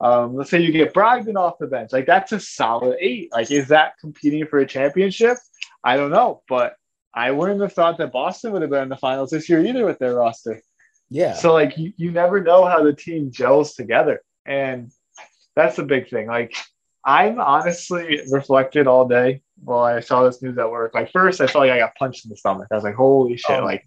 Um, 0.01 0.35
let's 0.35 0.49
say 0.49 0.59
you 0.59 0.71
get 0.71 0.93
Brogdon 0.93 1.37
off 1.37 1.59
the 1.59 1.67
bench. 1.67 1.93
Like 1.93 2.07
that's 2.07 2.31
a 2.31 2.39
solid 2.39 2.97
eight. 2.99 3.31
Like, 3.31 3.51
is 3.51 3.67
that 3.67 3.93
competing 4.01 4.45
for 4.47 4.59
a 4.59 4.65
championship? 4.65 5.37
I 5.83 5.95
don't 5.95 6.11
know, 6.11 6.41
but 6.49 6.75
I 7.15 7.31
wouldn't 7.31 7.61
have 7.61 7.73
thought 7.73 7.97
that 7.99 8.11
Boston 8.11 8.51
would 8.51 8.61
have 8.61 8.71
been 8.71 8.83
in 8.83 8.89
the 8.89 8.97
finals 8.97 9.29
this 9.29 9.47
year 9.47 9.65
either 9.65 9.85
with 9.85 9.99
their 9.99 10.15
roster. 10.15 10.61
Yeah. 11.09 11.33
So 11.33 11.53
like 11.53 11.77
you, 11.77 11.93
you 11.95 12.11
never 12.11 12.41
know 12.41 12.65
how 12.65 12.83
the 12.83 12.93
team 12.93 13.31
gels 13.31 13.73
together. 13.73 14.21
And 14.45 14.91
that's 15.55 15.77
the 15.77 15.83
big 15.83 16.09
thing. 16.09 16.27
Like 16.27 16.55
I'm 17.05 17.39
honestly 17.39 18.21
reflected 18.31 18.87
all 18.87 19.07
day 19.07 19.41
while 19.63 19.83
I 19.83 20.01
saw 20.01 20.23
this 20.23 20.41
news 20.41 20.57
at 20.57 20.69
work. 20.69 20.93
Like 20.93 21.11
first 21.11 21.39
I 21.39 21.47
felt 21.47 21.63
like 21.63 21.71
I 21.71 21.79
got 21.79 21.95
punched 21.95 22.25
in 22.25 22.31
the 22.31 22.37
stomach. 22.37 22.67
I 22.69 22.75
was 22.75 22.83
like, 22.83 22.95
holy 22.95 23.37
shit. 23.37 23.61
Oh. 23.61 23.65
Like 23.65 23.85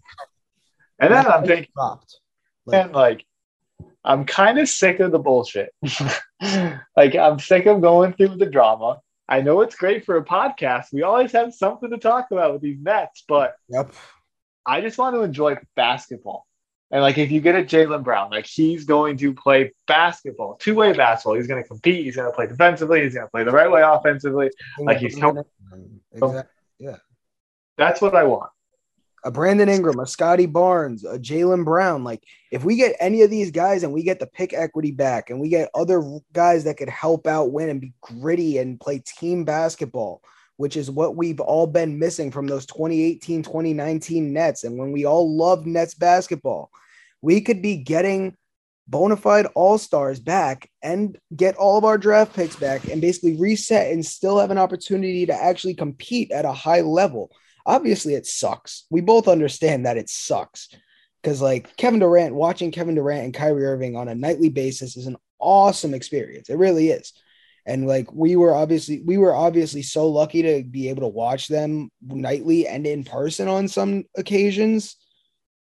and 0.99 1.13
then 1.13 1.27
I'm 1.27 1.45
thinking 1.45 1.71
dropped. 1.77 2.19
and 2.73 2.93
like 2.93 3.25
I'm 4.05 4.25
kind 4.25 4.59
of 4.59 4.69
sick 4.69 5.01
of 5.01 5.13
the 5.13 5.19
bullshit. 5.19 5.71
like 6.97 7.15
I'm 7.15 7.39
sick 7.39 7.67
of 7.67 7.83
going 7.83 8.15
through 8.15 8.37
the 8.37 8.47
drama. 8.47 9.01
I 9.29 9.43
know 9.43 9.61
it's 9.61 9.77
great 9.77 10.05
for 10.05 10.17
a 10.17 10.25
podcast. 10.25 10.87
We 10.93 11.03
always 11.03 11.33
have 11.33 11.53
something 11.53 11.91
to 11.91 11.99
talk 11.99 12.31
about 12.31 12.55
with 12.55 12.63
these 12.63 12.79
Nets, 12.81 13.25
but 13.29 13.57
Yep. 13.69 13.93
I 14.65 14.81
just 14.81 14.99
want 14.99 15.15
to 15.17 15.23
enjoy 15.23 15.57
basketball. 15.77 16.47
And 16.91 17.03
like 17.03 17.19
if 17.19 17.31
you 17.31 17.41
get 17.43 17.55
a 17.55 17.63
Jaylen 17.63 18.03
Brown, 18.03 18.31
like 18.31 18.47
he's 18.47 18.85
going 18.85 19.19
to 19.19 19.35
play 19.35 19.73
basketball, 19.87 20.57
two 20.57 20.75
way 20.75 20.93
basketball. 20.95 21.35
He's 21.37 21.47
going 21.47 21.63
to 21.63 21.69
compete. 21.69 22.05
He's 22.07 22.17
going 22.17 22.31
to 22.31 22.35
play 22.35 22.47
defensively. 22.47 23.03
He's 23.03 23.13
going 23.15 23.27
to 23.27 23.31
play 23.31 23.45
the 23.45 23.51
right 23.51 23.71
way 23.71 23.83
offensively. 23.83 24.51
Like 24.79 24.99
he's 24.99 25.19
help- 25.19 25.37
Exactly. 26.31 26.51
That's 27.77 28.01
what 28.01 28.15
I 28.15 28.25
want. 28.25 28.51
A 29.25 29.31
Brandon 29.31 29.69
Ingram, 29.69 29.99
a 29.99 30.07
Scottie 30.07 30.47
Barnes, 30.47 31.05
a 31.05 31.19
Jaylen 31.19 31.65
Brown. 31.65 32.05
Like, 32.05 32.23
if 32.53 32.65
we 32.65 32.77
get 32.77 32.97
any 33.01 33.23
of 33.23 33.31
these 33.31 33.51
guys 33.51 33.83
and 33.83 33.93
we 33.93 34.03
get 34.03 34.21
the 34.21 34.27
pick 34.27 34.53
equity 34.55 34.93
back 34.93 35.31
and 35.31 35.41
we 35.41 35.49
get 35.49 35.71
other 35.75 36.03
guys 36.33 36.65
that 36.65 36.77
could 36.77 36.89
help 36.89 37.27
out 37.27 37.53
win 37.53 37.69
and 37.69 37.81
be 37.81 37.93
gritty 38.01 38.59
and 38.59 38.81
play 38.81 39.03
team 39.05 39.45
basketball, 39.45 40.23
which 40.57 40.77
is 40.77 40.91
what 40.91 41.17
we've 41.17 41.41
all 41.41 41.67
been 41.67 41.99
missing 41.99 42.31
from 42.31 42.47
those 42.47 42.67
2018, 42.67 43.43
2019 43.43 44.33
Nets. 44.33 44.65
And 44.65 44.79
when 44.79 44.93
we 44.93 45.05
all 45.05 45.37
loved 45.37 45.67
Nets 45.67 45.95
basketball, 45.95 46.71
we 47.21 47.41
could 47.41 47.61
be 47.61 47.77
getting 47.77 48.37
bona 48.89 49.17
fide 49.17 49.47
all 49.55 49.79
stars 49.79 50.19
back 50.19 50.71
and 50.83 51.19
get 51.37 51.57
all 51.57 51.77
of 51.77 51.85
our 51.85 51.99
draft 51.99 52.35
picks 52.35 52.57
back 52.57 52.89
and 52.89 53.01
basically 53.01 53.37
reset 53.37 53.93
and 53.93 54.05
still 54.05 54.39
have 54.39 54.51
an 54.51 54.59
opportunity 54.59 55.27
to 55.27 55.35
actually 55.35 55.75
compete 55.75 56.31
at 56.31 56.45
a 56.45 56.53
high 56.53 56.81
level 56.81 57.31
obviously 57.69 58.15
it 58.15 58.27
sucks. 58.27 58.87
We 58.91 59.03
both 59.03 59.29
understand 59.29 59.87
that 59.87 59.99
it 59.99 60.09
sucks 60.09 60.71
because 61.23 61.43
like 61.43 61.77
Kevin 61.77 62.01
Durant, 62.01 62.35
watching 62.35 62.73
Kevin 62.73 62.95
Durant 62.95 63.25
and 63.25 63.35
Kyrie 63.35 63.67
Irving 63.67 63.95
on 63.95 64.09
a 64.09 64.15
nightly 64.15 64.49
basis 64.49 64.97
is 64.97 65.07
an 65.07 65.19
awesome 65.39 65.93
experience. 65.93 66.49
It 66.49 66.57
really 66.57 66.89
is. 66.89 67.13
And 67.67 67.87
like 67.87 68.11
we 68.11 68.35
were 68.37 68.55
obviously 68.55 69.03
we 69.05 69.19
were 69.19 69.35
obviously 69.35 69.83
so 69.83 70.09
lucky 70.09 70.43
to 70.43 70.65
be 70.65 70.89
able 70.89 71.03
to 71.03 71.09
watch 71.09 71.49
them 71.49 71.91
nightly 72.03 72.67
and 72.67 72.87
in 72.87 73.05
person 73.05 73.47
on 73.47 73.69
some 73.69 74.05
occasions. 74.17 74.97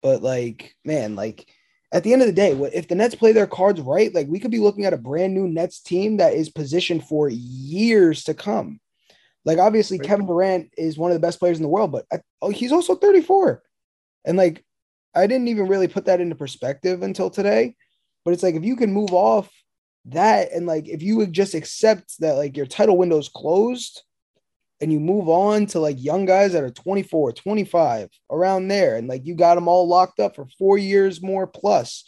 But 0.00 0.22
like, 0.22 0.76
man, 0.84 1.16
like 1.16 1.52
at 1.92 2.04
the 2.04 2.12
end 2.12 2.22
of 2.22 2.28
the 2.28 2.32
day, 2.32 2.52
if 2.72 2.86
the 2.86 2.94
Nets 2.94 3.16
play 3.16 3.32
their 3.32 3.48
cards 3.48 3.80
right? 3.80 4.14
Like 4.14 4.28
we 4.28 4.38
could 4.38 4.52
be 4.52 4.60
looking 4.60 4.84
at 4.84 4.92
a 4.92 4.98
brand 4.98 5.34
new 5.34 5.48
Nets 5.48 5.80
team 5.80 6.18
that 6.18 6.34
is 6.34 6.50
positioned 6.50 7.04
for 7.04 7.28
years 7.28 8.22
to 8.24 8.34
come. 8.34 8.78
Like 9.46 9.58
obviously 9.58 9.98
Right. 9.98 10.08
Kevin 10.08 10.26
Durant 10.26 10.70
is 10.76 10.98
one 10.98 11.12
of 11.12 11.14
the 11.14 11.26
best 11.26 11.38
players 11.38 11.56
in 11.56 11.62
the 11.62 11.68
world, 11.68 11.92
but 11.92 12.04
I, 12.12 12.18
oh, 12.42 12.50
he's 12.50 12.72
also 12.72 12.96
34. 12.96 13.62
And 14.26 14.36
like 14.36 14.64
I 15.14 15.26
didn't 15.26 15.48
even 15.48 15.68
really 15.68 15.88
put 15.88 16.04
that 16.06 16.20
into 16.20 16.34
perspective 16.34 17.02
until 17.02 17.30
today. 17.30 17.76
But 18.24 18.34
it's 18.34 18.42
like 18.42 18.56
if 18.56 18.64
you 18.64 18.76
can 18.76 18.92
move 18.92 19.14
off 19.14 19.50
that 20.06 20.52
and 20.52 20.66
like 20.66 20.88
if 20.88 21.00
you 21.00 21.16
would 21.16 21.32
just 21.32 21.54
accept 21.54 22.18
that 22.20 22.34
like 22.34 22.56
your 22.56 22.66
title 22.66 22.98
window 22.98 23.18
is 23.18 23.28
closed 23.28 24.02
and 24.80 24.92
you 24.92 25.00
move 25.00 25.28
on 25.28 25.66
to 25.66 25.80
like 25.80 25.96
young 26.02 26.26
guys 26.26 26.52
that 26.52 26.64
are 26.64 26.70
24, 26.70 27.32
25 27.32 28.10
around 28.30 28.68
there 28.68 28.96
and 28.96 29.06
like 29.08 29.24
you 29.24 29.36
got 29.36 29.54
them 29.54 29.68
all 29.68 29.88
locked 29.88 30.18
up 30.18 30.34
for 30.34 30.46
4 30.58 30.76
years 30.76 31.22
more 31.22 31.46
plus, 31.46 32.04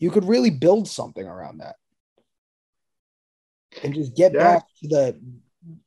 you 0.00 0.10
could 0.10 0.24
really 0.24 0.50
build 0.50 0.88
something 0.88 1.26
around 1.26 1.58
that. 1.58 1.76
And 3.84 3.94
just 3.94 4.14
get 4.16 4.34
Yeah. 4.34 4.56
back 4.56 4.64
to 4.82 4.88
the 4.88 5.20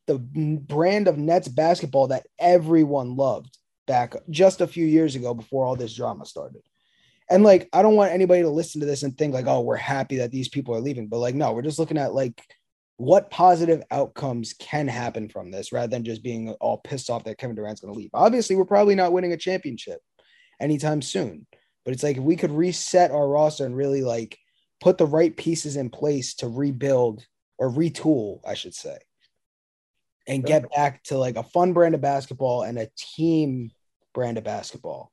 the 0.06 0.18
brand 0.18 1.08
of 1.08 1.18
Nets 1.18 1.48
basketball 1.48 2.08
that 2.08 2.26
everyone 2.38 3.16
loved 3.16 3.58
back 3.86 4.14
just 4.30 4.60
a 4.60 4.66
few 4.66 4.86
years 4.86 5.14
ago 5.16 5.34
before 5.34 5.64
all 5.64 5.76
this 5.76 5.94
drama 5.94 6.26
started. 6.26 6.62
And 7.30 7.42
like, 7.42 7.68
I 7.72 7.82
don't 7.82 7.96
want 7.96 8.12
anybody 8.12 8.42
to 8.42 8.48
listen 8.48 8.80
to 8.80 8.86
this 8.86 9.02
and 9.02 9.16
think 9.16 9.34
like, 9.34 9.46
oh, 9.46 9.60
we're 9.60 9.76
happy 9.76 10.18
that 10.18 10.30
these 10.30 10.48
people 10.48 10.74
are 10.74 10.80
leaving. 10.80 11.08
But 11.08 11.18
like, 11.18 11.34
no, 11.34 11.52
we're 11.52 11.62
just 11.62 11.78
looking 11.78 11.98
at 11.98 12.14
like 12.14 12.40
what 12.98 13.30
positive 13.30 13.82
outcomes 13.90 14.54
can 14.54 14.88
happen 14.88 15.28
from 15.28 15.50
this 15.50 15.72
rather 15.72 15.88
than 15.88 16.04
just 16.04 16.22
being 16.22 16.50
all 16.60 16.78
pissed 16.78 17.10
off 17.10 17.24
that 17.24 17.38
Kevin 17.38 17.56
Durant's 17.56 17.80
going 17.80 17.92
to 17.92 17.98
leave. 17.98 18.10
Obviously, 18.14 18.56
we're 18.56 18.64
probably 18.64 18.94
not 18.94 19.12
winning 19.12 19.32
a 19.32 19.36
championship 19.36 20.00
anytime 20.60 21.02
soon. 21.02 21.46
But 21.84 21.94
it's 21.94 22.02
like 22.02 22.16
if 22.16 22.22
we 22.22 22.36
could 22.36 22.50
reset 22.50 23.10
our 23.10 23.28
roster 23.28 23.64
and 23.64 23.76
really 23.76 24.02
like 24.02 24.38
put 24.80 24.98
the 24.98 25.06
right 25.06 25.36
pieces 25.36 25.76
in 25.76 25.90
place 25.90 26.34
to 26.36 26.48
rebuild 26.48 27.24
or 27.58 27.70
retool, 27.70 28.40
I 28.46 28.54
should 28.54 28.74
say, 28.74 28.98
and 30.26 30.44
get 30.44 30.70
back 30.74 31.02
to 31.04 31.18
like 31.18 31.36
a 31.36 31.42
fun 31.42 31.72
brand 31.72 31.94
of 31.94 32.00
basketball 32.00 32.62
and 32.62 32.78
a 32.78 32.88
team 32.96 33.70
brand 34.12 34.38
of 34.38 34.44
basketball 34.44 35.12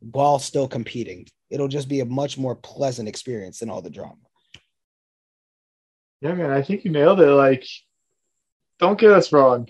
while 0.00 0.38
still 0.38 0.68
competing. 0.68 1.26
It'll 1.50 1.68
just 1.68 1.88
be 1.88 2.00
a 2.00 2.04
much 2.04 2.38
more 2.38 2.56
pleasant 2.56 3.08
experience 3.08 3.60
than 3.60 3.70
all 3.70 3.82
the 3.82 3.90
drama. 3.90 4.16
Yeah, 6.20 6.34
man, 6.34 6.50
I 6.50 6.62
think 6.62 6.84
you 6.84 6.90
nailed 6.90 7.20
it. 7.20 7.30
Like, 7.30 7.66
don't 8.78 8.98
get 8.98 9.12
us 9.12 9.32
wrong. 9.32 9.68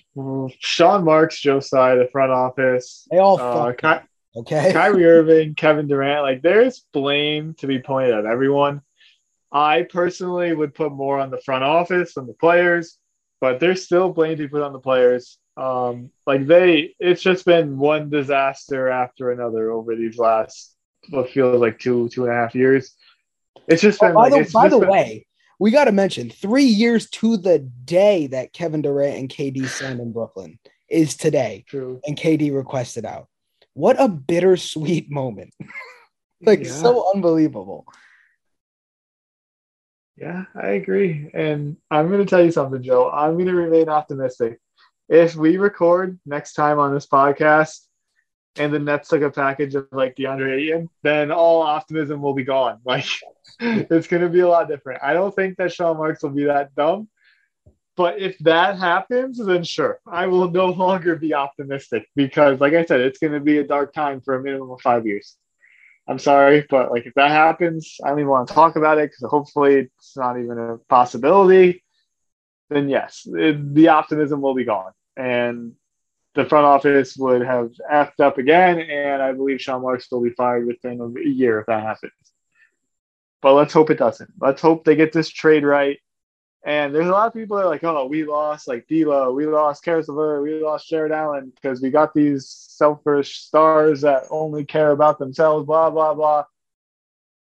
Sean 0.58 1.04
Marks, 1.04 1.40
Joe 1.40 1.60
Tsai, 1.60 1.96
the 1.96 2.08
front 2.10 2.32
office, 2.32 3.06
They 3.10 3.18
all 3.18 3.40
uh, 3.40 3.72
fuck, 3.72 3.80
Ky- 3.80 4.40
okay? 4.40 4.72
Kyrie 4.72 5.04
Irving, 5.04 5.54
Kevin 5.54 5.86
Durant, 5.86 6.22
like 6.22 6.42
there's 6.42 6.84
blame 6.92 7.54
to 7.58 7.66
be 7.66 7.78
pointed 7.78 8.14
at 8.14 8.26
everyone. 8.26 8.82
I 9.50 9.82
personally 9.82 10.54
would 10.54 10.74
put 10.74 10.92
more 10.92 11.18
on 11.18 11.30
the 11.30 11.40
front 11.40 11.62
office 11.62 12.14
than 12.14 12.26
the 12.26 12.32
players, 12.32 12.96
but 13.42 13.58
there's 13.58 13.84
still 13.84 14.08
blame 14.12 14.38
to 14.38 14.48
put 14.48 14.62
on 14.62 14.72
the 14.72 14.78
players. 14.78 15.36
Um, 15.56 16.10
like 16.28 16.46
they, 16.46 16.94
it's 17.00 17.20
just 17.20 17.44
been 17.44 17.76
one 17.76 18.08
disaster 18.08 18.88
after 18.88 19.32
another 19.32 19.72
over 19.72 19.96
these 19.96 20.16
last 20.16 20.74
what 21.10 21.28
feels 21.30 21.60
like 21.60 21.80
two, 21.80 22.08
two 22.10 22.22
and 22.24 22.32
a 22.32 22.36
half 22.36 22.54
years. 22.54 22.94
It's 23.66 23.82
just 23.82 24.00
Oh, 24.00 24.12
by 24.14 24.28
like, 24.28 24.46
the, 24.46 24.52
by 24.52 24.68
the 24.68 24.78
been- 24.78 24.88
way, 24.88 25.26
we 25.58 25.72
got 25.72 25.86
to 25.86 25.92
mention 25.92 26.30
three 26.30 26.64
years 26.64 27.10
to 27.10 27.36
the 27.36 27.58
day 27.58 28.28
that 28.28 28.52
Kevin 28.52 28.80
Durant 28.82 29.18
and 29.18 29.28
KD 29.28 29.66
signed 29.78 29.98
in 30.00 30.12
Brooklyn 30.12 30.60
is 30.88 31.16
today, 31.16 31.64
True. 31.66 32.00
and 32.06 32.16
KD 32.16 32.54
requested 32.54 33.04
out. 33.04 33.26
What 33.74 34.00
a 34.00 34.06
bittersweet 34.08 35.10
moment! 35.20 35.52
like 36.42 36.62
Yeah. 36.64 36.70
so 36.70 37.10
unbelievable. 37.12 37.86
Yeah, 40.22 40.44
I 40.54 40.68
agree. 40.68 41.32
And 41.34 41.76
I'm 41.90 42.06
going 42.06 42.20
to 42.24 42.30
tell 42.30 42.44
you 42.44 42.52
something, 42.52 42.80
Joe. 42.80 43.10
I'm 43.10 43.32
going 43.34 43.46
to 43.46 43.56
remain 43.56 43.88
optimistic. 43.88 44.60
If 45.08 45.34
we 45.34 45.56
record 45.56 46.20
next 46.24 46.52
time 46.52 46.78
on 46.78 46.94
this 46.94 47.08
podcast 47.08 47.80
and 48.54 48.72
the 48.72 48.78
Nets 48.78 49.08
took 49.08 49.22
a 49.22 49.30
package 49.32 49.74
of 49.74 49.88
like 49.90 50.14
DeAndre 50.14 50.60
Ayton, 50.60 50.88
then 51.02 51.32
all 51.32 51.62
optimism 51.62 52.22
will 52.22 52.34
be 52.34 52.44
gone. 52.44 52.78
Like 52.86 53.06
it's 53.58 54.06
going 54.06 54.22
to 54.22 54.28
be 54.28 54.40
a 54.40 54.48
lot 54.48 54.68
different. 54.68 55.02
I 55.02 55.12
don't 55.12 55.34
think 55.34 55.56
that 55.56 55.72
Sean 55.72 55.96
Marks 55.96 56.22
will 56.22 56.30
be 56.30 56.44
that 56.44 56.72
dumb. 56.76 57.08
But 57.96 58.20
if 58.20 58.38
that 58.38 58.78
happens, 58.78 59.44
then 59.44 59.64
sure, 59.64 59.98
I 60.06 60.28
will 60.28 60.48
no 60.52 60.66
longer 60.84 61.16
be 61.16 61.34
optimistic 61.34 62.06
because, 62.14 62.60
like 62.60 62.74
I 62.74 62.84
said, 62.84 63.00
it's 63.00 63.18
going 63.18 63.32
to 63.32 63.40
be 63.40 63.58
a 63.58 63.64
dark 63.64 63.92
time 63.92 64.20
for 64.20 64.36
a 64.36 64.42
minimum 64.42 64.70
of 64.70 64.80
five 64.80 65.04
years. 65.04 65.36
I'm 66.12 66.18
sorry, 66.18 66.66
but 66.68 66.90
like 66.90 67.06
if 67.06 67.14
that 67.14 67.30
happens, 67.30 67.96
I 68.04 68.10
don't 68.10 68.18
even 68.18 68.28
want 68.28 68.46
to 68.48 68.52
talk 68.54 68.76
about 68.76 68.98
it 68.98 69.10
because 69.10 69.30
hopefully 69.30 69.76
it's 69.76 70.14
not 70.14 70.38
even 70.38 70.58
a 70.58 70.76
possibility. 70.90 71.82
Then 72.68 72.90
yes, 72.90 73.26
it, 73.26 73.74
the 73.74 73.88
optimism 73.88 74.42
will 74.42 74.54
be 74.54 74.66
gone, 74.66 74.92
and 75.16 75.72
the 76.34 76.44
front 76.44 76.66
office 76.66 77.16
would 77.16 77.40
have 77.40 77.70
effed 77.90 78.20
up 78.20 78.36
again, 78.36 78.78
and 78.78 79.22
I 79.22 79.32
believe 79.32 79.62
Sean 79.62 79.80
Marks 79.80 80.12
will 80.12 80.20
be 80.20 80.34
fired 80.36 80.66
within 80.66 81.00
a 81.00 81.26
year 81.26 81.60
if 81.60 81.66
that 81.66 81.82
happens. 81.82 82.12
But 83.40 83.54
let's 83.54 83.72
hope 83.72 83.88
it 83.88 83.98
doesn't. 83.98 84.32
Let's 84.38 84.60
hope 84.60 84.84
they 84.84 84.96
get 84.96 85.14
this 85.14 85.30
trade 85.30 85.64
right. 85.64 85.98
And 86.64 86.94
there's 86.94 87.08
a 87.08 87.10
lot 87.10 87.26
of 87.26 87.34
people 87.34 87.56
that 87.56 87.64
are 87.64 87.68
like, 87.68 87.82
oh, 87.82 88.06
we 88.06 88.24
lost 88.24 88.68
like 88.68 88.86
D'Lo, 88.86 89.32
we 89.32 89.46
lost 89.46 89.84
Caris 89.84 90.08
LeVert, 90.08 90.42
we 90.42 90.62
lost 90.62 90.88
Jarrett 90.88 91.10
Allen 91.10 91.52
because 91.54 91.80
we 91.80 91.90
got 91.90 92.14
these 92.14 92.48
selfish 92.48 93.38
stars 93.38 94.02
that 94.02 94.24
only 94.30 94.64
care 94.64 94.92
about 94.92 95.18
themselves, 95.18 95.66
blah, 95.66 95.90
blah, 95.90 96.14
blah. 96.14 96.44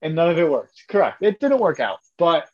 And 0.00 0.14
none 0.14 0.30
of 0.30 0.38
it 0.38 0.50
worked. 0.50 0.84
Correct. 0.88 1.22
It 1.22 1.38
didn't 1.38 1.60
work 1.60 1.80
out. 1.80 1.98
But 2.16 2.48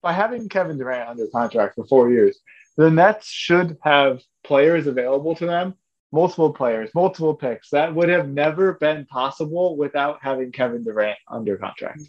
by 0.00 0.12
having 0.12 0.48
Kevin 0.48 0.78
Durant 0.78 1.10
under 1.10 1.26
contract 1.26 1.74
for 1.74 1.84
four 1.86 2.10
years, 2.10 2.38
the 2.76 2.90
Nets 2.90 3.28
should 3.28 3.78
have 3.82 4.22
players 4.44 4.86
available 4.86 5.34
to 5.36 5.46
them, 5.46 5.74
multiple 6.12 6.52
players, 6.52 6.90
multiple 6.94 7.34
picks. 7.34 7.70
That 7.70 7.94
would 7.94 8.08
have 8.08 8.28
never 8.28 8.74
been 8.74 9.06
possible 9.06 9.76
without 9.76 10.20
having 10.22 10.52
Kevin 10.52 10.84
Durant 10.84 11.18
under 11.28 11.56
contract. 11.56 12.02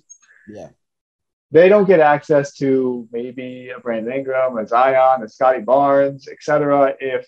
Yeah. 0.48 0.70
They 1.52 1.68
don't 1.70 1.86
get 1.86 2.00
access 2.00 2.54
to 2.56 3.08
maybe 3.12 3.70
a 3.70 3.80
Brandon 3.80 4.14
Ingram, 4.14 4.58
a 4.58 4.66
Zion, 4.66 5.24
a 5.24 5.28
Scottie 5.28 5.62
Barnes, 5.62 6.28
etc. 6.28 6.96
if 7.00 7.28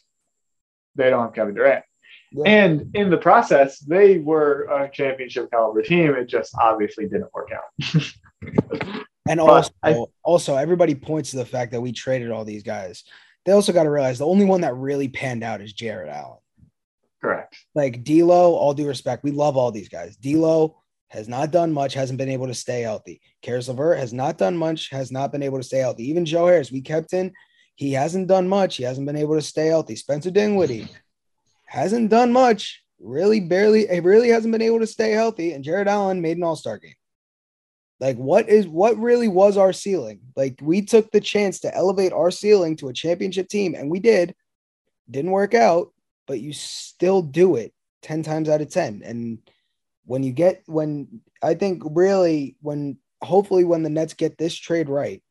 they 0.95 1.09
don't 1.09 1.23
have 1.23 1.33
Kevin 1.33 1.55
Durant. 1.55 1.83
Yeah. 2.31 2.43
And 2.45 2.95
in 2.95 3.09
the 3.09 3.17
process, 3.17 3.79
they 3.79 4.17
were 4.17 4.63
a 4.63 4.89
championship 4.89 5.51
caliber 5.51 5.81
team. 5.81 6.15
It 6.15 6.25
just 6.25 6.55
obviously 6.59 7.07
didn't 7.07 7.33
work 7.33 7.49
out. 7.51 8.03
and 9.27 9.39
also, 9.39 9.71
I, 9.83 10.03
also, 10.23 10.55
everybody 10.55 10.95
points 10.95 11.31
to 11.31 11.37
the 11.37 11.45
fact 11.45 11.73
that 11.73 11.81
we 11.81 11.91
traded 11.91 12.31
all 12.31 12.45
these 12.45 12.63
guys 12.63 13.03
they 13.45 13.51
also 13.51 13.73
got 13.73 13.83
to 13.83 13.89
realize 13.89 14.19
the 14.19 14.25
only 14.25 14.45
one 14.45 14.61
that 14.61 14.75
really 14.75 15.07
panned 15.07 15.43
out 15.43 15.61
is 15.61 15.73
Jarrett 15.73 16.09
Allen. 16.09 16.39
Correct. 17.21 17.57
Like 17.75 18.03
D'Lo, 18.03 18.55
all 18.55 18.73
due 18.73 18.87
respect, 18.87 19.23
we 19.23 19.31
love 19.31 19.57
all 19.57 19.71
these 19.71 19.89
guys. 19.89 20.15
D'Lo 20.17 20.81
has 21.13 21.29
not 21.29 21.51
done 21.51 21.71
much, 21.71 21.93
hasn't 21.93 22.17
been 22.17 22.27
able 22.29 22.47
to 22.47 22.55
stay 22.55 22.81
healthy. 22.81 23.21
Caris 23.43 23.67
LeVert 23.67 23.99
has 23.99 24.13
not 24.13 24.39
done 24.39 24.57
much, 24.57 24.89
has 24.89 25.11
not 25.11 25.31
been 25.31 25.43
able 25.43 25.59
to 25.59 25.63
stay 25.63 25.77
healthy. 25.77 26.09
Even 26.09 26.25
Joe 26.25 26.47
Harris, 26.47 26.71
we 26.71 26.81
kept 26.81 27.13
in, 27.13 27.31
he 27.75 27.93
hasn't 27.93 28.27
done 28.27 28.47
much. 28.47 28.77
He 28.77 28.83
hasn't 28.83 29.05
been 29.05 29.15
able 29.15 29.35
to 29.35 29.41
stay 29.41 29.67
healthy. 29.67 29.95
Spencer 29.95 30.31
Dinwiddie 30.31 30.87
hasn't 31.65 32.09
done 32.09 32.31
much. 32.31 32.83
Really, 32.99 33.39
barely, 33.39 33.85
he 33.85 33.99
really 33.99 34.29
hasn't 34.29 34.51
been 34.51 34.61
able 34.63 34.79
to 34.79 34.87
stay 34.87 35.11
healthy. 35.11 35.53
And 35.53 35.63
Jarrett 35.63 35.87
Allen 35.87 36.19
made 36.19 36.37
an 36.37 36.43
All 36.43 36.55
Star 36.55 36.79
game. 36.79 36.95
Like, 37.99 38.17
what 38.17 38.49
is 38.49 38.67
what 38.67 38.97
really 38.97 39.27
was 39.27 39.55
our 39.55 39.71
ceiling? 39.71 40.21
Like, 40.35 40.59
we 40.63 40.81
took 40.81 41.11
the 41.11 41.21
chance 41.21 41.59
to 41.59 41.75
elevate 41.75 42.11
our 42.11 42.31
ceiling 42.31 42.75
to 42.77 42.89
a 42.89 42.93
championship 42.93 43.49
team, 43.49 43.75
and 43.75 43.91
we 43.91 43.99
did. 43.99 44.33
Didn't 45.09 45.31
work 45.31 45.53
out, 45.53 45.93
but 46.25 46.39
you 46.39 46.53
still 46.53 47.21
do 47.21 47.55
it 47.55 47.71
10 48.01 48.23
times 48.23 48.49
out 48.49 48.61
of 48.61 48.69
10. 48.69 49.03
And 49.05 49.37
when 50.05 50.23
you 50.23 50.31
get, 50.31 50.63
when 50.65 51.21
I 51.41 51.53
think 51.53 51.83
really, 51.85 52.57
when 52.61 52.97
hopefully 53.21 53.63
when 53.63 53.83
the 53.83 53.89
Nets 53.89 54.13
get 54.13 54.37
this 54.37 54.55
trade 54.55 54.89
right, 54.89 55.23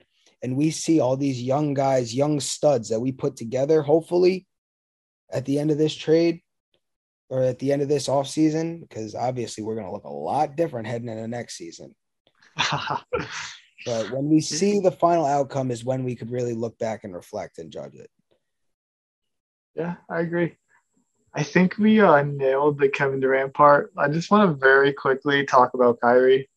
and 0.42 0.56
we 0.56 0.70
see 0.70 0.98
all 0.98 1.16
these 1.16 1.40
young 1.40 1.74
guys, 1.74 2.14
young 2.14 2.40
studs 2.40 2.88
that 2.88 3.00
we 3.00 3.12
put 3.12 3.37
together, 3.37 3.82
hopefully 3.82 4.46
at 5.32 5.44
the 5.44 5.58
end 5.58 5.70
of 5.70 5.78
this 5.78 5.94
trade 5.94 6.40
or 7.28 7.42
at 7.42 7.58
the 7.58 7.72
end 7.72 7.80
of 7.80 7.88
this 7.88 8.08
offseason, 8.08 8.80
because 8.80 9.14
obviously 9.14 9.62
we're 9.62 9.76
going 9.76 9.87
to 9.87 9.92
look 9.92 10.04
a 10.04 10.11
lot 10.11 10.56
different 10.56 10.88
heading 10.88 11.08
into 11.08 11.28
next 11.28 11.56
season 11.56 11.94
but 13.87 14.11
when 14.11 14.28
we 14.28 14.40
see 14.40 14.80
the 14.80 14.90
final 14.90 15.24
outcome 15.24 15.70
is 15.70 15.85
when 15.85 16.04
we 16.04 16.14
could 16.14 16.30
really 16.30 16.54
look 16.54 16.78
back 16.78 17.04
and 17.04 17.14
reflect 17.14 17.58
and 17.58 17.72
judge 17.72 17.94
it. 17.94 18.11
Yeah, 19.74 19.96
I 20.11 20.20
agree. 20.20 20.56
I 21.35 21.42
think 21.42 21.79
we 21.79 22.01
uh, 22.01 22.23
nailed 22.23 22.79
the 22.79 22.88
Kevin 22.88 23.21
Durant 23.21 23.55
part. 23.55 23.92
I 23.97 24.09
just 24.09 24.31
want 24.31 24.51
to 24.51 24.57
very 24.57 24.92
quickly 24.92 25.47
talk 25.47 25.73
about 25.75 26.01
Kyrie. 26.01 26.49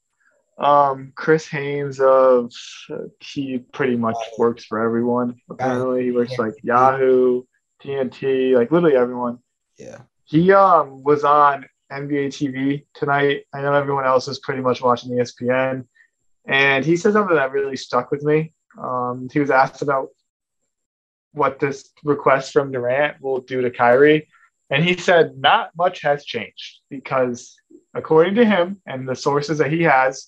Um, 0.57 1.11
Chris 1.15 1.47
Haynes 1.47 1.99
of 1.99 2.51
uh, 2.89 3.07
he 3.19 3.59
pretty 3.59 3.95
much 3.95 4.17
works 4.37 4.65
for 4.65 4.79
everyone. 4.79 5.35
Apparently, 5.49 6.03
he 6.03 6.11
works 6.11 6.37
like 6.37 6.53
Yahoo, 6.63 7.43
TNT, 7.83 8.55
like 8.55 8.71
literally 8.71 8.95
everyone. 8.95 9.39
Yeah. 9.77 9.99
He 10.25 10.51
um 10.53 11.03
was 11.03 11.23
on 11.23 11.65
NBA 11.91 12.27
TV 12.27 12.85
tonight. 12.93 13.43
I 13.53 13.61
know 13.61 13.73
everyone 13.73 14.05
else 14.05 14.27
is 14.27 14.39
pretty 14.39 14.61
much 14.61 14.81
watching 14.81 15.11
ESPN. 15.11 15.85
And 16.47 16.85
he 16.85 16.95
said 16.95 17.13
something 17.13 17.35
that 17.35 17.51
really 17.51 17.75
stuck 17.75 18.11
with 18.11 18.23
me. 18.23 18.53
Um, 18.77 19.29
he 19.31 19.39
was 19.39 19.51
asked 19.51 19.81
about 19.81 20.09
what 21.33 21.59
this 21.59 21.89
request 22.03 22.53
from 22.53 22.71
Durant 22.71 23.21
will 23.21 23.41
do 23.41 23.61
to 23.61 23.71
Kyrie. 23.71 24.27
And 24.69 24.83
he 24.83 24.97
said, 24.97 25.37
not 25.37 25.71
much 25.77 26.01
has 26.01 26.25
changed 26.25 26.79
because, 26.89 27.55
according 27.93 28.35
to 28.35 28.45
him 28.45 28.81
and 28.85 29.07
the 29.07 29.15
sources 29.15 29.59
that 29.59 29.71
he 29.71 29.83
has, 29.83 30.27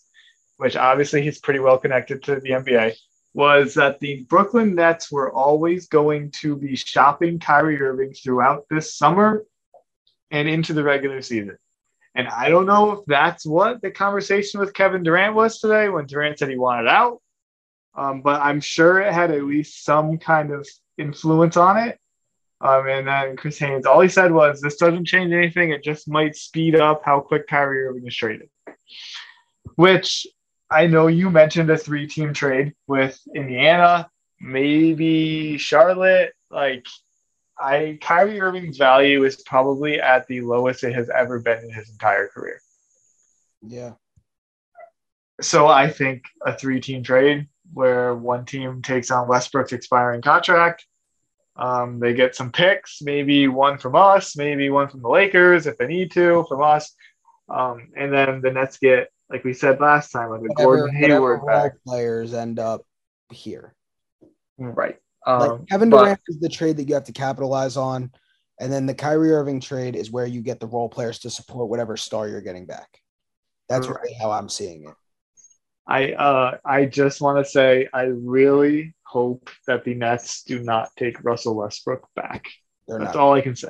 which 0.57 0.75
obviously 0.75 1.21
he's 1.21 1.39
pretty 1.39 1.59
well 1.59 1.77
connected 1.77 2.23
to 2.23 2.39
the 2.39 2.51
NBA, 2.51 2.95
was 3.33 3.73
that 3.75 3.99
the 3.99 4.25
Brooklyn 4.29 4.75
Nets 4.75 5.11
were 5.11 5.31
always 5.31 5.87
going 5.87 6.31
to 6.41 6.55
be 6.55 6.75
shopping 6.75 7.39
Kyrie 7.39 7.81
Irving 7.81 8.13
throughout 8.13 8.65
this 8.69 8.95
summer 8.95 9.43
and 10.31 10.47
into 10.47 10.73
the 10.73 10.83
regular 10.83 11.21
season. 11.21 11.57
And 12.15 12.27
I 12.27 12.49
don't 12.49 12.65
know 12.65 12.93
if 12.93 12.99
that's 13.05 13.45
what 13.45 13.81
the 13.81 13.91
conversation 13.91 14.59
with 14.59 14.73
Kevin 14.73 15.03
Durant 15.03 15.35
was 15.35 15.59
today 15.59 15.87
when 15.87 16.07
Durant 16.07 16.39
said 16.39 16.49
he 16.49 16.57
wanted 16.57 16.87
out. 16.87 17.21
Um, 17.95 18.21
but 18.21 18.41
I'm 18.41 18.59
sure 18.59 18.99
it 19.01 19.13
had 19.13 19.31
at 19.31 19.43
least 19.43 19.83
some 19.83 20.17
kind 20.17 20.51
of 20.51 20.67
influence 20.97 21.57
on 21.57 21.77
it. 21.77 21.99
Um, 22.59 22.87
and 22.87 23.07
then 23.07 23.35
Chris 23.35 23.59
Haynes, 23.59 23.85
all 23.85 24.01
he 24.01 24.09
said 24.09 24.31
was, 24.31 24.61
"This 24.61 24.77
doesn't 24.77 25.05
change 25.05 25.31
anything. 25.31 25.71
It 25.71 25.83
just 25.83 26.07
might 26.07 26.35
speed 26.35 26.75
up 26.75 27.03
how 27.03 27.19
quick 27.19 27.47
Kyrie 27.47 27.85
Irving 27.85 28.07
is 28.07 28.15
traded." 28.15 28.49
Which 29.75 30.25
I 30.69 30.87
know 30.87 31.07
you 31.07 31.29
mentioned 31.29 31.69
a 31.69 31.77
three-team 31.77 32.33
trade 32.33 32.73
with 32.87 33.19
Indiana, 33.35 34.09
maybe 34.39 35.57
Charlotte. 35.57 36.33
Like 36.49 36.87
I 37.59 37.97
Kyrie 38.01 38.41
Irving's 38.41 38.77
value 38.77 39.23
is 39.23 39.43
probably 39.43 40.01
at 40.01 40.27
the 40.27 40.41
lowest 40.41 40.83
it 40.83 40.93
has 40.93 41.09
ever 41.09 41.39
been 41.39 41.63
in 41.63 41.71
his 41.71 41.89
entire 41.89 42.27
career. 42.27 42.59
Yeah. 43.61 43.93
So 45.41 45.67
I 45.67 45.89
think 45.89 46.23
a 46.43 46.57
three-team 46.57 47.03
trade 47.03 47.47
where 47.73 48.15
one 48.15 48.45
team 48.45 48.81
takes 48.81 49.11
on 49.11 49.27
Westbrook's 49.27 49.73
expiring 49.73 50.21
contract. 50.21 50.85
Um, 51.57 51.99
they 51.99 52.13
get 52.13 52.35
some 52.35 52.51
picks, 52.51 53.01
maybe 53.01 53.47
one 53.47 53.77
from 53.77 53.95
us, 53.95 54.37
maybe 54.37 54.69
one 54.69 54.89
from 54.89 55.01
the 55.01 55.09
Lakers 55.09 55.65
if 55.65 55.77
they 55.77 55.87
need 55.87 56.11
to 56.11 56.45
from 56.47 56.61
us, 56.61 56.93
um, 57.49 57.89
and 57.97 58.13
then 58.13 58.41
the 58.41 58.51
Nets 58.51 58.77
get, 58.77 59.09
like 59.29 59.43
we 59.43 59.53
said 59.53 59.79
last 59.79 60.11
time, 60.11 60.29
like 60.29 60.41
a 60.41 60.53
Gordon 60.53 60.95
Hayward 60.95 61.45
back. 61.45 61.73
Players 61.85 62.33
end 62.33 62.59
up 62.59 62.85
here, 63.31 63.73
right? 64.57 64.97
Um, 65.25 65.39
like 65.39 65.67
Kevin 65.67 65.89
Durant 65.89 66.19
but, 66.27 66.33
is 66.33 66.39
the 66.39 66.49
trade 66.49 66.77
that 66.77 66.87
you 66.87 66.93
have 66.93 67.05
to 67.05 67.11
capitalize 67.11 67.75
on, 67.75 68.11
and 68.59 68.71
then 68.71 68.85
the 68.85 68.93
Kyrie 68.93 69.31
Irving 69.31 69.59
trade 69.59 69.95
is 69.95 70.11
where 70.11 70.27
you 70.27 70.41
get 70.41 70.59
the 70.59 70.67
role 70.67 70.89
players 70.89 71.19
to 71.19 71.29
support 71.29 71.69
whatever 71.69 71.97
star 71.97 72.27
you're 72.27 72.41
getting 72.41 72.65
back. 72.65 73.01
That's 73.67 73.87
right. 73.87 73.99
really 74.01 74.15
how 74.21 74.31
I'm 74.31 74.47
seeing 74.47 74.83
it. 74.83 74.93
I 75.87 76.11
uh, 76.13 76.57
I 76.65 76.85
just 76.85 77.21
want 77.21 77.43
to 77.43 77.49
say 77.49 77.87
I 77.93 78.03
really 78.03 78.93
hope 79.07 79.49
that 79.67 79.83
the 79.83 79.95
Nets 79.95 80.43
do 80.43 80.59
not 80.59 80.89
take 80.97 81.23
Russell 81.23 81.55
Westbrook 81.55 82.07
back. 82.15 82.47
They're 82.87 82.99
That's 82.99 83.15
not. 83.15 83.21
all 83.21 83.33
I 83.33 83.41
can 83.41 83.55
say. 83.55 83.69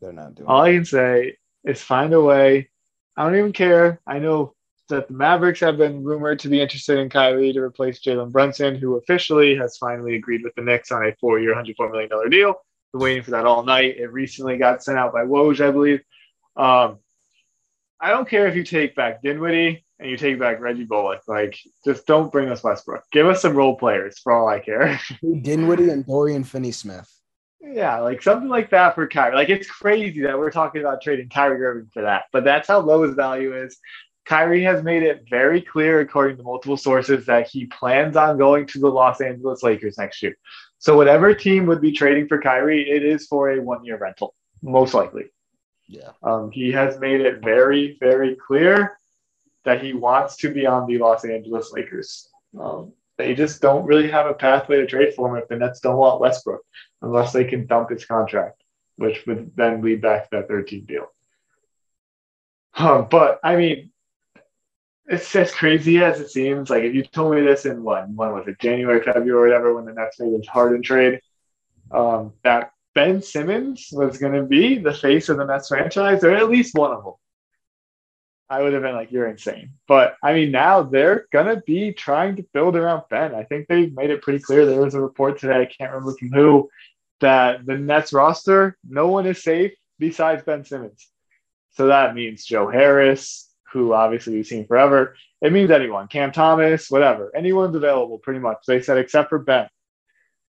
They're 0.00 0.12
not 0.12 0.34
doing. 0.34 0.48
All 0.48 0.62
I 0.62 0.72
can 0.72 0.84
say 0.84 1.36
is 1.64 1.82
find 1.82 2.12
a 2.14 2.20
way. 2.20 2.70
I 3.16 3.24
don't 3.24 3.36
even 3.36 3.52
care. 3.52 4.00
I 4.06 4.18
know 4.18 4.54
that 4.88 5.08
the 5.08 5.14
Mavericks 5.14 5.60
have 5.60 5.76
been 5.76 6.02
rumored 6.02 6.38
to 6.40 6.48
be 6.48 6.60
interested 6.60 6.98
in 6.98 7.10
Kyrie 7.10 7.52
to 7.52 7.60
replace 7.60 8.00
Jalen 8.00 8.32
Brunson, 8.32 8.74
who 8.76 8.96
officially 8.96 9.54
has 9.56 9.76
finally 9.76 10.16
agreed 10.16 10.42
with 10.42 10.54
the 10.54 10.62
Knicks 10.62 10.90
on 10.90 11.06
a 11.06 11.14
four-year, 11.20 11.54
$104 11.54 11.90
million 11.92 12.30
deal. 12.30 12.54
Been 12.92 13.02
waiting 13.02 13.22
for 13.22 13.32
that 13.32 13.46
all 13.46 13.62
night. 13.62 13.98
It 13.98 14.10
recently 14.12 14.56
got 14.56 14.82
sent 14.82 14.98
out 14.98 15.12
by 15.12 15.22
Woj, 15.22 15.64
I 15.64 15.70
believe. 15.70 16.00
Um, 16.56 16.98
I 18.00 18.10
don't 18.10 18.28
care 18.28 18.48
if 18.48 18.56
you 18.56 18.64
take 18.64 18.96
back 18.96 19.22
Dinwiddie 19.22 19.84
and 20.00 20.10
you 20.10 20.16
take 20.16 20.38
back 20.38 20.60
Reggie 20.60 20.84
Bullock. 20.84 21.20
Like, 21.28 21.58
just 21.84 22.06
don't 22.06 22.32
bring 22.32 22.48
us 22.48 22.64
Westbrook. 22.64 23.04
Give 23.12 23.26
us 23.26 23.42
some 23.42 23.54
role 23.54 23.76
players 23.76 24.18
for 24.18 24.32
all 24.32 24.48
I 24.48 24.58
care. 24.58 24.98
Dinwiddie 25.42 25.90
and 25.90 26.06
Dorian 26.06 26.42
Finney-Smith. 26.42 27.08
Yeah, 27.60 27.98
like 27.98 28.22
something 28.22 28.48
like 28.48 28.70
that 28.70 28.94
for 28.94 29.06
Kyrie. 29.06 29.34
Like 29.34 29.50
it's 29.50 29.68
crazy 29.68 30.22
that 30.22 30.38
we're 30.38 30.50
talking 30.50 30.80
about 30.80 31.02
trading 31.02 31.28
Kyrie 31.28 31.62
Irving 31.62 31.90
for 31.92 32.02
that, 32.02 32.24
but 32.32 32.42
that's 32.42 32.66
how 32.66 32.78
low 32.80 33.02
his 33.02 33.14
value 33.14 33.54
is. 33.54 33.78
Kyrie 34.24 34.62
has 34.62 34.82
made 34.82 35.02
it 35.02 35.24
very 35.28 35.60
clear, 35.60 36.00
according 36.00 36.38
to 36.38 36.42
multiple 36.42 36.78
sources, 36.78 37.26
that 37.26 37.48
he 37.48 37.66
plans 37.66 38.16
on 38.16 38.38
going 38.38 38.66
to 38.68 38.78
the 38.78 38.88
Los 38.88 39.20
Angeles 39.20 39.62
Lakers 39.62 39.98
next 39.98 40.22
year. 40.22 40.36
So, 40.78 40.96
whatever 40.96 41.34
team 41.34 41.66
would 41.66 41.82
be 41.82 41.92
trading 41.92 42.28
for 42.28 42.40
Kyrie, 42.40 42.88
it 42.88 43.04
is 43.04 43.26
for 43.26 43.50
a 43.50 43.60
one 43.60 43.84
year 43.84 43.98
rental, 43.98 44.34
most 44.62 44.94
likely. 44.94 45.24
Yeah. 45.86 46.12
Um, 46.22 46.50
he 46.50 46.72
has 46.72 46.98
made 46.98 47.20
it 47.20 47.42
very, 47.42 47.98
very 48.00 48.36
clear 48.36 48.96
that 49.64 49.82
he 49.82 49.92
wants 49.92 50.36
to 50.38 50.52
be 50.52 50.66
on 50.66 50.86
the 50.86 50.98
Los 50.98 51.24
Angeles 51.24 51.72
Lakers. 51.72 52.28
Um, 52.58 52.92
they 53.18 53.34
just 53.34 53.60
don't 53.60 53.84
really 53.84 54.10
have 54.10 54.26
a 54.26 54.34
pathway 54.34 54.78
to 54.78 54.86
trade 54.86 55.14
for 55.14 55.28
him 55.28 55.42
if 55.42 55.48
the 55.48 55.56
Nets 55.56 55.80
don't 55.80 55.98
want 55.98 56.20
Westbrook, 56.20 56.62
unless 57.02 57.32
they 57.32 57.44
can 57.44 57.66
dump 57.66 57.90
his 57.90 58.06
contract, 58.06 58.62
which 58.96 59.26
would 59.26 59.52
then 59.56 59.82
lead 59.82 60.00
back 60.00 60.30
to 60.30 60.36
that 60.36 60.48
13 60.48 60.86
deal. 60.86 61.06
Um, 62.74 63.08
but 63.10 63.40
I 63.44 63.56
mean, 63.56 63.90
it's 65.06 65.34
as 65.36 65.52
crazy 65.52 66.02
as 66.02 66.20
it 66.20 66.30
seems. 66.30 66.70
Like 66.70 66.84
if 66.84 66.94
you 66.94 67.02
told 67.02 67.34
me 67.34 67.42
this 67.42 67.66
in 67.66 67.82
what, 67.82 68.08
when 68.08 68.32
was 68.32 68.46
it, 68.48 68.58
January, 68.58 69.02
February, 69.02 69.50
whatever, 69.50 69.74
when 69.74 69.84
the 69.84 69.92
Nets 69.92 70.20
made 70.20 70.32
the 70.32 70.46
Harden 70.50 70.82
trade, 70.82 71.20
um, 71.90 72.32
that 72.44 72.72
Ben 72.94 73.20
Simmons 73.20 73.88
was 73.92 74.18
going 74.18 74.32
to 74.32 74.44
be 74.44 74.78
the 74.78 74.94
face 74.94 75.28
of 75.28 75.36
the 75.36 75.44
Nets 75.44 75.68
franchise, 75.68 76.24
or 76.24 76.34
at 76.34 76.48
least 76.48 76.74
one 76.74 76.92
of 76.92 77.04
them. 77.04 77.14
I 78.50 78.60
would 78.60 78.72
have 78.72 78.82
been 78.82 78.96
like, 78.96 79.12
you're 79.12 79.28
insane. 79.28 79.70
But 79.86 80.16
I 80.24 80.34
mean, 80.34 80.50
now 80.50 80.82
they're 80.82 81.26
going 81.32 81.46
to 81.46 81.62
be 81.64 81.92
trying 81.92 82.34
to 82.36 82.46
build 82.52 82.74
around 82.74 83.04
Ben. 83.08 83.32
I 83.32 83.44
think 83.44 83.68
they've 83.68 83.94
made 83.94 84.10
it 84.10 84.22
pretty 84.22 84.40
clear. 84.40 84.66
There 84.66 84.82
was 84.82 84.94
a 84.94 85.00
report 85.00 85.38
today, 85.38 85.62
I 85.62 85.66
can't 85.66 85.92
remember 85.92 86.16
from 86.18 86.32
who, 86.32 86.68
that 87.20 87.64
the 87.64 87.78
Nets 87.78 88.12
roster, 88.12 88.76
no 88.88 89.06
one 89.06 89.26
is 89.26 89.42
safe 89.42 89.72
besides 90.00 90.42
Ben 90.42 90.64
Simmons. 90.64 91.08
So 91.72 91.86
that 91.86 92.16
means 92.16 92.44
Joe 92.44 92.68
Harris, 92.68 93.48
who 93.72 93.92
obviously 93.92 94.34
we've 94.34 94.46
seen 94.46 94.66
forever. 94.66 95.14
It 95.40 95.52
means 95.52 95.70
anyone, 95.70 96.08
Cam 96.08 96.32
Thomas, 96.32 96.90
whatever. 96.90 97.30
Anyone's 97.36 97.76
available 97.76 98.18
pretty 98.18 98.40
much. 98.40 98.58
They 98.66 98.82
said, 98.82 98.98
except 98.98 99.28
for 99.28 99.38
Ben. 99.38 99.68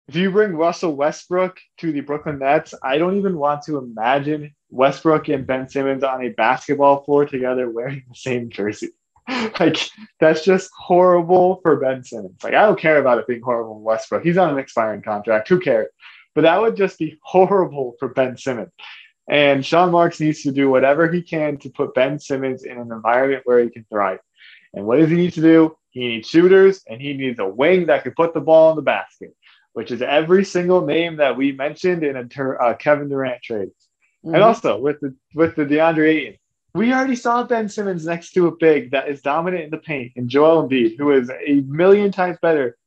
If 0.08 0.16
you 0.16 0.32
bring 0.32 0.56
Russell 0.56 0.96
Westbrook 0.96 1.60
to 1.78 1.92
the 1.92 2.02
Brooklyn 2.02 2.40
Nets, 2.40 2.74
I 2.82 2.98
don't 2.98 3.18
even 3.18 3.38
want 3.38 3.62
to 3.66 3.78
imagine 3.78 4.56
Westbrook 4.72 5.28
and 5.28 5.46
Ben 5.46 5.70
Simmons 5.70 6.04
on 6.04 6.24
a 6.24 6.30
basketball 6.30 7.04
floor 7.04 7.26
together 7.26 7.70
wearing 7.70 8.04
the 8.10 8.16
same 8.16 8.50
jersey. 8.50 8.90
like 9.60 9.78
that's 10.20 10.44
just 10.44 10.72
horrible 10.76 11.60
for 11.62 11.78
Ben 11.78 12.04
Simmons. 12.04 12.44
Like 12.44 12.54
I 12.54 12.66
don't 12.66 12.80
care 12.80 12.98
about 12.98 13.20
it 13.20 13.28
being 13.28 13.42
horrible 13.42 13.76
for 13.76 13.82
Westbrook. 13.82 14.24
He's 14.24 14.38
on 14.38 14.50
an 14.50 14.60
expiring 14.60 15.02
contract. 15.02 15.48
Who 15.50 15.60
cares? 15.60 15.90
But 16.34 16.42
that 16.42 16.62
would 16.62 16.76
just 16.76 16.98
be 16.98 17.20
horrible 17.24 17.96
for 18.00 18.10
Ben 18.10 18.38
Simmons. 18.38 18.72
And 19.30 19.66
Sean 19.66 19.92
Marks 19.92 20.20
needs 20.20 20.42
to 20.44 20.52
do 20.52 20.70
whatever 20.70 21.12
he 21.12 21.22
can 21.22 21.58
to 21.58 21.70
put 21.70 21.94
Ben 21.94 22.20
Simmons 22.20 22.64
in 22.64 22.78
an 22.78 22.92
environment 22.92 23.44
where 23.46 23.64
he 23.64 23.70
can 23.70 23.86
thrive. 23.90 24.20
And 24.74 24.86
what 24.86 24.98
does 24.98 25.10
he 25.10 25.16
need 25.16 25.34
to 25.34 25.42
do? 25.42 25.78
He 25.92 26.08
needs 26.08 26.30
shooters 26.30 26.82
and 26.90 27.00
he 27.00 27.14
needs 27.14 27.40
a 27.40 27.48
wing 27.48 27.86
that 27.88 28.04
can 28.04 28.14
put 28.14 28.34
the 28.34 28.42
ball 28.42 28.72
in 28.72 28.78
the 28.78 28.82
basket 28.82 29.36
which 29.74 29.92
is 29.92 30.02
every 30.02 30.44
single 30.44 30.86
name 30.86 31.18
that 31.18 31.38
we 31.38 31.52
mentioned 31.52 32.04
in 32.04 32.18
a 32.18 32.26
ter- 32.26 32.62
uh, 32.62 32.74
Kevin 32.76 33.10
Durant 33.10 33.42
trade. 33.42 33.70
Mm-hmm. 34.26 34.36
And 34.36 34.44
also 34.44 34.80
with 34.80 35.00
the 35.02 35.16
with 35.34 35.56
the 35.56 35.66
DeAndre 35.66 36.10
Ayton, 36.10 36.38
we 36.74 36.94
already 36.94 37.16
saw 37.16 37.44
Ben 37.44 37.68
Simmons 37.68 38.06
next 38.06 38.32
to 38.34 38.48
a 38.48 38.56
big 38.56 38.92
that 38.92 39.10
is 39.10 39.22
dominant 39.22 39.66
in 39.66 39.70
the 39.72 39.78
paint, 39.78 40.14
and 40.16 40.30
Joel 40.30 40.68
Embiid, 40.68 40.98
who 40.98 41.12
is 41.12 41.30
a 41.30 41.62
million 41.68 42.12
times 42.12 42.38
better 42.42 42.78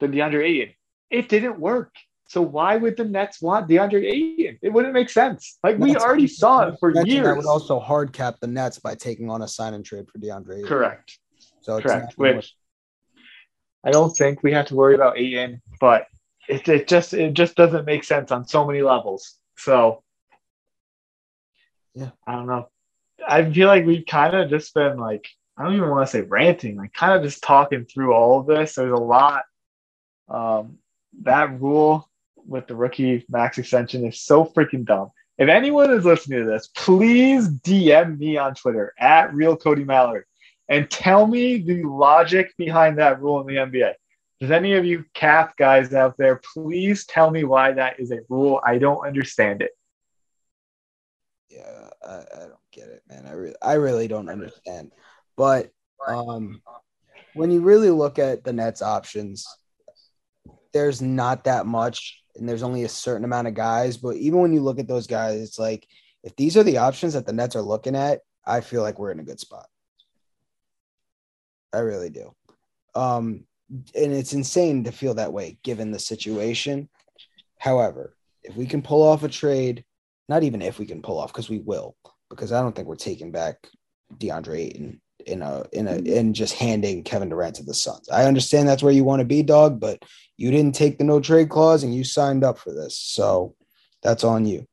than 0.00 0.12
DeAndre 0.12 0.44
Ayton. 0.44 0.74
It 1.10 1.28
didn't 1.28 1.58
work. 1.58 1.94
So 2.28 2.40
why 2.40 2.76
would 2.76 2.96
the 2.96 3.04
Nets 3.04 3.42
want 3.42 3.68
DeAndre 3.68 4.04
Ayton? 4.04 4.58
It 4.62 4.70
wouldn't 4.72 4.94
make 4.94 5.10
sense. 5.10 5.58
Like 5.62 5.78
we 5.78 5.96
already 5.96 6.26
saw 6.26 6.68
it 6.68 6.76
for 6.80 6.90
years. 7.04 7.26
That 7.26 7.36
would 7.36 7.46
also 7.46 7.78
hard 7.78 8.12
cap 8.12 8.36
the 8.40 8.46
Nets 8.46 8.78
by 8.78 8.94
taking 8.94 9.28
on 9.28 9.42
a 9.42 9.48
sign 9.48 9.74
and 9.74 9.84
trade 9.84 10.06
for 10.10 10.18
DeAndre 10.18 10.58
Ayton. 10.58 10.66
Correct. 10.66 11.18
So 11.60 11.80
correct. 11.80 12.14
Which 12.16 12.54
I 13.84 13.90
don't 13.90 14.10
think 14.10 14.42
we 14.42 14.52
have 14.52 14.66
to 14.66 14.74
worry 14.74 14.94
about 14.94 15.18
Ayton, 15.18 15.60
but 15.80 16.06
it, 16.48 16.66
it 16.68 16.88
just 16.88 17.14
it 17.14 17.34
just 17.34 17.54
doesn't 17.54 17.84
make 17.84 18.04
sense 18.04 18.30
on 18.30 18.46
so 18.46 18.66
many 18.66 18.82
levels. 18.82 19.38
So 19.56 20.01
yeah, 21.94 22.10
I 22.26 22.32
don't 22.32 22.46
know. 22.46 22.68
I 23.26 23.50
feel 23.50 23.68
like 23.68 23.86
we've 23.86 24.06
kind 24.06 24.34
of 24.34 24.50
just 24.50 24.74
been 24.74 24.98
like 24.98 25.28
I 25.56 25.64
don't 25.64 25.76
even 25.76 25.90
want 25.90 26.06
to 26.06 26.10
say 26.10 26.22
ranting, 26.22 26.76
like 26.76 26.92
kind 26.92 27.12
of 27.12 27.22
just 27.22 27.42
talking 27.42 27.84
through 27.84 28.14
all 28.14 28.40
of 28.40 28.46
this. 28.46 28.74
There's 28.74 28.92
a 28.92 28.96
lot. 28.96 29.44
Um, 30.28 30.78
that 31.22 31.60
rule 31.60 32.08
with 32.46 32.66
the 32.66 32.74
rookie 32.74 33.24
max 33.28 33.58
extension 33.58 34.06
is 34.06 34.20
so 34.20 34.44
freaking 34.44 34.84
dumb. 34.84 35.10
If 35.38 35.48
anyone 35.48 35.90
is 35.90 36.04
listening 36.04 36.40
to 36.40 36.46
this, 36.46 36.68
please 36.74 37.48
DM 37.48 38.18
me 38.18 38.36
on 38.38 38.54
Twitter 38.54 38.94
at 38.98 39.34
real 39.34 39.56
Cody 39.56 39.84
Mallard 39.84 40.24
and 40.68 40.90
tell 40.90 41.26
me 41.26 41.58
the 41.58 41.82
logic 41.82 42.54
behind 42.56 42.98
that 42.98 43.20
rule 43.20 43.40
in 43.40 43.46
the 43.46 43.60
NBA. 43.60 43.92
Does 44.40 44.50
any 44.50 44.74
of 44.74 44.84
you 44.84 45.04
cap 45.14 45.56
guys 45.56 45.92
out 45.94 46.16
there, 46.16 46.40
please 46.54 47.06
tell 47.06 47.30
me 47.30 47.44
why 47.44 47.72
that 47.72 48.00
is 48.00 48.10
a 48.10 48.20
rule? 48.28 48.60
I 48.64 48.78
don't 48.78 49.06
understand 49.06 49.62
it. 49.62 49.72
Yeah, 51.52 51.90
I, 52.06 52.14
I 52.14 52.38
don't 52.40 52.70
get 52.72 52.88
it, 52.88 53.02
man. 53.08 53.26
I 53.26 53.32
really, 53.32 53.56
I 53.60 53.74
really 53.74 54.08
don't 54.08 54.30
understand. 54.30 54.92
But 55.36 55.70
um, 56.06 56.62
when 57.34 57.50
you 57.50 57.60
really 57.60 57.90
look 57.90 58.18
at 58.18 58.42
the 58.42 58.52
Nets 58.52 58.80
options, 58.80 59.46
there's 60.72 61.02
not 61.02 61.44
that 61.44 61.66
much, 61.66 62.22
and 62.36 62.48
there's 62.48 62.62
only 62.62 62.84
a 62.84 62.88
certain 62.88 63.24
amount 63.24 63.48
of 63.48 63.54
guys. 63.54 63.98
But 63.98 64.16
even 64.16 64.40
when 64.40 64.52
you 64.52 64.62
look 64.62 64.78
at 64.78 64.88
those 64.88 65.06
guys, 65.06 65.40
it's 65.40 65.58
like 65.58 65.86
if 66.22 66.34
these 66.36 66.56
are 66.56 66.62
the 66.62 66.78
options 66.78 67.12
that 67.12 67.26
the 67.26 67.32
Nets 67.32 67.56
are 67.56 67.62
looking 67.62 67.96
at, 67.96 68.20
I 68.46 68.62
feel 68.62 68.82
like 68.82 68.98
we're 68.98 69.12
in 69.12 69.20
a 69.20 69.24
good 69.24 69.40
spot. 69.40 69.66
I 71.72 71.78
really 71.78 72.10
do. 72.10 72.34
Um, 72.94 73.44
and 73.94 74.12
it's 74.12 74.32
insane 74.32 74.84
to 74.84 74.92
feel 74.92 75.14
that 75.14 75.32
way 75.32 75.58
given 75.62 75.90
the 75.90 75.98
situation. 75.98 76.88
However, 77.58 78.16
if 78.42 78.56
we 78.56 78.66
can 78.66 78.82
pull 78.82 79.02
off 79.02 79.22
a 79.22 79.28
trade, 79.28 79.84
not 80.28 80.42
even 80.42 80.62
if 80.62 80.78
we 80.78 80.86
can 80.86 81.02
pull 81.02 81.18
off, 81.18 81.32
because 81.32 81.50
we 81.50 81.58
will, 81.58 81.96
because 82.30 82.52
I 82.52 82.60
don't 82.60 82.74
think 82.74 82.88
we're 82.88 82.96
taking 82.96 83.32
back 83.32 83.56
DeAndre 84.16 84.58
Ayton 84.58 85.00
in 85.26 85.42
a 85.42 85.64
in 85.72 85.86
a 85.88 85.92
mm-hmm. 85.92 86.06
in 86.06 86.34
just 86.34 86.54
handing 86.54 87.04
Kevin 87.04 87.28
Durant 87.28 87.56
to 87.56 87.62
the 87.62 87.74
Suns. 87.74 88.08
I 88.10 88.24
understand 88.24 88.68
that's 88.68 88.82
where 88.82 88.92
you 88.92 89.04
want 89.04 89.20
to 89.20 89.26
be, 89.26 89.42
dog, 89.42 89.80
but 89.80 90.02
you 90.36 90.50
didn't 90.50 90.74
take 90.74 90.98
the 90.98 91.04
no 91.04 91.20
trade 91.20 91.48
clause 91.48 91.82
and 91.82 91.94
you 91.94 92.04
signed 92.04 92.44
up 92.44 92.58
for 92.58 92.72
this, 92.72 92.96
so 92.96 93.54
that's 94.02 94.24
on 94.24 94.46
you. 94.46 94.66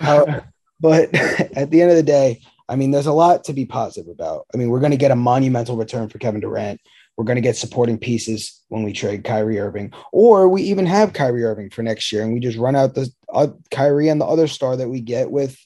But 0.80 1.14
at 1.14 1.70
the 1.70 1.82
end 1.82 1.90
of 1.90 1.96
the 1.96 2.02
day, 2.02 2.40
I 2.68 2.76
mean, 2.76 2.90
there's 2.90 3.06
a 3.06 3.12
lot 3.12 3.44
to 3.44 3.52
be 3.52 3.66
positive 3.66 4.08
about. 4.08 4.46
I 4.54 4.56
mean, 4.56 4.70
we're 4.70 4.80
going 4.80 4.92
to 4.92 4.96
get 4.96 5.10
a 5.10 5.16
monumental 5.16 5.76
return 5.76 6.08
for 6.08 6.18
Kevin 6.18 6.40
Durant. 6.40 6.80
We're 7.16 7.24
going 7.24 7.36
to 7.36 7.42
get 7.42 7.56
supporting 7.56 7.98
pieces 7.98 8.62
when 8.68 8.82
we 8.82 8.92
trade 8.92 9.24
Kyrie 9.24 9.58
Irving, 9.58 9.92
or 10.12 10.48
we 10.48 10.62
even 10.62 10.86
have 10.86 11.12
Kyrie 11.12 11.44
Irving 11.44 11.68
for 11.68 11.82
next 11.82 12.10
year, 12.12 12.22
and 12.22 12.32
we 12.32 12.40
just 12.40 12.56
run 12.56 12.76
out 12.76 12.94
the 12.94 13.12
uh, 13.32 13.48
Kyrie 13.70 14.08
and 14.08 14.20
the 14.20 14.26
other 14.26 14.46
star 14.46 14.76
that 14.76 14.88
we 14.88 15.00
get 15.00 15.30
with 15.30 15.58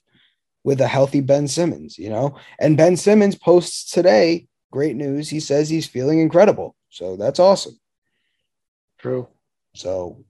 with 0.64 0.80
a 0.80 0.88
healthy 0.88 1.20
Ben 1.20 1.46
Simmons, 1.46 1.98
you 1.98 2.08
know. 2.08 2.36
And 2.58 2.76
Ben 2.76 2.96
Simmons 2.96 3.36
posts 3.36 3.90
today, 3.90 4.46
great 4.72 4.96
news. 4.96 5.28
He 5.28 5.40
says 5.40 5.68
he's 5.68 5.86
feeling 5.86 6.20
incredible, 6.20 6.74
so 6.88 7.16
that's 7.16 7.38
awesome. 7.38 7.78
True. 8.98 9.28
So 9.74 10.24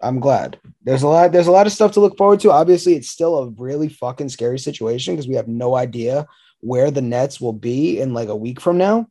I'm 0.00 0.20
glad. 0.20 0.58
There's 0.82 1.02
a 1.02 1.08
lot. 1.08 1.32
There's 1.32 1.48
a 1.48 1.52
lot 1.52 1.66
of 1.66 1.72
stuff 1.72 1.92
to 1.92 2.00
look 2.00 2.16
forward 2.16 2.40
to. 2.40 2.52
Obviously, 2.52 2.94
it's 2.94 3.10
still 3.10 3.38
a 3.38 3.50
really 3.50 3.88
fucking 3.88 4.28
scary 4.28 4.58
situation 4.58 5.14
because 5.14 5.28
we 5.28 5.34
have 5.34 5.48
no 5.48 5.74
idea 5.74 6.26
where 6.60 6.90
the 6.90 7.02
Nets 7.02 7.40
will 7.40 7.52
be 7.52 8.00
in 8.00 8.14
like 8.14 8.28
a 8.28 8.36
week 8.36 8.60
from 8.60 8.78
now. 8.78 9.06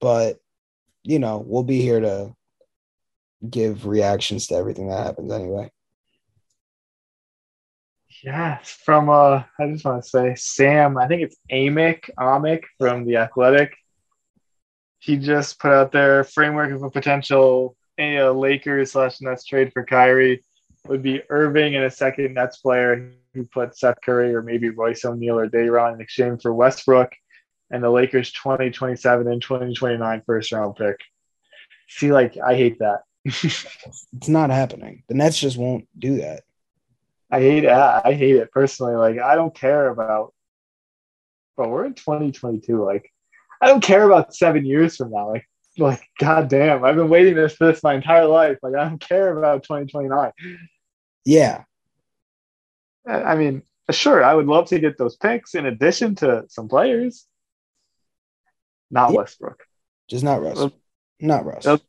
But 0.00 0.38
you 1.02 1.18
know, 1.18 1.42
we'll 1.46 1.62
be 1.62 1.80
here 1.80 2.00
to 2.00 2.34
give 3.48 3.86
reactions 3.86 4.48
to 4.48 4.54
everything 4.54 4.88
that 4.88 5.04
happens 5.04 5.32
anyway. 5.32 5.70
Yes, 8.26 8.76
from 8.84 9.08
uh 9.08 9.44
I 9.60 9.68
just 9.70 9.84
want 9.84 10.02
to 10.02 10.08
say 10.08 10.34
Sam, 10.34 10.98
I 10.98 11.06
think 11.06 11.22
it's 11.22 11.36
Amick 11.48 12.10
Amick 12.18 12.64
from 12.76 13.04
the 13.06 13.18
Athletic. 13.18 13.76
He 14.98 15.16
just 15.16 15.60
put 15.60 15.70
out 15.70 15.92
their 15.92 16.24
framework 16.24 16.72
of 16.72 16.82
a 16.82 16.90
potential 16.90 17.76
uh, 18.00 18.32
Lakers 18.32 18.92
slash 18.92 19.20
Nets 19.20 19.44
trade 19.44 19.72
for 19.72 19.84
Kyrie 19.84 20.42
would 20.88 21.04
be 21.04 21.22
Irving 21.30 21.76
and 21.76 21.84
a 21.84 21.90
second 21.90 22.34
Nets 22.34 22.56
player 22.56 23.12
who 23.32 23.44
put 23.44 23.78
Seth 23.78 24.00
Curry 24.04 24.34
or 24.34 24.42
maybe 24.42 24.70
Royce 24.70 25.04
O'Neale 25.04 25.38
or 25.38 25.46
Day'Ron 25.46 25.94
in 25.94 26.00
exchange 26.00 26.42
for 26.42 26.52
Westbrook 26.52 27.12
and 27.70 27.80
the 27.80 27.90
Lakers 27.90 28.32
2027 28.32 29.28
and 29.28 29.40
2029 29.40 30.22
first 30.26 30.50
round 30.50 30.74
pick. 30.74 30.96
See, 31.88 32.12
like, 32.12 32.36
I 32.44 32.56
hate 32.56 32.80
that. 32.80 33.02
it's 33.24 34.28
not 34.28 34.50
happening. 34.50 35.04
The 35.06 35.14
Nets 35.14 35.38
just 35.38 35.56
won't 35.56 35.86
do 35.96 36.16
that. 36.18 36.42
I 37.30 37.40
hate 37.40 37.64
it. 37.64 37.70
I 37.70 38.12
hate 38.12 38.36
it 38.36 38.52
personally. 38.52 38.94
Like, 38.94 39.18
I 39.18 39.34
don't 39.34 39.54
care 39.54 39.88
about, 39.88 40.32
but 41.56 41.68
we're 41.68 41.84
in 41.84 41.94
2022. 41.94 42.84
Like, 42.84 43.10
I 43.60 43.66
don't 43.66 43.82
care 43.82 44.04
about 44.04 44.34
seven 44.34 44.64
years 44.64 44.96
from 44.96 45.10
now. 45.10 45.30
Like, 45.30 45.46
like, 45.78 46.02
goddamn, 46.18 46.84
I've 46.84 46.96
been 46.96 47.08
waiting 47.08 47.34
this 47.34 47.54
for 47.54 47.66
this 47.66 47.82
my 47.82 47.94
entire 47.94 48.26
life. 48.26 48.58
Like, 48.62 48.74
I 48.74 48.88
don't 48.88 49.00
care 49.00 49.36
about 49.36 49.62
2029. 49.64 50.32
Yeah. 51.24 51.64
I 53.06 53.36
mean, 53.36 53.62
sure, 53.90 54.24
I 54.24 54.34
would 54.34 54.46
love 54.46 54.68
to 54.68 54.78
get 54.78 54.98
those 54.98 55.16
picks 55.16 55.54
in 55.54 55.66
addition 55.66 56.14
to 56.16 56.44
some 56.48 56.68
players. 56.68 57.26
Not 58.90 59.10
yeah. 59.10 59.18
Westbrook. 59.18 59.64
Just 60.08 60.24
not 60.24 60.42
Russ. 60.42 60.70
not 61.20 61.44
Russ. 61.44 61.82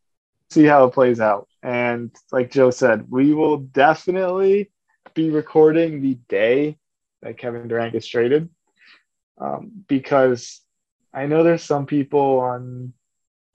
See 0.50 0.66
how 0.66 0.86
it 0.86 0.94
plays 0.94 1.20
out. 1.20 1.48
And 1.62 2.12
like 2.32 2.52
Joe 2.52 2.72
said, 2.72 3.06
we 3.10 3.34
will 3.34 3.58
definitely 3.58 4.72
be 5.18 5.32
recording 5.32 6.00
the 6.00 6.14
day 6.30 6.78
that 7.24 7.40
Kevin 7.40 7.68
Durant 7.68 7.92
gets 7.92 8.06
traded. 8.06 8.50
Um, 9.40 9.72
because 9.88 10.62
I 11.12 11.26
know 11.26 11.42
there's 11.42 11.64
some 11.64 11.88
people 11.88 12.40
on 12.40 12.94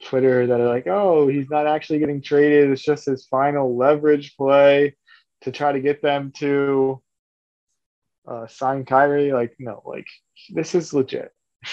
Twitter 0.03 0.49
that 0.49 0.61
are 0.61 0.67
like, 0.67 0.89
oh, 0.89 1.29
he's 1.29 1.49
not 1.49 1.69
actually 1.69 2.01
getting 2.01 2.21
traded. 2.21 2.71
It's 2.71 2.83
just 2.83 3.07
his 3.07 3.27
final 3.27 3.77
leverage 3.77 4.37
play 4.37 4.97
to 5.43 5.53
try 5.53 5.71
to 5.71 5.79
get 5.79 6.03
them 6.03 6.33
to 6.39 7.01
uh, 8.27 8.49
sign 8.49 8.85
Kyrie. 8.85 9.33
Like, 9.33 9.55
no, 9.61 9.83
like 9.87 10.09
this 10.51 10.75
is 10.75 10.93
legit. 10.93 11.33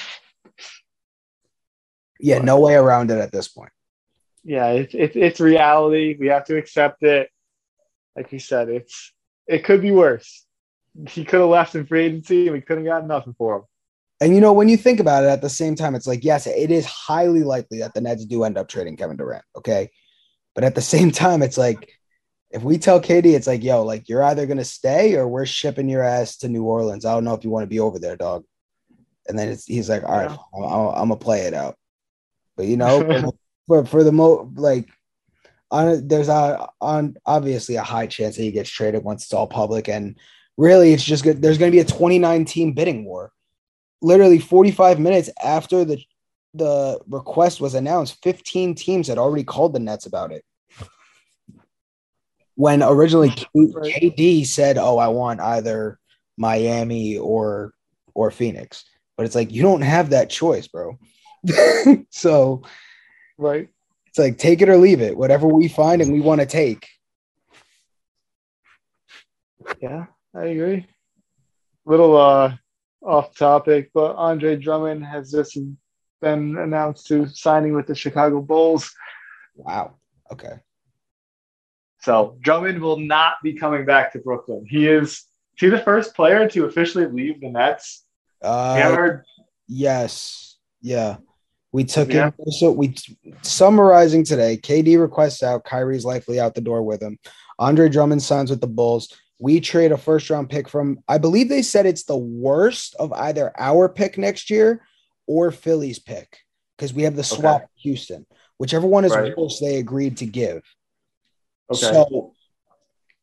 Yeah, 2.22 2.40
no 2.40 2.60
way 2.60 2.76
around 2.76 3.12
it 3.12 3.18
at 3.18 3.32
this 3.32 3.48
point. 3.48 3.72
Yeah, 4.44 4.72
it's 4.72 4.94
it's 4.94 5.16
it's 5.16 5.40
reality. 5.40 6.18
We 6.20 6.28
have 6.28 6.44
to 6.48 6.58
accept 6.58 7.02
it. 7.02 7.30
Like 8.14 8.34
you 8.34 8.40
said, 8.40 8.68
it's 8.68 9.14
it 9.50 9.64
could 9.64 9.82
be 9.82 9.92
worse. 9.92 10.46
He 11.08 11.26
could 11.26 11.40
have 11.40 11.50
left 11.50 11.76
in 11.76 11.86
free 11.86 12.06
agency 12.06 12.48
and 12.48 12.54
we 12.54 12.62
couldn't 12.62 12.86
have 12.86 12.94
gotten 12.94 13.08
nothing 13.08 13.36
for 13.38 13.58
him. 13.58 13.64
And 14.22 14.36
you 14.36 14.42
know, 14.42 14.54
when 14.54 14.70
you 14.70 14.78
think 14.78 15.00
about 15.00 15.24
it 15.24 15.28
at 15.28 15.42
the 15.42 15.50
same 15.50 15.76
time, 15.76 15.96
it's 15.96 16.08
like, 16.08 16.24
yes, 16.24 16.46
it 16.46 16.72
is 16.72 16.86
highly 16.86 17.44
likely 17.44 17.80
that 17.80 17.94
the 17.94 18.02
Nets 18.02 18.26
do 18.26 18.44
end 18.44 18.58
up 18.58 18.68
trading 18.68 18.96
Kevin 18.96 19.18
Durant. 19.18 19.46
Okay. 19.56 19.90
But 20.54 20.64
at 20.64 20.76
the 20.76 20.82
same 20.82 21.12
time, 21.12 21.42
it's 21.42 21.58
like, 21.58 21.92
if 22.52 22.64
we 22.64 22.78
tell 22.78 23.00
KD, 23.00 23.26
it's 23.36 23.48
like, 23.48 23.64
yo, 23.64 23.84
like 23.84 24.10
you're 24.10 24.24
either 24.24 24.46
going 24.46 24.58
to 24.58 24.66
stay 24.66 25.16
or 25.16 25.28
we're 25.28 25.46
shipping 25.46 25.90
your 25.90 26.04
ass 26.04 26.38
to 26.38 26.50
New 26.50 26.64
Orleans. 26.64 27.06
I 27.06 27.14
don't 27.14 27.24
know 27.24 27.34
if 27.34 27.44
you 27.44 27.50
want 27.50 27.64
to 27.64 27.68
be 27.68 27.80
over 27.80 28.00
there, 28.00 28.18
dog. 28.18 28.44
And 29.28 29.38
then 29.38 29.58
he's 29.66 29.90
like, 29.90 30.04
all 30.04 30.18
right, 30.18 30.32
yeah. 30.32 30.66
I'm 30.66 31.08
going 31.08 31.20
to 31.20 31.24
play 31.24 31.42
it 31.42 31.54
out. 31.54 31.76
But, 32.58 32.66
you 32.66 32.78
know, 32.78 33.32
for, 33.68 33.86
for 33.86 34.04
the 34.04 34.12
most 34.12 34.58
like, 34.58 34.90
on, 35.72 36.08
there's 36.08 36.30
a, 36.30 36.68
on 36.82 37.16
obviously 37.26 37.76
a 37.76 37.84
high 37.84 38.08
chance 38.08 38.36
that 38.36 38.44
he 38.44 38.52
gets 38.52 38.70
traded 38.70 39.04
once 39.04 39.24
it's 39.24 39.34
all 39.34 39.48
public. 39.48 39.88
And 39.88 40.18
really, 40.58 40.94
it's 40.94 41.04
just 41.04 41.24
good. 41.24 41.42
There's 41.42 41.58
going 41.58 41.72
to 41.72 41.76
be 41.76 41.82
a 41.82 41.86
29 41.86 42.46
team 42.46 42.74
bidding 42.74 43.06
war 43.06 43.32
literally 44.02 44.40
45 44.40 45.00
minutes 45.00 45.30
after 45.44 45.86
the 45.86 46.02
the 46.56 47.00
request 47.08 47.62
was 47.62 47.76
announced, 47.76 48.24
15 48.24 48.74
teams 48.74 49.08
had 49.08 49.20
already 49.20 49.44
called 49.44 49.72
the 49.72 49.80
Nets 49.80 50.08
about 50.08 50.32
it. 50.32 50.44
When 52.56 52.82
originally 52.82 53.30
KD 53.30 54.46
said, 54.48 54.78
"Oh, 54.78 54.98
I 54.98 55.10
want 55.10 55.40
either 55.40 56.00
Miami 56.38 57.18
or 57.18 57.74
or 58.16 58.32
Phoenix," 58.32 58.84
but 59.16 59.26
it's 59.26 59.36
like 59.36 59.52
you 59.52 59.62
don't 59.62 59.82
have 59.82 60.10
that 60.10 60.30
choice, 60.30 60.68
bro. 60.68 60.98
so, 62.10 62.64
right, 63.38 63.70
it's 64.10 64.18
like 64.18 64.38
take 64.38 64.62
it 64.62 64.70
or 64.70 64.78
leave 64.78 65.02
it. 65.02 65.16
Whatever 65.16 65.48
we 65.48 65.68
find 65.68 66.02
and 66.02 66.12
we 66.12 66.20
want 66.20 66.42
to 66.42 66.48
take. 66.48 66.88
Yeah, 69.80 70.08
I 70.36 70.46
agree. 70.46 70.88
Little 71.86 72.18
uh 72.18 72.56
off 73.02 73.36
topic, 73.36 73.92
but 73.94 74.16
Andre 74.16 74.58
Drummond 74.58 75.06
has 75.06 75.32
just 75.32 75.58
been 76.22 76.58
announced 76.58 77.08
to 77.08 77.28
signing 77.28 77.74
with 77.74 77.88
the 77.88 77.96
Chicago 77.96 78.42
Bulls. 78.42 78.92
Wow. 79.56 79.96
Okay. 80.32 80.60
So 82.02 82.38
Drummond 82.42 82.82
will 82.82 83.00
not 83.00 83.36
be 83.44 83.54
coming 83.54 83.86
back 83.86 84.12
to 84.14 84.20
Brooklyn. 84.20 84.66
He 84.68 84.88
is, 84.88 85.12
is 85.12 85.26
he 85.58 85.70
the 85.70 85.80
first 85.80 86.16
player 86.16 86.48
to 86.50 86.66
officially 86.66 87.06
leave 87.06 87.40
the 87.42 87.50
Nets? 87.50 88.06
Uh, 88.42 89.18
yes. 89.68 90.58
Yeah. 90.82 91.18
We 91.72 91.84
took 91.84 92.12
yeah. 92.12 92.32
him. 92.32 92.34
So 92.52 92.72
we 92.72 92.96
summarizing 93.42 94.24
today. 94.24 94.58
KD 94.58 95.00
requests 95.00 95.44
out. 95.44 95.64
Kyrie's 95.64 96.06
likely 96.06 96.40
out 96.40 96.56
the 96.56 96.62
door 96.62 96.82
with 96.82 97.02
him. 97.02 97.20
Andre 97.60 97.90
Drummond 97.90 98.24
signs 98.24 98.50
with 98.50 98.62
the 98.62 98.68
Bulls 98.68 99.14
we 99.40 99.62
trade 99.62 99.92
a 99.92 99.98
first 99.98 100.30
round 100.30 100.50
pick 100.50 100.68
from, 100.68 101.00
I 101.08 101.18
believe 101.18 101.48
they 101.50 101.62
said 101.62 101.86
it's 101.86 102.04
the 102.04 102.18
worst 102.18 102.96
of 102.96 103.14
either 103.14 103.54
our 103.58 103.88
pick 103.88 104.18
next 104.18 104.50
year 104.50 104.82
or 105.28 105.52
Philly's 105.52 106.00
pick 106.00 106.40
because 106.78 106.94
we 106.94 107.04
have 107.04 107.16
the 107.16 107.24
swap 107.24 107.62
okay. 107.62 107.72
Houston. 107.78 108.26
Whichever 108.58 108.86
one 108.86 109.06
is 109.06 109.16
right. 109.16 109.36
worse, 109.38 109.60
they 109.60 109.78
agreed 109.78 110.18
to 110.18 110.26
give. 110.26 110.64
Okay. 111.72 111.80
So 111.80 112.34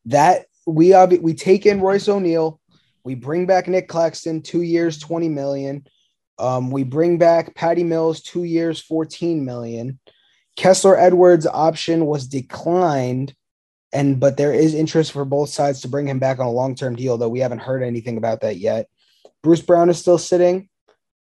that 0.05 0.47
we 0.65 0.95
we 1.17 1.35
take 1.35 1.67
in 1.67 1.81
Royce 1.81 2.09
O'Neale, 2.09 2.59
we 3.03 3.13
bring 3.13 3.45
back 3.45 3.67
Nic 3.67 3.87
Claxton, 3.87 4.41
two 4.41 4.63
years, 4.63 4.97
20 4.97 5.29
million. 5.29 5.85
Um, 6.39 6.71
we 6.71 6.83
bring 6.83 7.17
back 7.17 7.55
Patty 7.55 7.83
Mills, 7.83 8.21
two 8.21 8.43
years, 8.43 8.79
14 8.81 9.43
million. 9.43 9.99
Kessler 10.55 10.97
Edwards 10.97 11.45
option 11.45 12.05
was 12.05 12.27
declined 12.27 13.35
and 13.93 14.19
but 14.19 14.37
there 14.37 14.53
is 14.53 14.73
interest 14.73 15.11
for 15.11 15.25
both 15.25 15.49
sides 15.49 15.81
to 15.81 15.87
bring 15.87 16.07
him 16.07 16.19
back 16.19 16.39
on 16.39 16.45
a 16.45 16.51
long-term 16.51 16.95
deal, 16.95 17.17
though 17.17 17.29
we 17.29 17.39
haven't 17.39 17.59
heard 17.59 17.83
anything 17.83 18.17
about 18.17 18.41
that 18.41 18.57
yet. 18.57 18.87
Bruce 19.43 19.61
Brown 19.61 19.89
is 19.89 19.97
still 19.97 20.17
sitting. 20.17 20.69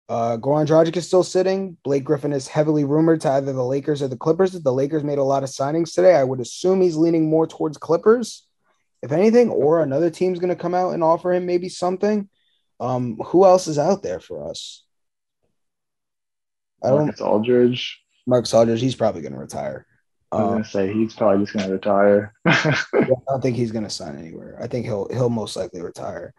Uh, 0.08 0.38
Goran 0.38 0.66
Dragic 0.66 0.96
is 0.96 1.06
still 1.06 1.22
sitting. 1.22 1.76
Blake 1.84 2.04
Griffin 2.04 2.32
is 2.32 2.48
heavily 2.48 2.84
rumored 2.84 3.20
to 3.22 3.30
either 3.30 3.52
the 3.52 3.64
Lakers 3.64 4.00
or 4.00 4.08
the 4.08 4.16
Clippers. 4.16 4.52
The 4.52 4.72
Lakers 4.72 5.04
made 5.04 5.18
a 5.18 5.22
lot 5.22 5.42
of 5.42 5.50
signings 5.50 5.94
today. 5.94 6.14
I 6.14 6.24
would 6.24 6.40
assume 6.40 6.80
he's 6.80 6.96
leaning 6.96 7.28
more 7.28 7.46
towards 7.46 7.76
Clippers, 7.76 8.46
if 9.02 9.12
anything, 9.12 9.50
or 9.50 9.82
another 9.82 10.08
team's 10.08 10.38
going 10.38 10.48
to 10.48 10.56
come 10.56 10.74
out 10.74 10.94
and 10.94 11.04
offer 11.04 11.34
him 11.34 11.44
maybe 11.44 11.68
something. 11.68 12.30
Um, 12.80 13.16
who 13.26 13.44
else 13.44 13.66
is 13.66 13.78
out 13.78 14.02
there 14.02 14.20
for 14.20 14.48
us? 14.48 14.84
I 16.82 16.88
don't. 16.88 17.06
Marcus 17.06 17.20
Aldridge. 17.20 18.00
Marcus 18.26 18.54
Aldridge. 18.54 18.80
He's 18.80 18.94
probably 18.94 19.22
going 19.22 19.32
to 19.32 19.38
retire. 19.38 19.86
I'm 20.30 20.40
gonna 20.40 20.56
um, 20.56 20.64
say 20.64 20.92
he's 20.92 21.14
probably 21.14 21.44
just 21.44 21.56
gonna 21.56 21.72
retire. 21.72 22.34
I 22.44 22.76
don't 23.26 23.40
think 23.40 23.56
he's 23.56 23.72
gonna 23.72 23.88
sign 23.88 24.18
anywhere. 24.18 24.58
I 24.60 24.66
think 24.66 24.84
he'll 24.84 25.08
he'll 25.10 25.30
most 25.30 25.56
likely 25.56 25.80
retire. 25.80 26.34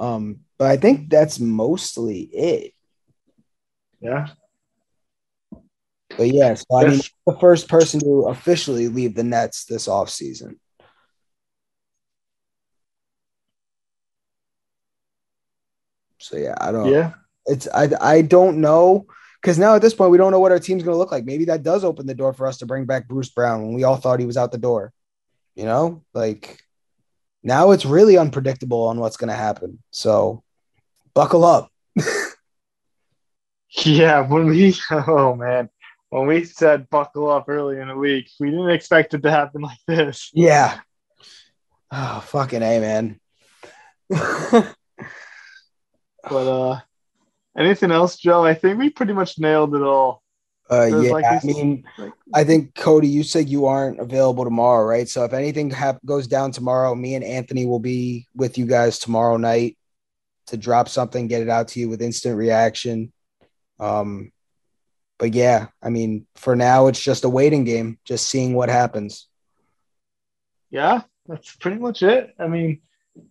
Um, 0.00 0.40
but 0.58 0.68
I 0.70 0.78
think 0.78 1.10
that's 1.10 1.38
mostly 1.38 2.20
it. 2.20 2.72
Yeah. 4.00 4.28
But 6.16 6.28
yeah, 6.28 6.54
so 6.54 6.64
I 6.76 6.88
mean, 6.88 7.00
the 7.26 7.36
first 7.38 7.68
person 7.68 8.00
to 8.00 8.26
officially 8.28 8.88
leave 8.88 9.14
the 9.14 9.24
Nets 9.24 9.66
this 9.66 9.86
offseason. 9.86 10.56
So 16.18 16.38
yeah, 16.38 16.54
I 16.58 16.72
don't. 16.72 16.90
Yeah. 16.90 17.12
It's 17.44 17.68
I 17.68 17.90
I 18.00 18.22
don't 18.22 18.62
know 18.62 19.06
because 19.46 19.60
now 19.60 19.76
at 19.76 19.80
this 19.80 19.94
point 19.94 20.10
we 20.10 20.18
don't 20.18 20.32
know 20.32 20.40
what 20.40 20.50
our 20.50 20.58
team's 20.58 20.82
going 20.82 20.92
to 20.92 20.98
look 20.98 21.12
like. 21.12 21.24
Maybe 21.24 21.44
that 21.44 21.62
does 21.62 21.84
open 21.84 22.04
the 22.04 22.16
door 22.16 22.32
for 22.32 22.48
us 22.48 22.58
to 22.58 22.66
bring 22.66 22.84
back 22.84 23.06
Bruce 23.06 23.28
Brown 23.28 23.62
when 23.62 23.74
we 23.74 23.84
all 23.84 23.94
thought 23.94 24.18
he 24.18 24.26
was 24.26 24.36
out 24.36 24.50
the 24.50 24.58
door. 24.58 24.92
You 25.54 25.62
know, 25.62 26.02
like 26.12 26.58
now 27.44 27.70
it's 27.70 27.86
really 27.86 28.18
unpredictable 28.18 28.86
on 28.86 28.98
what's 28.98 29.16
going 29.16 29.28
to 29.28 29.36
happen. 29.36 29.80
So 29.92 30.42
buckle 31.14 31.44
up. 31.44 31.70
yeah, 33.84 34.26
when 34.26 34.46
we 34.46 34.74
oh 34.90 35.36
man, 35.36 35.70
when 36.08 36.26
we 36.26 36.42
said 36.42 36.90
buckle 36.90 37.30
up 37.30 37.44
early 37.48 37.78
in 37.78 37.86
the 37.86 37.96
week, 37.96 38.28
we 38.40 38.50
didn't 38.50 38.70
expect 38.70 39.14
it 39.14 39.22
to 39.22 39.30
happen 39.30 39.62
like 39.62 39.78
this. 39.86 40.28
Yeah. 40.34 40.80
Oh 41.92 42.18
fucking 42.18 42.64
a 42.64 42.80
man. 42.80 43.20
but 44.10 44.74
uh 46.32 46.80
Anything 47.56 47.90
else, 47.90 48.16
Joe? 48.16 48.44
I 48.44 48.54
think 48.54 48.78
we 48.78 48.90
pretty 48.90 49.12
much 49.12 49.38
nailed 49.38 49.74
it 49.74 49.82
all. 49.82 50.22
Uh, 50.68 50.84
yeah, 50.86 51.12
like 51.12 51.24
I 51.24 51.40
mean, 51.44 51.84
like, 51.96 52.12
I 52.34 52.42
think 52.42 52.74
Cody, 52.74 53.06
you 53.06 53.22
said 53.22 53.48
you 53.48 53.66
aren't 53.66 54.00
available 54.00 54.44
tomorrow, 54.44 54.84
right? 54.84 55.08
So 55.08 55.24
if 55.24 55.32
anything 55.32 55.70
hap- 55.70 56.04
goes 56.04 56.26
down 56.26 56.50
tomorrow, 56.50 56.94
me 56.94 57.14
and 57.14 57.24
Anthony 57.24 57.66
will 57.66 57.78
be 57.78 58.26
with 58.34 58.58
you 58.58 58.66
guys 58.66 58.98
tomorrow 58.98 59.36
night 59.36 59.78
to 60.48 60.56
drop 60.56 60.88
something, 60.88 61.28
get 61.28 61.42
it 61.42 61.48
out 61.48 61.68
to 61.68 61.80
you 61.80 61.88
with 61.88 62.02
instant 62.02 62.36
reaction. 62.36 63.12
Um, 63.78 64.32
but 65.18 65.34
yeah, 65.34 65.68
I 65.80 65.90
mean, 65.90 66.26
for 66.34 66.56
now, 66.56 66.88
it's 66.88 67.02
just 67.02 67.24
a 67.24 67.28
waiting 67.28 67.64
game, 67.64 67.98
just 68.04 68.28
seeing 68.28 68.54
what 68.54 68.68
happens. 68.68 69.28
Yeah, 70.70 71.02
that's 71.26 71.54
pretty 71.56 71.78
much 71.78 72.02
it. 72.02 72.34
I 72.40 72.48
mean, 72.48 72.80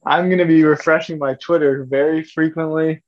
I'm 0.06 0.30
going 0.30 0.40
to 0.40 0.46
be 0.46 0.64
refreshing 0.64 1.20
my 1.20 1.36
Twitter 1.36 1.84
very 1.84 2.24
frequently 2.24 3.04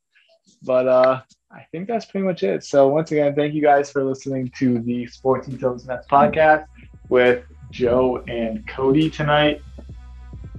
but 0.64 0.88
uh, 0.88 1.22
I 1.52 1.66
think 1.72 1.88
that's 1.88 2.06
pretty 2.06 2.26
much 2.26 2.44
it. 2.44 2.64
So 2.64 2.88
once 2.88 3.12
again, 3.12 3.36
thank 3.36 3.54
you 3.54 3.62
guys 3.62 3.92
for 3.92 4.04
listening 4.04 4.52
to 4.60 4.80
the 4.80 5.08
Sports 5.08 5.48
Details 5.48 5.86
Nets 5.86 6.08
podcast 6.08 6.66
with 7.10 7.44
Joe 7.72 8.24
and 8.28 8.68
Cody 8.68 9.10
tonight. 9.10 9.62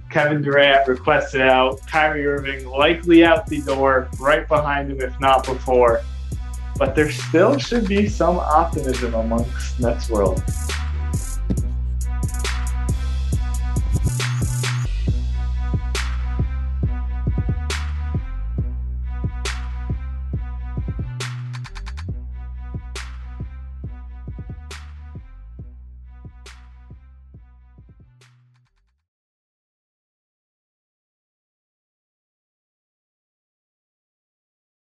Kevin 0.09 0.41
Durant 0.41 0.87
requested 0.87 1.41
out. 1.41 1.85
Kyrie 1.85 2.25
Irving 2.25 2.67
likely 2.67 3.23
out 3.23 3.45
the 3.45 3.61
door, 3.61 4.09
right 4.19 4.47
behind 4.47 4.91
him, 4.91 5.01
if 5.01 5.17
not 5.19 5.45
before. 5.45 6.01
But 6.77 6.95
there 6.95 7.11
still 7.11 7.57
should 7.57 7.87
be 7.87 8.07
some 8.07 8.37
optimism 8.37 9.13
amongst 9.13 9.79
Nets 9.79 10.09
world. 10.09 10.43